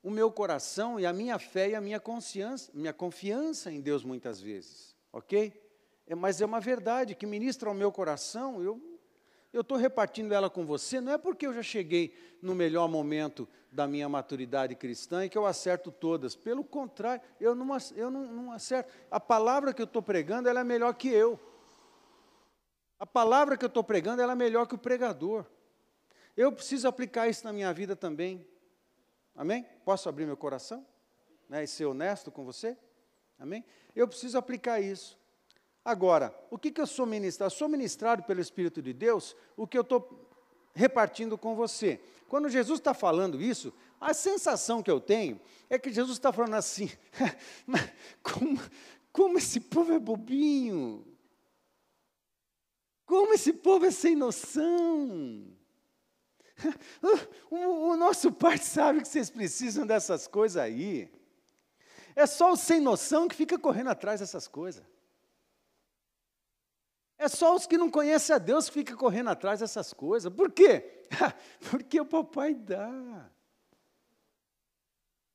o 0.02 0.10
meu 0.10 0.32
coração 0.32 0.98
e 0.98 1.06
a 1.06 1.12
minha 1.12 1.38
fé 1.38 1.72
e 1.72 1.76
a 1.76 1.82
minha 1.82 2.00
consciência, 2.00 2.72
minha 2.74 2.94
confiança 2.94 3.70
em 3.70 3.82
Deus 3.82 4.02
muitas 4.02 4.40
vezes, 4.40 4.96
ok? 5.12 5.65
É, 6.08 6.16
mas 6.16 6.42
é 6.42 6.46
uma 6.46 6.60
verdade 6.60 7.16
que 7.16 7.26
ministra 7.26 7.70
ao 7.70 7.76
meu 7.76 7.92
coração, 7.92 8.62
eu 8.62 9.62
estou 9.62 9.78
repartindo 9.78 10.34
ela 10.34 10.50
com 10.50 10.66
você, 10.66 11.00
não 11.00 11.14
é 11.14 11.18
porque 11.18 11.48
eu 11.48 11.54
já 11.54 11.64
cheguei 11.64 12.14
no 12.42 12.54
melhor 12.54 12.90
momento 12.90 13.48
da 13.72 13.88
minha 13.88 14.08
maturidade 14.08 14.76
cristã 14.76 15.26
e 15.26 15.30
que 15.30 15.38
eu 15.38 15.46
acerto 15.46 15.92
todas. 15.92 16.36
Pelo 16.36 16.64
contrário, 16.64 17.22
eu 17.40 17.56
não, 17.56 17.78
eu 17.96 18.12
não, 18.12 18.26
não 18.26 18.52
acerto. 18.52 18.92
A 19.10 19.20
palavra 19.20 19.74
que 19.74 19.82
eu 19.82 19.86
estou 19.86 20.02
pregando, 20.02 20.50
é 20.50 20.64
melhor 20.64 20.94
que 20.94 21.08
eu. 21.08 21.40
A 23.00 23.06
palavra 23.06 23.58
que 23.58 23.66
eu 23.66 23.68
estou 23.68 23.84
pregando, 23.84 24.22
é 24.22 24.36
melhor 24.36 24.68
que 24.68 24.76
o 24.76 24.78
pregador. 24.78 25.46
Eu 26.36 26.52
preciso 26.52 26.88
aplicar 26.88 27.28
isso 27.28 27.44
na 27.46 27.54
minha 27.54 27.74
vida 27.74 27.96
também. 27.96 28.46
Amém? 29.36 29.66
Posso 29.84 30.08
abrir 30.08 30.26
meu 30.26 30.38
coração? 30.38 30.86
Né, 31.48 31.64
e 31.64 31.68
ser 31.68 31.86
honesto 31.86 32.32
com 32.32 32.44
você? 32.44 32.78
Amém? 33.38 33.64
Eu 33.96 34.08
preciso 34.08 34.38
aplicar 34.38 34.80
isso. 34.80 35.18
Agora, 35.86 36.36
o 36.50 36.58
que, 36.58 36.72
que 36.72 36.82
eu 36.82 36.88
sou 36.88 37.06
ministrado? 37.06 37.54
Eu 37.54 37.56
sou 37.56 37.70
ministrado 37.70 38.24
pelo 38.24 38.42
Espírito 38.42 38.82
de 38.82 38.92
Deus, 38.92 39.36
o 39.56 39.68
que 39.68 39.78
eu 39.78 39.84
estou 39.84 40.28
repartindo 40.74 41.38
com 41.38 41.56
você. 41.56 42.02
Quando 42.28 42.50
Jesus 42.50 42.80
está 42.80 42.92
falando 42.92 43.40
isso, 43.40 43.72
a 44.02 44.12
sensação 44.12 44.82
que 44.82 44.90
eu 44.90 45.00
tenho 45.00 45.40
é 45.70 45.78
que 45.78 45.94
Jesus 45.94 46.18
está 46.18 46.34
falando 46.34 46.56
assim, 46.56 46.90
como, 48.24 48.60
como 49.14 49.38
esse 49.38 49.60
povo 49.60 49.94
é 49.94 50.00
bobinho, 50.00 51.06
como 53.06 53.36
esse 53.36 53.54
povo 53.54 53.86
é 53.86 53.92
sem 53.92 54.16
noção. 54.16 55.46
O, 57.52 57.92
o 57.92 57.98
nosso 57.98 58.32
pai 58.32 58.58
sabe 58.58 59.02
que 59.02 59.08
vocês 59.08 59.30
precisam 59.30 59.86
dessas 59.86 60.26
coisas 60.26 60.58
aí. 60.58 61.12
É 62.16 62.26
só 62.26 62.54
o 62.54 62.58
sem 62.58 62.80
noção 62.80 63.28
que 63.28 63.36
fica 63.36 63.60
correndo 63.60 63.90
atrás 63.90 64.22
dessas 64.22 64.48
coisas. 64.48 64.82
É 67.18 67.28
só 67.28 67.56
os 67.56 67.66
que 67.66 67.78
não 67.78 67.90
conhecem 67.90 68.36
a 68.36 68.40
Deus 68.40 68.68
que 68.68 68.74
ficam 68.74 68.98
correndo 68.98 69.30
atrás 69.30 69.62
dessas 69.62 69.94
coisas. 69.94 70.32
Por 70.34 70.52
quê? 70.52 71.06
Porque 71.70 72.00
o 72.00 72.06
papai 72.06 72.54
dá. 72.54 73.30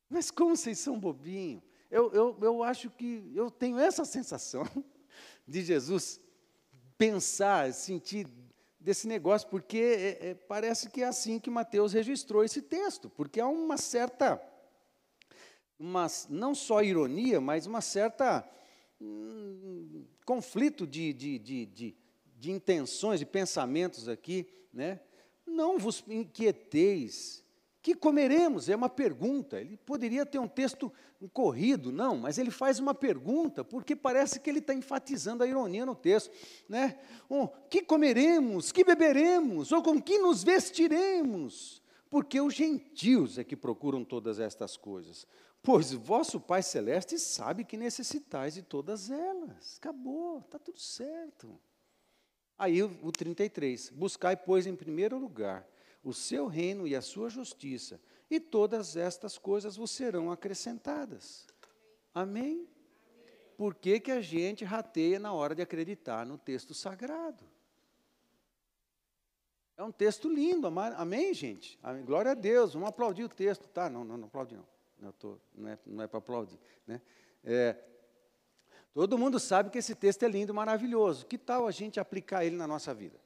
Mas 0.09 0.31
como 0.31 0.57
vocês 0.57 0.79
são 0.79 0.99
bobinhos? 0.99 1.63
Eu, 1.91 2.13
eu, 2.13 2.39
eu 2.41 2.63
acho 2.63 2.91
que 2.91 3.33
eu 3.35 3.51
tenho 3.51 3.79
essa 3.79 4.05
sensação 4.05 4.65
de 5.47 5.63
Jesus 5.63 6.21
pensar, 6.99 7.73
sentir 7.73 8.29
desse 8.79 9.07
negócio, 9.07 9.49
porque 9.49 9.79
é, 9.79 10.29
é, 10.31 10.35
parece 10.35 10.89
que 10.91 11.03
é 11.03 11.07
assim 11.07 11.39
que 11.39 11.51
Mateus 11.51 11.93
registrou 11.93 12.43
esse 12.43 12.63
texto, 12.63 13.11
porque 13.11 13.41
há 13.41 13.47
uma 13.47 13.77
certa, 13.77 14.41
uma, 15.79 16.07
não 16.29 16.55
só 16.55 16.83
ironia, 16.83 17.41
mas 17.41 17.67
uma 17.67 17.81
certa 17.81 18.49
hum, 19.01 20.05
conflito 20.25 20.87
de, 20.87 21.13
de, 21.13 21.39
de, 21.39 21.67
de, 21.67 21.97
de 22.39 22.51
intenções, 22.51 23.21
de 23.21 23.27
pensamentos 23.27 24.09
aqui, 24.09 24.47
né? 24.73 25.01
Não 25.47 25.79
vos 25.79 26.05
inquieteis. 26.09 27.45
Que 27.83 27.95
comeremos? 27.95 28.69
É 28.69 28.77
uma 28.77 28.91
pergunta. 28.91 29.61
Ele 29.61 29.77
poderia 29.77 30.27
ter 30.27 30.39
um 30.39 30.49
texto 30.49 30.93
corrido, 31.33 31.91
não, 31.91 32.17
mas 32.17 32.39
ele 32.39 32.51
faz 32.51 32.79
uma 32.79 32.95
pergunta, 32.95 33.65
porque 33.65 33.97
parece 33.97 34.41
que 34.41 34.49
ele 34.49 34.59
está 34.59 34.75
enfatizando 34.75 35.43
a 35.43 35.47
ironia 35.47 35.85
no 35.85 35.95
texto. 35.95 36.31
Né? 36.69 36.99
Oh, 37.29 37.49
que 37.69 37.83
comeremos? 37.83 38.71
Que 38.71 38.85
beberemos? 38.85 39.73
Ou 39.73 39.83
com 39.83 40.01
que 40.01 40.19
nos 40.19 40.43
vestiremos? 40.45 41.83
Porque 42.09 42.41
os 42.41 42.55
gentios 42.55 43.39
é 43.39 43.45
que 43.45 43.57
procuram 43.57 44.05
todas 44.05 44.39
estas 44.39 44.77
coisas. 44.77 45.27
Pois 45.63 45.93
vosso 45.93 46.41
Pai 46.41 46.63
Celeste 46.63 47.19
sabe 47.19 47.65
que 47.65 47.77
necessitais 47.77 48.55
de 48.55 48.63
todas 48.63 49.11
elas. 49.11 49.77
Acabou, 49.79 50.39
está 50.41 50.59
tudo 50.59 50.81
certo. 50.81 51.61
Aí 52.59 52.83
o 52.83 53.13
33. 53.13 53.91
Buscai, 53.91 54.37
pois, 54.37 54.67
em 54.67 54.75
primeiro 54.75 55.19
lugar 55.19 55.67
o 56.03 56.13
seu 56.13 56.47
reino 56.47 56.87
e 56.87 56.97
a 56.97 57.03
sua 57.03 57.29
justiça, 57.29 58.01
e 58.31 58.41
todas 58.41 58.97
estas 58.97 59.37
coisas 59.37 59.77
vos 59.77 59.91
serão 59.91 60.31
acrescentadas. 60.31 61.47
Amém? 62.15 62.69
Por 63.57 63.75
que, 63.75 64.01
que 64.01 64.11
a 64.11 64.21
gente 64.23 64.65
rateia 64.65 65.19
na 65.19 65.33
hora 65.33 65.55
de 65.55 65.63
acreditar 65.63 66.25
no 66.25 66.39
texto 66.39 66.73
sagrado? 66.73 67.45
É 69.77 69.83
um 69.83 69.93
texto 69.93 70.29
lindo, 70.29 70.67
amém, 70.67 71.35
gente? 71.35 71.79
Glória 72.05 72.33
a 72.33 72.35
Deus, 72.35 72.75
vamos 72.75 72.89
aplaudir 72.89 73.25
o 73.25 73.29
texto, 73.29 73.69
tá? 73.69 73.89
Não, 73.89 74.05
não, 74.05 74.17
não 74.17 74.27
aplaudir 74.29 74.57
não. 74.57 74.80
Não, 75.01 75.13
tô, 75.13 75.39
não 75.55 75.69
é, 75.69 75.79
não 75.87 76.05
é 76.05 76.07
para 76.07 76.19
aplaudir. 76.19 76.59
Né? 76.87 77.01
É, 77.43 77.75
todo 78.93 79.17
mundo 79.17 79.41
sabe 79.41 79.71
que 79.71 79.79
esse 79.79 79.95
texto 79.95 80.23
é 80.23 80.29
lindo, 80.29 80.53
maravilhoso. 80.53 81.25
Que 81.27 81.39
tal 81.39 81.67
a 81.67 81.71
gente 81.71 81.99
aplicar 81.99 82.45
ele 82.45 82.57
na 82.57 82.67
nossa 82.67 82.93
vida? 82.93 83.19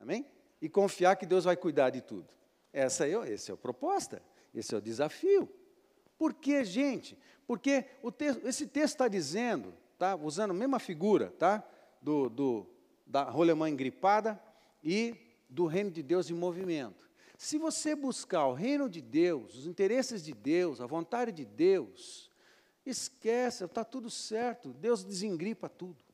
Amém? 0.00 0.26
E 0.60 0.68
confiar 0.68 1.16
que 1.16 1.24
Deus 1.24 1.44
vai 1.44 1.56
cuidar 1.56 1.90
de 1.90 2.00
tudo. 2.00 2.28
Essa 2.72 3.06
é, 3.06 3.32
essa 3.32 3.52
é 3.52 3.54
a 3.54 3.56
proposta, 3.56 4.22
esse 4.54 4.74
é 4.74 4.78
o 4.78 4.80
desafio. 4.80 5.48
Por 6.18 6.34
que, 6.34 6.64
gente? 6.64 7.16
Porque 7.46 7.84
texto, 8.16 8.46
esse 8.46 8.66
texto 8.66 8.94
está 8.94 9.08
dizendo, 9.08 9.74
tá, 9.98 10.16
usando 10.16 10.50
a 10.50 10.54
mesma 10.54 10.78
figura 10.78 11.30
tá, 11.38 11.66
do, 12.00 12.28
do, 12.28 12.66
da 13.06 13.24
rolemã 13.24 13.68
engripada 13.68 14.40
e 14.82 15.16
do 15.48 15.66
reino 15.66 15.90
de 15.90 16.02
Deus 16.02 16.30
em 16.30 16.34
movimento. 16.34 17.09
Se 17.40 17.56
você 17.56 17.96
buscar 17.96 18.46
o 18.48 18.52
reino 18.52 18.86
de 18.86 19.00
Deus, 19.00 19.54
os 19.54 19.66
interesses 19.66 20.22
de 20.22 20.34
Deus, 20.34 20.78
a 20.78 20.86
vontade 20.86 21.32
de 21.32 21.46
Deus, 21.46 22.30
esquece, 22.84 23.64
está 23.64 23.82
tudo 23.82 24.10
certo, 24.10 24.74
Deus 24.74 25.02
desengripa 25.02 25.66
tudo. 25.66 26.04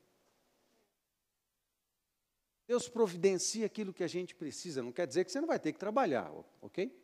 Deus 2.68 2.88
providencia 2.88 3.66
aquilo 3.66 3.92
que 3.92 4.04
a 4.04 4.06
gente 4.06 4.36
precisa. 4.36 4.84
Não 4.84 4.92
quer 4.92 5.04
dizer 5.04 5.24
que 5.24 5.32
você 5.32 5.40
não 5.40 5.48
vai 5.48 5.58
ter 5.58 5.72
que 5.72 5.80
trabalhar, 5.80 6.32
ok? 6.62 6.96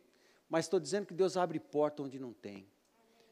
Mas 0.47 0.67
estou 0.67 0.79
dizendo 0.79 1.05
que 1.05 1.13
Deus 1.13 1.35
abre 1.35 1.59
porta 1.59 2.01
onde 2.01 2.17
não 2.17 2.31
tem. 2.31 2.65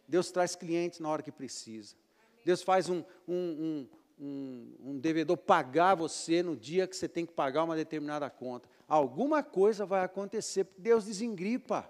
Deus 0.06 0.30
traz 0.30 0.58
clientes 0.58 1.00
na 1.00 1.08
hora 1.08 1.24
que 1.24 1.32
precisa. 1.32 1.96
Deus 2.44 2.62
faz 2.62 2.90
um, 2.90 3.02
um, 3.26 3.88
um, 4.20 4.76
um, 4.82 5.00
devedor 5.00 5.38
pagar 5.38 5.96
você 5.96 6.44
no 6.44 6.58
dia 6.58 6.86
que 6.86 6.98
você 6.98 7.08
tem 7.08 7.26
que 7.26 7.32
pagar 7.32 7.64
uma 7.64 7.78
determinada 7.78 8.30
conta 8.30 8.68
alguma 8.92 9.42
coisa 9.42 9.86
vai 9.86 10.04
acontecer, 10.04 10.66
porque 10.66 10.82
Deus 10.82 11.06
desengripa. 11.06 11.90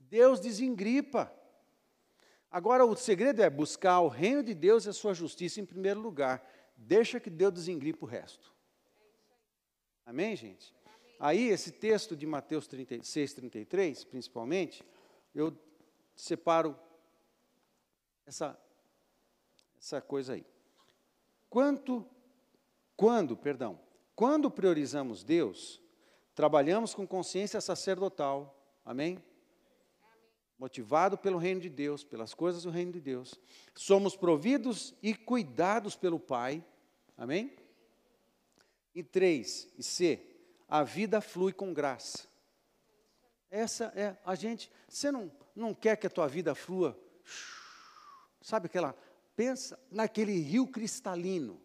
Deus 0.00 0.40
desengripa. 0.40 1.32
Agora, 2.50 2.84
o 2.84 2.96
segredo 2.96 3.40
é 3.40 3.48
buscar 3.48 4.00
o 4.00 4.08
reino 4.08 4.42
de 4.42 4.54
Deus 4.54 4.86
e 4.86 4.88
a 4.88 4.92
sua 4.92 5.14
justiça 5.14 5.60
em 5.60 5.64
primeiro 5.64 6.00
lugar. 6.00 6.44
Deixa 6.76 7.20
que 7.20 7.30
Deus 7.30 7.52
desengripa 7.52 8.04
o 8.04 8.08
resto. 8.08 8.52
Amém, 10.04 10.34
gente? 10.34 10.74
Aí, 11.20 11.48
esse 11.48 11.70
texto 11.70 12.16
de 12.16 12.26
Mateus 12.26 12.66
36, 12.66 13.32
33, 13.34 14.04
principalmente, 14.04 14.84
eu 15.32 15.56
separo 16.16 16.76
essa, 18.26 18.60
essa 19.78 20.00
coisa 20.00 20.32
aí. 20.32 20.44
Quanto, 21.48 22.04
quando, 22.96 23.36
perdão, 23.36 23.80
quando 24.16 24.50
priorizamos 24.50 25.22
Deus, 25.22 25.83
trabalhamos 26.34 26.94
com 26.94 27.06
consciência 27.06 27.60
sacerdotal, 27.60 28.58
amém? 28.84 29.22
motivado 30.58 31.18
pelo 31.18 31.38
reino 31.38 31.60
de 31.60 31.68
Deus, 31.68 32.04
pelas 32.04 32.32
coisas 32.32 32.62
do 32.62 32.70
reino 32.70 32.92
de 32.92 33.00
Deus. 33.00 33.34
Somos 33.74 34.16
providos 34.16 34.94
e 35.02 35.14
cuidados 35.14 35.96
pelo 35.96 36.18
Pai. 36.18 36.64
Amém? 37.16 37.54
E 38.94 39.02
três, 39.02 39.68
e 39.76 39.82
C, 39.82 40.24
a 40.68 40.82
vida 40.82 41.20
flui 41.20 41.52
com 41.52 41.74
graça. 41.74 42.26
Essa 43.50 43.92
é 43.94 44.16
a 44.24 44.34
gente, 44.34 44.70
você 44.88 45.10
não, 45.10 45.30
não 45.54 45.74
quer 45.74 45.96
que 45.96 46.06
a 46.06 46.10
tua 46.10 46.26
vida 46.26 46.54
flua, 46.54 46.98
sabe 48.40 48.66
aquela, 48.66 48.96
pensa 49.36 49.78
naquele 49.90 50.38
rio 50.38 50.66
cristalino, 50.66 51.60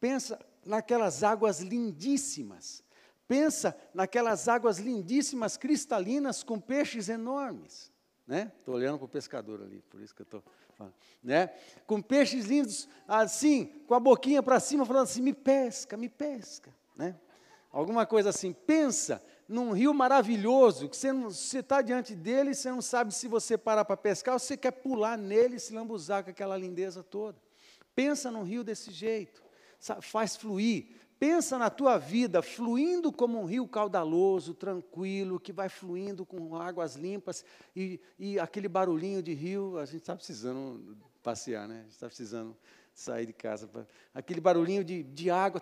pensa 0.00 0.38
naquelas 0.64 1.22
águas 1.22 1.60
lindíssimas, 1.60 2.82
pensa 3.28 3.76
naquelas 3.94 4.48
águas 4.48 4.78
lindíssimas 4.78 5.56
cristalinas 5.56 6.42
com 6.42 6.58
peixes 6.58 7.08
enormes 7.08 7.92
né? 8.28 8.52
Estou 8.58 8.74
olhando 8.74 8.98
para 8.98 9.06
o 9.06 9.08
pescador 9.08 9.62
ali, 9.62 9.82
por 9.88 10.02
isso 10.02 10.14
que 10.14 10.20
eu 10.20 10.24
estou 10.24 10.44
falando, 10.76 10.92
né? 11.22 11.50
Com 11.86 12.02
peixes 12.02 12.44
lindos, 12.44 12.86
assim, 13.08 13.64
com 13.86 13.94
a 13.94 14.00
boquinha 14.00 14.42
para 14.42 14.60
cima, 14.60 14.84
falando 14.84 15.04
assim, 15.04 15.22
me 15.22 15.32
pesca, 15.32 15.96
me 15.96 16.10
pesca, 16.10 16.72
né? 16.94 17.18
Alguma 17.72 18.04
coisa 18.04 18.28
assim. 18.28 18.52
Pensa 18.52 19.24
num 19.48 19.72
rio 19.72 19.94
maravilhoso, 19.94 20.90
que 20.90 20.96
você 20.96 21.60
está 21.60 21.80
diante 21.80 22.14
dele 22.14 22.54
você 22.54 22.70
não 22.70 22.82
sabe 22.82 23.14
se 23.14 23.26
você 23.26 23.56
parar 23.56 23.86
para 23.86 23.96
pescar 23.96 24.34
ou 24.34 24.38
você 24.38 24.58
quer 24.58 24.72
pular 24.72 25.16
nele 25.16 25.56
e 25.56 25.60
se 25.60 25.72
lambuzar 25.72 26.22
com 26.22 26.30
aquela 26.30 26.56
lindeza 26.56 27.02
toda. 27.02 27.38
Pensa 27.94 28.30
num 28.30 28.42
rio 28.42 28.62
desse 28.62 28.90
jeito, 28.90 29.42
faz 30.02 30.36
fluir, 30.36 30.86
Pensa 31.18 31.58
na 31.58 31.68
tua 31.68 31.98
vida 31.98 32.40
fluindo 32.40 33.10
como 33.10 33.40
um 33.40 33.44
rio 33.44 33.66
caudaloso, 33.66 34.54
tranquilo, 34.54 35.40
que 35.40 35.52
vai 35.52 35.68
fluindo 35.68 36.24
com 36.24 36.54
águas 36.54 36.94
limpas 36.94 37.44
e, 37.74 38.00
e 38.16 38.38
aquele 38.38 38.68
barulhinho 38.68 39.20
de 39.20 39.34
rio. 39.34 39.78
A 39.78 39.84
gente 39.84 40.02
está 40.02 40.14
precisando 40.14 40.96
passear, 41.22 41.66
né? 41.66 41.80
A 41.80 41.82
gente 41.82 41.92
está 41.92 42.06
precisando 42.06 42.56
sair 42.94 43.26
de 43.26 43.32
casa. 43.32 43.66
Pra, 43.66 43.84
aquele 44.14 44.40
barulhinho 44.40 44.84
de, 44.84 45.02
de 45.02 45.28
água, 45.28 45.60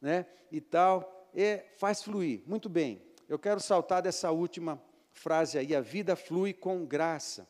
né? 0.00 0.24
E 0.50 0.62
tal. 0.62 1.28
E 1.34 1.62
faz 1.76 2.02
fluir. 2.02 2.42
Muito 2.46 2.68
bem. 2.68 3.02
Eu 3.28 3.38
quero 3.38 3.60
saltar 3.60 4.00
dessa 4.00 4.30
última 4.30 4.82
frase 5.12 5.58
aí: 5.58 5.76
a 5.76 5.82
vida 5.82 6.16
flui 6.16 6.54
com 6.54 6.86
graça. 6.86 7.46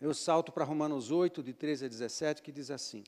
Eu 0.00 0.12
salto 0.12 0.50
para 0.50 0.64
Romanos 0.64 1.12
8, 1.12 1.40
de 1.40 1.52
13 1.54 1.84
a 1.84 1.88
17, 1.88 2.42
que 2.42 2.50
diz 2.50 2.72
assim: 2.72 3.04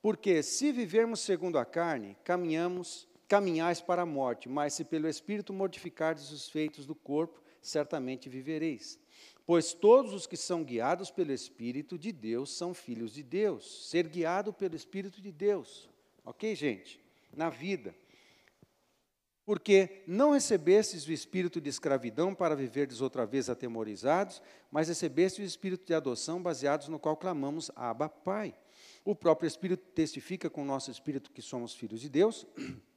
porque 0.00 0.42
se 0.42 0.72
vivermos 0.72 1.20
segundo 1.20 1.58
a 1.58 1.64
carne, 1.64 2.16
caminhamos, 2.24 3.08
caminhais 3.26 3.80
para 3.80 4.02
a 4.02 4.06
morte, 4.06 4.48
mas 4.48 4.74
se 4.74 4.84
pelo 4.84 5.08
Espírito 5.08 5.52
mortificardes 5.52 6.30
os 6.30 6.48
feitos 6.48 6.86
do 6.86 6.94
corpo, 6.94 7.42
certamente 7.60 8.28
vivereis. 8.28 8.98
Pois 9.44 9.72
todos 9.72 10.12
os 10.12 10.26
que 10.26 10.36
são 10.36 10.62
guiados 10.62 11.10
pelo 11.10 11.32
Espírito 11.32 11.98
de 11.98 12.12
Deus 12.12 12.56
são 12.56 12.74
filhos 12.74 13.12
de 13.12 13.22
Deus. 13.22 13.88
Ser 13.88 14.06
guiado 14.06 14.52
pelo 14.52 14.76
Espírito 14.76 15.20
de 15.20 15.32
Deus. 15.32 15.88
Ok, 16.24 16.54
gente? 16.54 17.00
Na 17.34 17.48
vida. 17.48 17.94
Porque 19.48 20.02
não 20.06 20.32
recebestes 20.32 21.06
o 21.06 21.12
espírito 21.12 21.58
de 21.58 21.70
escravidão 21.70 22.34
para 22.34 22.54
viverdes 22.54 23.00
outra 23.00 23.24
vez 23.24 23.48
atemorizados, 23.48 24.42
mas 24.70 24.88
recebestes 24.88 25.42
o 25.42 25.48
espírito 25.48 25.86
de 25.86 25.94
adoção, 25.94 26.42
baseados 26.42 26.88
no 26.88 26.98
qual 26.98 27.16
clamamos 27.16 27.70
Abba, 27.74 28.10
Pai. 28.10 28.54
O 29.04 29.14
próprio 29.14 29.46
Espírito 29.46 29.82
testifica 29.94 30.50
com 30.50 30.62
o 30.62 30.64
nosso 30.64 30.90
espírito 30.90 31.30
que 31.30 31.42
somos 31.42 31.74
filhos 31.74 32.00
de 32.00 32.08
Deus. 32.08 32.46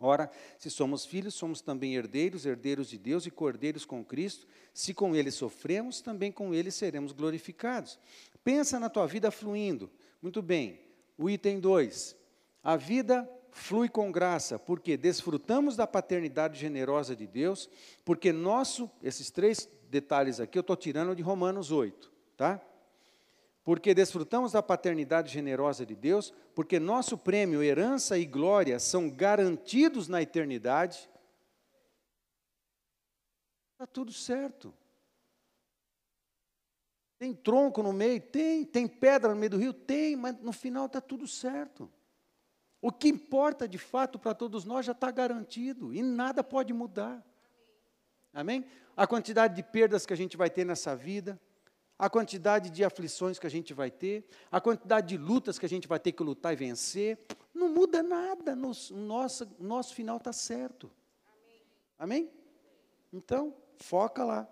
Ora, 0.00 0.30
se 0.56 0.70
somos 0.70 1.04
filhos, 1.04 1.34
somos 1.34 1.60
também 1.60 1.96
herdeiros, 1.96 2.46
herdeiros 2.46 2.88
de 2.88 2.98
Deus 2.98 3.26
e 3.26 3.30
cordeiros 3.30 3.84
com 3.84 4.04
Cristo. 4.04 4.46
Se 4.72 4.94
com 4.94 5.14
Ele 5.14 5.30
sofremos, 5.30 6.00
também 6.00 6.30
com 6.30 6.54
Ele 6.54 6.70
seremos 6.70 7.12
glorificados. 7.12 7.98
Pensa 8.44 8.78
na 8.78 8.88
tua 8.88 9.06
vida 9.06 9.30
fluindo. 9.30 9.90
Muito 10.22 10.40
bem. 10.40 10.80
O 11.16 11.28
item 11.28 11.58
2. 11.58 12.16
A 12.62 12.76
vida 12.76 13.28
flui 13.50 13.88
com 13.88 14.12
graça, 14.12 14.58
porque 14.58 14.96
desfrutamos 14.96 15.74
da 15.74 15.86
paternidade 15.86 16.58
generosa 16.58 17.16
de 17.16 17.26
Deus, 17.26 17.68
porque 18.04 18.32
nosso, 18.32 18.88
esses 19.02 19.30
três 19.30 19.68
detalhes 19.90 20.38
aqui 20.38 20.56
eu 20.56 20.60
estou 20.60 20.76
tirando 20.76 21.14
de 21.16 21.22
Romanos 21.22 21.72
8, 21.72 22.12
tá? 22.36 22.60
Porque 23.68 23.92
desfrutamos 23.92 24.52
da 24.52 24.62
paternidade 24.62 25.30
generosa 25.30 25.84
de 25.84 25.94
Deus, 25.94 26.32
porque 26.54 26.80
nosso 26.80 27.18
prêmio, 27.18 27.62
herança 27.62 28.16
e 28.16 28.24
glória 28.24 28.78
são 28.78 29.10
garantidos 29.10 30.08
na 30.08 30.22
eternidade. 30.22 31.06
Está 33.74 33.86
tudo 33.86 34.10
certo. 34.10 34.72
Tem 37.18 37.34
tronco 37.34 37.82
no 37.82 37.92
meio? 37.92 38.22
Tem. 38.22 38.64
Tem 38.64 38.88
pedra 38.88 39.34
no 39.34 39.36
meio 39.38 39.50
do 39.50 39.58
rio? 39.58 39.74
Tem, 39.74 40.16
mas 40.16 40.40
no 40.40 40.54
final 40.54 40.86
está 40.86 41.02
tudo 41.02 41.28
certo. 41.28 41.92
O 42.80 42.90
que 42.90 43.08
importa 43.08 43.68
de 43.68 43.76
fato 43.76 44.18
para 44.18 44.34
todos 44.34 44.64
nós 44.64 44.86
já 44.86 44.92
está 44.92 45.10
garantido 45.10 45.92
e 45.92 46.02
nada 46.02 46.42
pode 46.42 46.72
mudar. 46.72 47.22
Amém? 48.32 48.64
A 48.96 49.06
quantidade 49.06 49.54
de 49.54 49.62
perdas 49.62 50.06
que 50.06 50.14
a 50.14 50.16
gente 50.16 50.38
vai 50.38 50.48
ter 50.48 50.64
nessa 50.64 50.96
vida, 50.96 51.38
a 51.98 52.08
quantidade 52.08 52.70
de 52.70 52.84
aflições 52.84 53.38
que 53.38 53.46
a 53.46 53.50
gente 53.50 53.74
vai 53.74 53.90
ter, 53.90 54.24
a 54.50 54.60
quantidade 54.60 55.08
de 55.08 55.16
lutas 55.16 55.58
que 55.58 55.66
a 55.66 55.68
gente 55.68 55.88
vai 55.88 55.98
ter 55.98 56.12
que 56.12 56.22
lutar 56.22 56.52
e 56.52 56.56
vencer, 56.56 57.18
não 57.52 57.68
muda 57.68 58.02
nada, 58.02 58.54
nosso, 58.54 58.94
nosso, 58.96 59.48
nosso 59.58 59.94
final 59.94 60.18
está 60.18 60.32
certo. 60.32 60.90
Amém. 61.26 61.60
Amém? 61.98 62.30
Então, 63.12 63.54
foca 63.76 64.22
lá, 64.22 64.48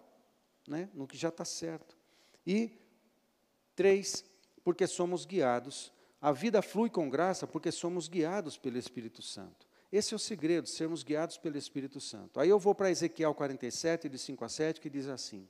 né, 0.66 0.88
no 0.92 1.06
que 1.06 1.16
já 1.16 1.28
está 1.28 1.44
certo. 1.44 1.96
E, 2.44 2.72
três, 3.76 4.24
porque 4.64 4.86
somos 4.86 5.24
guiados. 5.24 5.92
A 6.20 6.32
vida 6.32 6.60
flui 6.62 6.90
com 6.90 7.08
graça 7.08 7.46
porque 7.46 7.70
somos 7.70 8.08
guiados 8.08 8.58
pelo 8.58 8.76
Espírito 8.76 9.22
Santo. 9.22 9.66
Esse 9.92 10.12
é 10.12 10.16
o 10.16 10.18
segredo, 10.18 10.68
sermos 10.68 11.04
guiados 11.04 11.38
pelo 11.38 11.56
Espírito 11.56 12.00
Santo. 12.00 12.40
Aí 12.40 12.48
eu 12.48 12.58
vou 12.58 12.74
para 12.74 12.90
Ezequiel 12.90 13.32
47, 13.32 14.08
de 14.08 14.18
5 14.18 14.44
a 14.44 14.48
7, 14.48 14.80
que 14.80 14.90
diz 14.90 15.06
assim: 15.06 15.48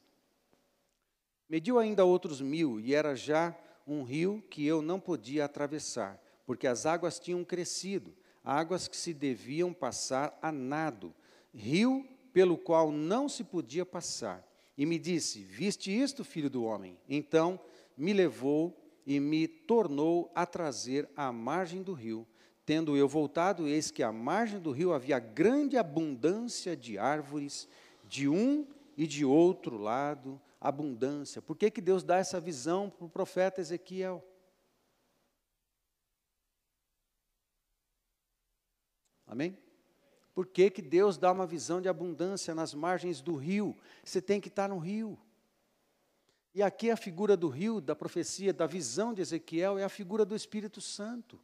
Mediu 1.48 1.78
ainda 1.78 2.04
outros 2.04 2.40
mil, 2.40 2.80
e 2.80 2.94
era 2.94 3.14
já 3.14 3.56
um 3.86 4.02
rio 4.02 4.42
que 4.50 4.66
eu 4.66 4.82
não 4.82 4.98
podia 4.98 5.44
atravessar, 5.44 6.20
porque 6.44 6.66
as 6.66 6.86
águas 6.86 7.20
tinham 7.20 7.44
crescido, 7.44 8.12
águas 8.42 8.88
que 8.88 8.96
se 8.96 9.14
deviam 9.14 9.72
passar 9.72 10.36
a 10.42 10.50
nado, 10.50 11.14
rio 11.54 12.06
pelo 12.32 12.58
qual 12.58 12.90
não 12.90 13.28
se 13.28 13.44
podia 13.44 13.86
passar. 13.86 14.46
E 14.76 14.84
me 14.84 14.98
disse: 14.98 15.42
Viste 15.42 15.90
isto, 15.90 16.24
filho 16.24 16.50
do 16.50 16.64
homem? 16.64 16.98
Então 17.08 17.58
me 17.96 18.12
levou 18.12 18.76
e 19.06 19.18
me 19.20 19.46
tornou 19.46 20.30
a 20.34 20.44
trazer 20.44 21.08
à 21.16 21.32
margem 21.32 21.82
do 21.82 21.92
rio. 21.92 22.26
Tendo 22.66 22.96
eu 22.96 23.08
voltado, 23.08 23.68
eis 23.68 23.92
que 23.92 24.02
à 24.02 24.12
margem 24.12 24.58
do 24.58 24.72
rio 24.72 24.92
havia 24.92 25.20
grande 25.20 25.76
abundância 25.76 26.76
de 26.76 26.98
árvores, 26.98 27.68
de 28.08 28.28
um 28.28 28.66
e 28.96 29.06
de 29.06 29.24
outro 29.24 29.78
lado, 29.78 30.40
abundância. 30.60 31.42
Por 31.42 31.56
que, 31.56 31.70
que 31.70 31.80
Deus 31.80 32.02
dá 32.02 32.16
essa 32.16 32.40
visão 32.40 32.90
para 32.90 33.06
o 33.06 33.10
profeta 33.10 33.60
Ezequiel? 33.60 34.24
Amém? 39.26 39.58
Por 40.34 40.46
que, 40.46 40.70
que 40.70 40.82
Deus 40.82 41.16
dá 41.16 41.32
uma 41.32 41.46
visão 41.46 41.80
de 41.80 41.88
abundância 41.88 42.54
nas 42.54 42.74
margens 42.74 43.20
do 43.20 43.34
rio? 43.34 43.76
Você 44.04 44.20
tem 44.20 44.40
que 44.40 44.48
estar 44.48 44.68
no 44.68 44.78
rio. 44.78 45.18
E 46.54 46.62
aqui 46.62 46.90
a 46.90 46.96
figura 46.96 47.36
do 47.36 47.48
rio, 47.48 47.80
da 47.80 47.94
profecia, 47.94 48.52
da 48.52 48.66
visão 48.66 49.12
de 49.12 49.20
Ezequiel, 49.20 49.78
é 49.78 49.84
a 49.84 49.88
figura 49.88 50.24
do 50.24 50.34
Espírito 50.34 50.80
Santo. 50.80 51.40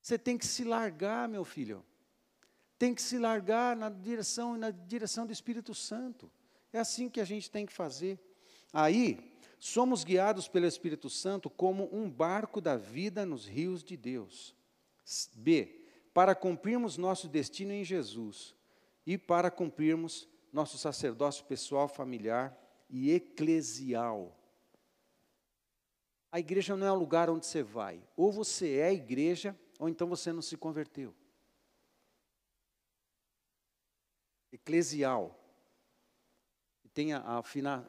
Você 0.00 0.18
tem 0.18 0.38
que 0.38 0.46
se 0.46 0.64
largar, 0.64 1.28
meu 1.28 1.44
filho. 1.44 1.84
Tem 2.78 2.94
que 2.94 3.02
se 3.02 3.18
largar 3.18 3.76
na 3.76 3.90
direção 3.90 4.56
na 4.56 4.70
direção 4.70 5.26
do 5.26 5.32
Espírito 5.32 5.74
Santo. 5.74 6.30
É 6.72 6.78
assim 6.78 7.08
que 7.08 7.20
a 7.20 7.24
gente 7.24 7.50
tem 7.50 7.64
que 7.64 7.72
fazer. 7.72 8.18
Aí, 8.72 9.32
somos 9.58 10.04
guiados 10.04 10.48
pelo 10.48 10.66
Espírito 10.66 11.08
Santo 11.08 11.48
como 11.48 11.88
um 11.92 12.08
barco 12.10 12.60
da 12.60 12.76
vida 12.76 13.24
nos 13.24 13.46
rios 13.46 13.82
de 13.82 13.96
Deus. 13.96 14.54
B. 15.34 15.84
Para 16.12 16.34
cumprirmos 16.34 16.96
nosso 16.96 17.28
destino 17.28 17.72
em 17.72 17.84
Jesus 17.84 18.54
e 19.06 19.16
para 19.16 19.50
cumprirmos 19.50 20.28
nosso 20.52 20.76
sacerdócio 20.76 21.44
pessoal, 21.44 21.88
familiar 21.88 22.56
e 22.90 23.12
eclesial. 23.12 24.34
A 26.30 26.38
igreja 26.38 26.76
não 26.76 26.86
é 26.86 26.92
um 26.92 26.98
lugar 26.98 27.30
onde 27.30 27.46
você 27.46 27.62
vai. 27.62 28.02
Ou 28.16 28.30
você 28.30 28.78
é 28.78 28.92
igreja, 28.92 29.58
ou 29.78 29.88
então 29.88 30.06
você 30.06 30.32
não 30.32 30.42
se 30.42 30.56
converteu. 30.56 31.14
Eclesial. 34.52 35.38
Tem 36.98 37.12
a, 37.12 37.20
a, 37.20 37.40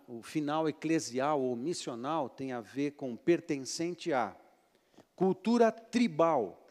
o 0.07 0.21
final 0.21 0.69
eclesial 0.69 1.41
ou 1.41 1.55
missional 1.55 2.29
tem 2.29 2.51
a 2.51 2.61
ver 2.61 2.91
com 2.91 3.15
pertencente 3.15 4.13
a. 4.13 4.37
Cultura 5.15 5.71
tribal. 5.71 6.69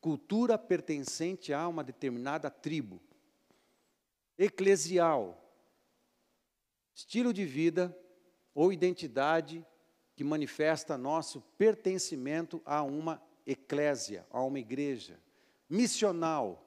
Cultura 0.00 0.56
pertencente 0.56 1.52
a 1.52 1.66
uma 1.66 1.82
determinada 1.82 2.48
tribo. 2.48 3.02
Eclesial. 4.38 5.36
Estilo 6.94 7.32
de 7.32 7.44
vida 7.44 7.92
ou 8.54 8.72
identidade 8.72 9.66
que 10.14 10.22
manifesta 10.22 10.96
nosso 10.96 11.40
pertencimento 11.58 12.62
a 12.64 12.84
uma 12.84 13.20
eclésia, 13.44 14.24
a 14.30 14.40
uma 14.44 14.60
igreja. 14.60 15.18
Missional, 15.68 16.64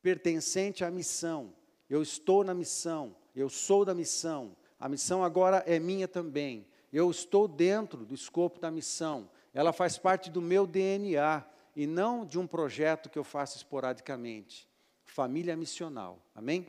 pertencente 0.00 0.84
à 0.84 0.92
missão. 0.92 1.52
Eu 1.90 2.02
estou 2.02 2.44
na 2.44 2.54
missão, 2.54 3.16
eu 3.36 3.50
sou 3.50 3.84
da 3.84 3.94
missão. 3.94 4.56
A 4.80 4.88
missão 4.88 5.22
agora 5.22 5.62
é 5.66 5.78
minha 5.78 6.08
também. 6.08 6.66
Eu 6.92 7.10
estou 7.10 7.46
dentro 7.46 8.06
do 8.06 8.14
escopo 8.14 8.58
da 8.58 8.70
missão. 8.70 9.28
Ela 9.52 9.72
faz 9.72 9.98
parte 9.98 10.30
do 10.30 10.40
meu 10.40 10.66
DNA 10.66 11.44
e 11.76 11.86
não 11.86 12.24
de 12.24 12.38
um 12.38 12.46
projeto 12.46 13.10
que 13.10 13.18
eu 13.18 13.24
faço 13.24 13.58
esporadicamente. 13.58 14.66
Família 15.04 15.54
missional. 15.54 16.18
Amém? 16.34 16.66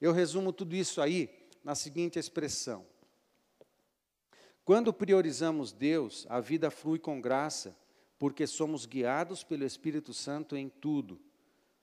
Eu 0.00 0.12
resumo 0.12 0.52
tudo 0.52 0.74
isso 0.76 1.00
aí 1.00 1.28
na 1.64 1.74
seguinte 1.74 2.18
expressão: 2.18 2.86
quando 4.64 4.92
priorizamos 4.92 5.72
Deus, 5.72 6.26
a 6.28 6.40
vida 6.40 6.70
flui 6.70 6.98
com 6.98 7.20
graça, 7.20 7.76
porque 8.18 8.46
somos 8.46 8.86
guiados 8.86 9.42
pelo 9.42 9.64
Espírito 9.64 10.14
Santo 10.14 10.56
em 10.56 10.68
tudo, 10.68 11.20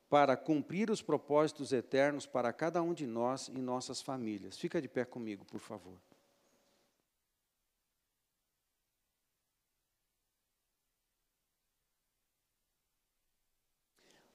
para 0.10 0.36
cumprir 0.36 0.90
os 0.90 1.04
propósitos 1.04 1.72
eternos 1.72 2.26
para 2.26 2.52
cada 2.52 2.82
um 2.82 2.94
de 2.94 3.06
nós 3.06 3.48
e 3.48 3.60
nossas 3.60 4.02
famílias. 4.02 4.58
Fica 4.58 4.82
de 4.82 4.88
pé 4.88 5.06
comigo, 5.06 5.46
por 5.46 5.60
favor. 5.60 5.98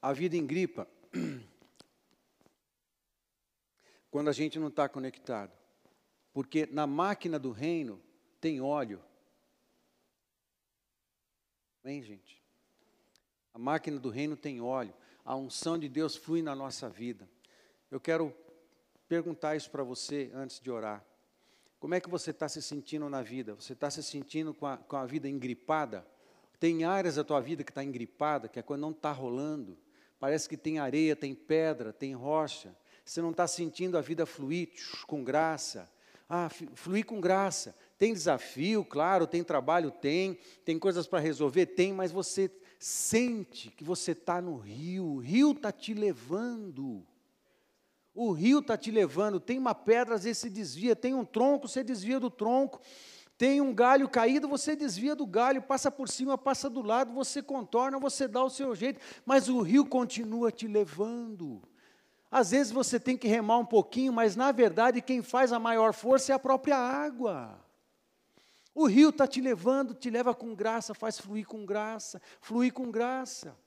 A 0.01 0.13
vida 0.13 0.37
engripa 0.37 0.87
quando 4.09 4.29
a 4.29 4.33
gente 4.33 4.57
não 4.59 4.69
está 4.69 4.87
conectado. 4.87 5.51
Porque 6.31 6.67
na 6.67 6.85
máquina 6.85 7.39
do 7.39 7.51
reino, 7.51 8.01
tem 8.39 8.61
óleo. 8.61 9.03
Vem, 11.83 12.01
gente? 12.01 12.41
A 13.53 13.57
máquina 13.57 13.99
do 13.99 14.09
reino 14.09 14.37
tem 14.37 14.61
óleo. 14.61 14.93
A 15.25 15.35
unção 15.35 15.77
de 15.77 15.89
Deus 15.89 16.15
flui 16.15 16.43
na 16.43 16.55
nossa 16.55 16.87
vida. 16.87 17.27
Eu 17.89 17.99
quero 17.99 18.31
perguntar 19.07 19.55
isso 19.55 19.71
para 19.71 19.83
você 19.83 20.29
antes 20.35 20.59
de 20.59 20.69
orar. 20.69 21.03
Como 21.79 21.95
é 21.95 21.99
que 21.99 22.09
você 22.09 22.29
está 22.29 22.47
se 22.47 22.61
sentindo 22.61 23.09
na 23.09 23.23
vida? 23.23 23.55
Você 23.55 23.73
está 23.73 23.89
se 23.89 24.03
sentindo 24.03 24.53
com 24.53 24.67
a, 24.67 24.77
com 24.77 24.95
a 24.95 25.05
vida 25.05 25.27
engripada? 25.27 26.05
Tem 26.59 26.83
áreas 26.83 27.15
da 27.15 27.23
tua 27.23 27.41
vida 27.41 27.63
que 27.63 27.71
está 27.71 27.83
engripada, 27.83 28.47
que 28.47 28.59
é 28.59 28.61
quando 28.61 28.81
não 28.81 28.91
está 28.91 29.11
rolando. 29.11 29.77
Parece 30.19 30.47
que 30.47 30.57
tem 30.57 30.79
areia, 30.79 31.15
tem 31.15 31.33
pedra, 31.33 31.91
tem 31.91 32.13
rocha. 32.13 32.75
Você 33.03 33.21
não 33.21 33.31
está 33.31 33.47
sentindo 33.47 33.97
a 33.97 34.01
vida 34.01 34.25
fluir 34.25 34.69
com 35.07 35.23
graça. 35.23 35.89
Ah, 36.27 36.49
fluir 36.49 37.05
com 37.05 37.19
graça. 37.19 37.75
Tem 37.97 38.13
desafio, 38.13 38.83
claro, 38.83 39.27
tem 39.27 39.43
trabalho, 39.43 39.91
tem, 39.91 40.39
tem 40.63 40.79
coisas 40.79 41.05
para 41.07 41.19
resolver, 41.19 41.67
tem, 41.67 41.93
mas 41.93 42.11
você 42.11 42.49
sente 42.79 43.69
que 43.71 43.83
você 43.83 44.11
está 44.11 44.41
no 44.41 44.57
rio, 44.57 45.05
o 45.05 45.17
rio 45.17 45.51
está 45.51 45.71
te 45.71 45.93
levando. 45.93 47.05
O 48.13 48.31
rio 48.31 48.59
está 48.59 48.77
te 48.77 48.91
levando, 48.91 49.39
tem 49.39 49.59
uma 49.59 49.75
pedra, 49.75 50.15
às 50.15 50.23
vezes 50.23 50.37
se 50.37 50.49
desvia, 50.49 50.95
tem 50.95 51.13
um 51.13 51.25
tronco, 51.25 51.67
você 51.67 51.83
desvia 51.83 52.17
do 52.17 52.29
tronco, 52.29 52.79
tem 53.37 53.59
um 53.59 53.73
galho 53.73 54.07
caído, 54.07 54.47
você 54.47 54.73
desvia 54.73 55.13
do 55.13 55.25
galho, 55.25 55.61
passa 55.61 55.91
por 55.91 56.07
cima, 56.07 56.37
passa 56.37 56.69
do 56.69 56.81
lado, 56.81 57.11
você 57.11 57.41
contorna, 57.41 57.99
você 57.99 58.25
dá 58.25 58.41
o 58.41 58.49
seu 58.49 58.73
jeito, 58.73 59.01
mas 59.25 59.49
o 59.49 59.61
rio 59.61 59.85
continua 59.85 60.49
te 60.49 60.65
levando. 60.65 61.61
Às 62.31 62.51
vezes 62.51 62.71
você 62.71 62.97
tem 62.97 63.17
que 63.17 63.27
remar 63.27 63.57
um 63.57 63.65
pouquinho, 63.65 64.13
mas 64.13 64.35
na 64.35 64.51
verdade 64.53 65.01
quem 65.01 65.21
faz 65.21 65.51
a 65.51 65.59
maior 65.59 65.93
força 65.93 66.31
é 66.31 66.35
a 66.35 66.39
própria 66.39 66.77
água. 66.77 67.64
O 68.75 68.87
rio 68.87 69.07
está 69.07 69.25
te 69.25 69.39
levando, 69.39 69.93
te 69.93 70.09
leva 70.09 70.35
com 70.35 70.53
graça, 70.53 70.93
faz 70.93 71.17
fluir 71.17 71.47
com 71.47 71.65
graça, 71.65 72.21
fluir 72.41 72.73
com 72.73 72.91
graça. 72.91 73.57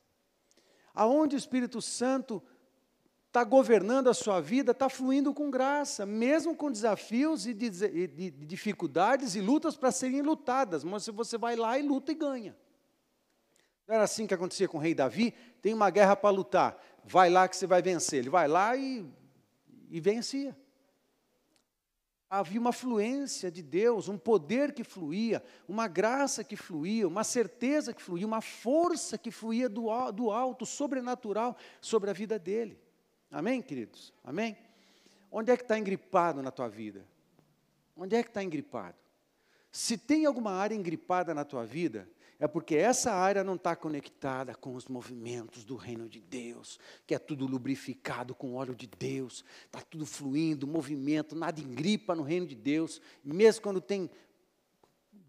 Aonde 0.94 1.34
o 1.34 1.38
Espírito 1.38 1.80
Santo 1.80 2.42
está 3.26 3.42
governando 3.42 4.08
a 4.08 4.14
sua 4.14 4.38
vida, 4.38 4.72
está 4.72 4.90
fluindo 4.90 5.32
com 5.32 5.50
graça, 5.50 6.04
mesmo 6.04 6.54
com 6.54 6.70
desafios 6.70 7.46
e 7.46 7.54
de, 7.54 7.70
de, 7.70 8.06
de 8.06 8.30
dificuldades 8.30 9.34
e 9.34 9.40
lutas 9.40 9.78
para 9.78 9.90
serem 9.90 10.20
lutadas, 10.20 10.84
mas 10.84 11.06
você 11.06 11.38
vai 11.38 11.56
lá 11.56 11.78
e 11.78 11.82
luta 11.82 12.12
e 12.12 12.14
ganha. 12.14 12.54
Não 13.86 13.94
era 13.94 14.04
assim 14.04 14.26
que 14.26 14.34
acontecia 14.34 14.68
com 14.68 14.76
o 14.76 14.80
rei 14.80 14.94
Davi? 14.94 15.32
Tem 15.62 15.72
uma 15.72 15.88
guerra 15.88 16.16
para 16.16 16.28
lutar, 16.28 16.78
vai 17.02 17.30
lá 17.30 17.48
que 17.48 17.56
você 17.56 17.66
vai 17.66 17.80
vencer. 17.80 18.18
Ele 18.18 18.30
vai 18.30 18.46
lá 18.46 18.76
e, 18.76 19.10
e 19.88 20.00
vencia 20.00 20.54
havia 22.30 22.60
uma 22.60 22.72
fluência 22.72 23.50
de 23.50 23.62
Deus, 23.62 24.08
um 24.08 24.18
poder 24.18 24.72
que 24.72 24.84
fluía, 24.84 25.42
uma 25.66 25.88
graça 25.88 26.44
que 26.44 26.56
fluía, 26.56 27.08
uma 27.08 27.24
certeza 27.24 27.94
que 27.94 28.02
fluía, 28.02 28.26
uma 28.26 28.40
força 28.40 29.16
que 29.16 29.30
fluía 29.30 29.68
do, 29.68 29.88
do 30.12 30.30
alto, 30.30 30.66
sobrenatural, 30.66 31.56
sobre 31.80 32.10
a 32.10 32.12
vida 32.12 32.38
dele. 32.38 32.78
Amém, 33.30 33.62
queridos? 33.62 34.12
Amém? 34.22 34.56
Onde 35.30 35.50
é 35.50 35.56
que 35.56 35.62
está 35.62 35.78
engripado 35.78 36.42
na 36.42 36.50
tua 36.50 36.68
vida? 36.68 37.06
Onde 37.96 38.14
é 38.14 38.22
que 38.22 38.28
está 38.28 38.42
engripado? 38.42 38.96
Se 39.70 39.96
tem 39.96 40.24
alguma 40.24 40.52
área 40.52 40.74
engripada 40.74 41.34
na 41.34 41.44
tua 41.44 41.64
vida, 41.64 42.08
é 42.38 42.46
porque 42.46 42.76
essa 42.76 43.12
área 43.12 43.42
não 43.42 43.56
está 43.56 43.74
conectada 43.74 44.54
com 44.54 44.74
os 44.74 44.86
movimentos 44.86 45.64
do 45.64 45.74
reino 45.74 46.08
de 46.08 46.20
Deus, 46.20 46.78
que 47.06 47.14
é 47.14 47.18
tudo 47.18 47.46
lubrificado 47.46 48.34
com 48.34 48.54
óleo 48.54 48.76
de 48.76 48.86
Deus, 48.86 49.44
está 49.66 49.80
tudo 49.80 50.06
fluindo, 50.06 50.66
movimento, 50.66 51.34
nada 51.34 51.60
engripa 51.60 52.14
no 52.14 52.22
reino 52.22 52.46
de 52.46 52.54
Deus, 52.54 53.00
mesmo 53.24 53.62
quando 53.62 53.80
tem 53.80 54.08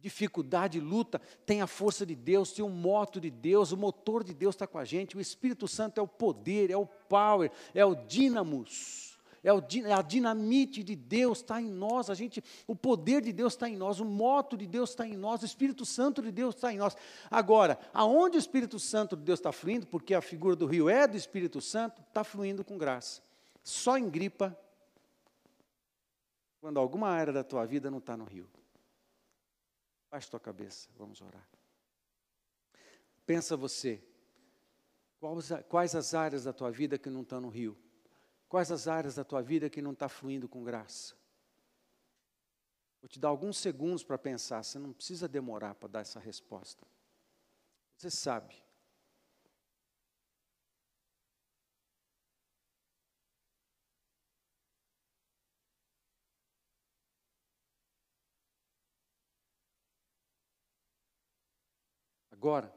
dificuldade, 0.02 0.80
luta, 0.80 1.20
tem 1.46 1.62
a 1.62 1.68
força 1.68 2.06
de 2.06 2.16
Deus, 2.16 2.52
tem 2.52 2.64
o 2.64 2.70
moto 2.70 3.20
de 3.20 3.30
Deus, 3.30 3.72
o 3.72 3.78
motor 3.78 4.24
de 4.24 4.34
Deus 4.34 4.56
está 4.56 4.68
com 4.68 4.78
a 4.78 4.86
gente, 4.86 5.18
o 5.18 5.22
Espírito 5.22 5.68
Santo 5.68 6.00
é 6.00 6.02
o 6.02 6.08
poder, 6.08 6.70
é 6.70 6.78
o 6.78 6.86
power, 6.86 7.52
é 7.74 7.84
o 7.84 7.96
dínamos 7.96 9.09
é, 9.44 9.50
é 9.50 9.94
a 9.94 10.02
dinamite 10.02 10.84
de 10.84 10.96
Deus 10.96 11.40
está 11.40 11.62
em 11.62 11.70
nós, 11.70 12.10
a 12.10 12.14
gente, 12.14 12.44
o 12.68 12.76
poder 12.76 13.22
de 13.22 13.32
Deus 13.32 13.54
está 13.54 13.70
em 13.70 13.76
nós, 13.76 14.00
o 14.00 14.06
moto 14.06 14.58
de 14.58 14.68
Deus 14.68 14.92
está 14.92 15.08
em 15.08 15.16
nós, 15.16 15.42
o 15.42 15.46
Espírito 15.46 15.86
Santo 15.86 16.22
de 16.22 16.32
Deus 16.32 16.56
está 16.56 16.74
em 16.74 16.78
nós. 16.78 16.96
Agora, 17.30 17.80
aonde 17.94 18.38
o 18.38 18.40
Espírito 18.40 18.80
Santo 18.80 19.16
de 19.16 19.24
Deus 19.24 19.40
está 19.40 19.52
fluindo, 19.52 19.88
porque 19.88 20.14
a 20.14 20.22
figura 20.22 20.56
do 20.56 20.66
rio 20.66 20.90
é 20.90 21.08
do 21.08 21.18
Espírito 21.18 21.62
Santo, 21.62 22.02
está 22.02 22.24
fluindo 22.24 22.64
com 22.64 22.78
graça. 22.78 23.22
Só 23.64 23.98
em 23.98 24.10
gripa 24.10 24.58
quando 26.60 26.80
alguma 26.80 27.10
área 27.10 27.32
da 27.32 27.44
tua 27.44 27.66
vida 27.66 27.90
não 27.90 28.00
está 28.00 28.18
no 28.18 28.26
rio. 28.26 28.50
Baixe 30.12 30.30
tua 30.30 30.40
cabeça, 30.40 30.90
vamos 30.98 31.22
orar. 31.22 31.48
Pensa 33.26 33.56
você, 33.56 34.02
quais, 35.20 35.52
quais 35.70 35.96
as 35.96 36.14
áreas 36.14 36.46
da 36.46 36.52
tua 36.52 36.72
vida 36.72 36.98
que 36.98 37.10
não 37.10 37.22
estão 37.22 37.40
no 37.40 37.50
rio? 37.50 37.78
Quais 38.50 38.72
as 38.72 38.88
áreas 38.88 39.14
da 39.14 39.24
tua 39.24 39.44
vida 39.44 39.70
que 39.70 39.80
não 39.80 39.92
está 39.92 40.10
fluindo 40.10 40.50
com 40.50 40.64
graça? 40.64 41.16
Vou 43.00 43.08
te 43.08 43.20
dar 43.20 43.28
alguns 43.28 43.60
segundos 43.60 44.04
para 44.04 44.18
pensar, 44.18 44.64
você 44.64 44.80
não 44.80 44.92
precisa 44.92 45.28
demorar 45.28 45.76
para 45.76 45.88
dar 45.88 46.00
essa 46.02 46.20
resposta. 46.20 46.86
Você 47.96 48.10
sabe. 48.10 48.56
Agora, 62.32 62.74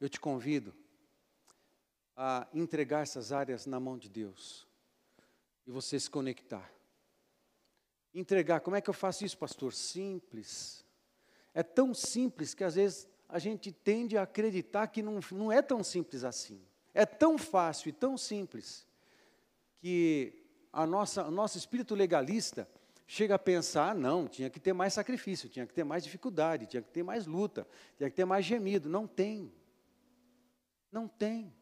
eu 0.00 0.08
te 0.08 0.18
convido 0.18 0.74
a 2.16 2.48
entregar 2.54 3.02
essas 3.02 3.32
áreas 3.32 3.66
na 3.66 3.78
mão 3.78 3.98
de 3.98 4.08
Deus 4.08 4.67
e 5.68 5.70
você 5.70 6.00
se 6.00 6.08
conectar. 6.08 6.72
Entregar, 8.14 8.60
como 8.60 8.74
é 8.74 8.80
que 8.80 8.88
eu 8.88 8.94
faço 8.94 9.22
isso, 9.22 9.36
pastor? 9.36 9.74
Simples. 9.74 10.82
É 11.52 11.62
tão 11.62 11.92
simples 11.92 12.54
que 12.54 12.64
às 12.64 12.74
vezes 12.74 13.06
a 13.28 13.38
gente 13.38 13.70
tende 13.70 14.16
a 14.16 14.22
acreditar 14.22 14.86
que 14.86 15.02
não, 15.02 15.20
não 15.30 15.52
é 15.52 15.60
tão 15.60 15.84
simples 15.84 16.24
assim. 16.24 16.58
É 16.94 17.04
tão 17.04 17.36
fácil 17.36 17.90
e 17.90 17.92
tão 17.92 18.16
simples 18.16 18.86
que 19.78 20.42
a 20.72 20.86
nossa, 20.86 21.26
o 21.26 21.30
nosso 21.30 21.58
espírito 21.58 21.94
legalista 21.94 22.66
chega 23.06 23.34
a 23.34 23.38
pensar, 23.38 23.94
não, 23.94 24.26
tinha 24.26 24.48
que 24.48 24.58
ter 24.58 24.72
mais 24.72 24.94
sacrifício, 24.94 25.50
tinha 25.50 25.66
que 25.66 25.74
ter 25.74 25.84
mais 25.84 26.02
dificuldade, 26.02 26.64
tinha 26.64 26.82
que 26.82 26.90
ter 26.90 27.02
mais 27.02 27.26
luta, 27.26 27.68
tinha 27.98 28.08
que 28.08 28.16
ter 28.16 28.24
mais 28.24 28.42
gemido. 28.42 28.88
Não 28.88 29.06
tem. 29.06 29.52
Não 30.90 31.06
tem. 31.06 31.52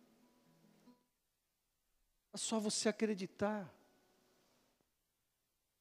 É 2.32 2.36
só 2.36 2.60
você 2.60 2.88
acreditar. 2.88 3.74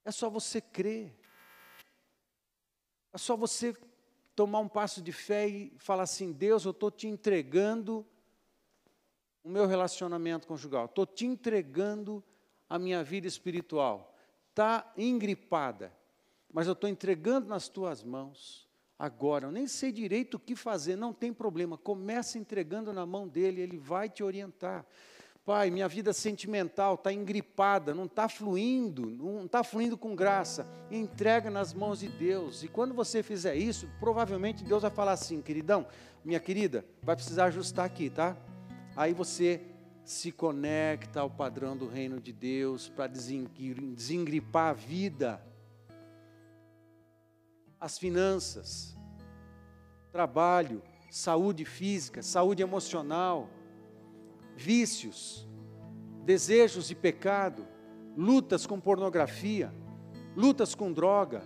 É 0.05 0.11
só 0.11 0.29
você 0.29 0.61
crer. 0.61 1.11
É 3.11 3.17
só 3.17 3.35
você 3.35 3.75
tomar 4.35 4.59
um 4.59 4.67
passo 4.67 5.01
de 5.01 5.11
fé 5.11 5.47
e 5.47 5.73
falar 5.79 6.03
assim: 6.03 6.31
Deus, 6.31 6.63
eu 6.63 6.71
estou 6.71 6.91
te 6.91 7.07
entregando 7.07 8.05
o 9.43 9.49
meu 9.49 9.65
relacionamento 9.65 10.47
conjugal, 10.47 10.85
estou 10.85 11.05
te 11.05 11.25
entregando 11.25 12.23
a 12.69 12.77
minha 12.77 13.03
vida 13.03 13.27
espiritual. 13.27 14.15
Está 14.51 14.93
engripada, 14.95 15.91
mas 16.51 16.67
eu 16.67 16.73
estou 16.73 16.89
entregando 16.89 17.47
nas 17.47 17.67
tuas 17.67 18.03
mãos 18.03 18.69
agora. 18.97 19.47
Eu 19.47 19.51
nem 19.51 19.67
sei 19.67 19.91
direito 19.91 20.35
o 20.35 20.39
que 20.39 20.55
fazer, 20.55 20.95
não 20.95 21.13
tem 21.13 21.33
problema. 21.33 21.77
Comece 21.77 22.39
entregando 22.39 22.93
na 22.93 23.05
mão 23.05 23.27
dele, 23.27 23.61
ele 23.61 23.77
vai 23.77 24.09
te 24.09 24.23
orientar. 24.23 24.85
Pai, 25.45 25.69
minha 25.69 25.87
vida 25.87 26.11
sentimental 26.11 26.95
está 26.95 27.13
engripada, 27.13 27.93
não 27.93 28.05
está 28.05 28.27
fluindo, 28.27 29.11
não 29.11 29.45
está 29.45 29.63
fluindo 29.63 29.95
com 29.95 30.15
graça. 30.15 30.67
Entrega 30.89 31.51
nas 31.51 31.71
mãos 31.71 31.99
de 31.99 32.07
Deus. 32.07 32.63
E 32.63 32.67
quando 32.67 32.95
você 32.95 33.21
fizer 33.21 33.53
isso, 33.55 33.87
provavelmente 33.99 34.63
Deus 34.63 34.81
vai 34.81 34.89
falar 34.89 35.11
assim, 35.11 35.43
queridão, 35.43 35.85
minha 36.23 36.39
querida, 36.39 36.83
vai 37.03 37.15
precisar 37.15 37.45
ajustar 37.45 37.85
aqui, 37.85 38.09
tá? 38.09 38.35
Aí 38.95 39.13
você 39.13 39.61
se 40.03 40.31
conecta 40.31 41.19
ao 41.19 41.29
padrão 41.29 41.77
do 41.77 41.87
reino 41.87 42.19
de 42.19 42.33
Deus 42.33 42.89
para 42.89 43.05
desengripar 43.05 44.71
a 44.71 44.73
vida, 44.73 45.45
as 47.79 47.99
finanças, 47.99 48.97
trabalho, 50.11 50.81
saúde 51.11 51.65
física, 51.65 52.23
saúde 52.23 52.63
emocional 52.63 53.47
vícios, 54.55 55.47
desejos 56.23 56.87
de 56.87 56.95
pecado, 56.95 57.67
lutas 58.15 58.65
com 58.65 58.79
pornografia, 58.79 59.73
lutas 60.35 60.73
com 60.73 60.91
droga, 60.91 61.43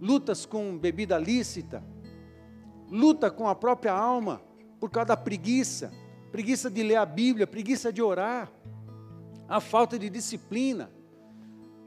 lutas 0.00 0.44
com 0.46 0.76
bebida 0.76 1.18
lícita, 1.18 1.84
luta 2.90 3.30
com 3.30 3.48
a 3.48 3.54
própria 3.54 3.92
alma 3.92 4.42
por 4.80 4.90
causa 4.90 5.08
da 5.08 5.16
preguiça, 5.16 5.92
preguiça 6.30 6.70
de 6.70 6.82
ler 6.82 6.96
a 6.96 7.06
Bíblia, 7.06 7.46
preguiça 7.46 7.92
de 7.92 8.02
orar, 8.02 8.50
a 9.48 9.60
falta 9.60 9.98
de 9.98 10.08
disciplina, 10.08 10.90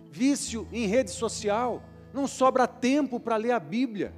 vício 0.10 0.68
em 0.72 0.88
rede 0.88 1.12
social, 1.12 1.84
não 2.14 2.28
sobra 2.28 2.68
tempo 2.68 3.20
para 3.20 3.36
ler 3.36 3.52
a 3.52 3.60
Bíblia, 3.60 4.14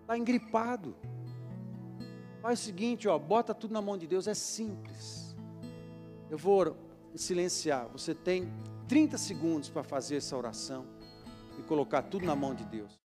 está 0.00 0.16
engripado. 0.16 0.96
Faz 2.44 2.60
o 2.60 2.62
seguinte, 2.62 3.08
ó, 3.08 3.18
bota 3.18 3.54
tudo 3.54 3.72
na 3.72 3.80
mão 3.80 3.96
de 3.96 4.06
Deus, 4.06 4.28
é 4.28 4.34
simples. 4.34 5.34
Eu 6.28 6.36
vou 6.36 6.76
silenciar. 7.14 7.88
Você 7.88 8.14
tem 8.14 8.52
30 8.86 9.16
segundos 9.16 9.70
para 9.70 9.82
fazer 9.82 10.16
essa 10.16 10.36
oração 10.36 10.84
e 11.58 11.62
colocar 11.62 12.02
tudo 12.02 12.26
na 12.26 12.36
mão 12.36 12.54
de 12.54 12.66
Deus. 12.66 13.00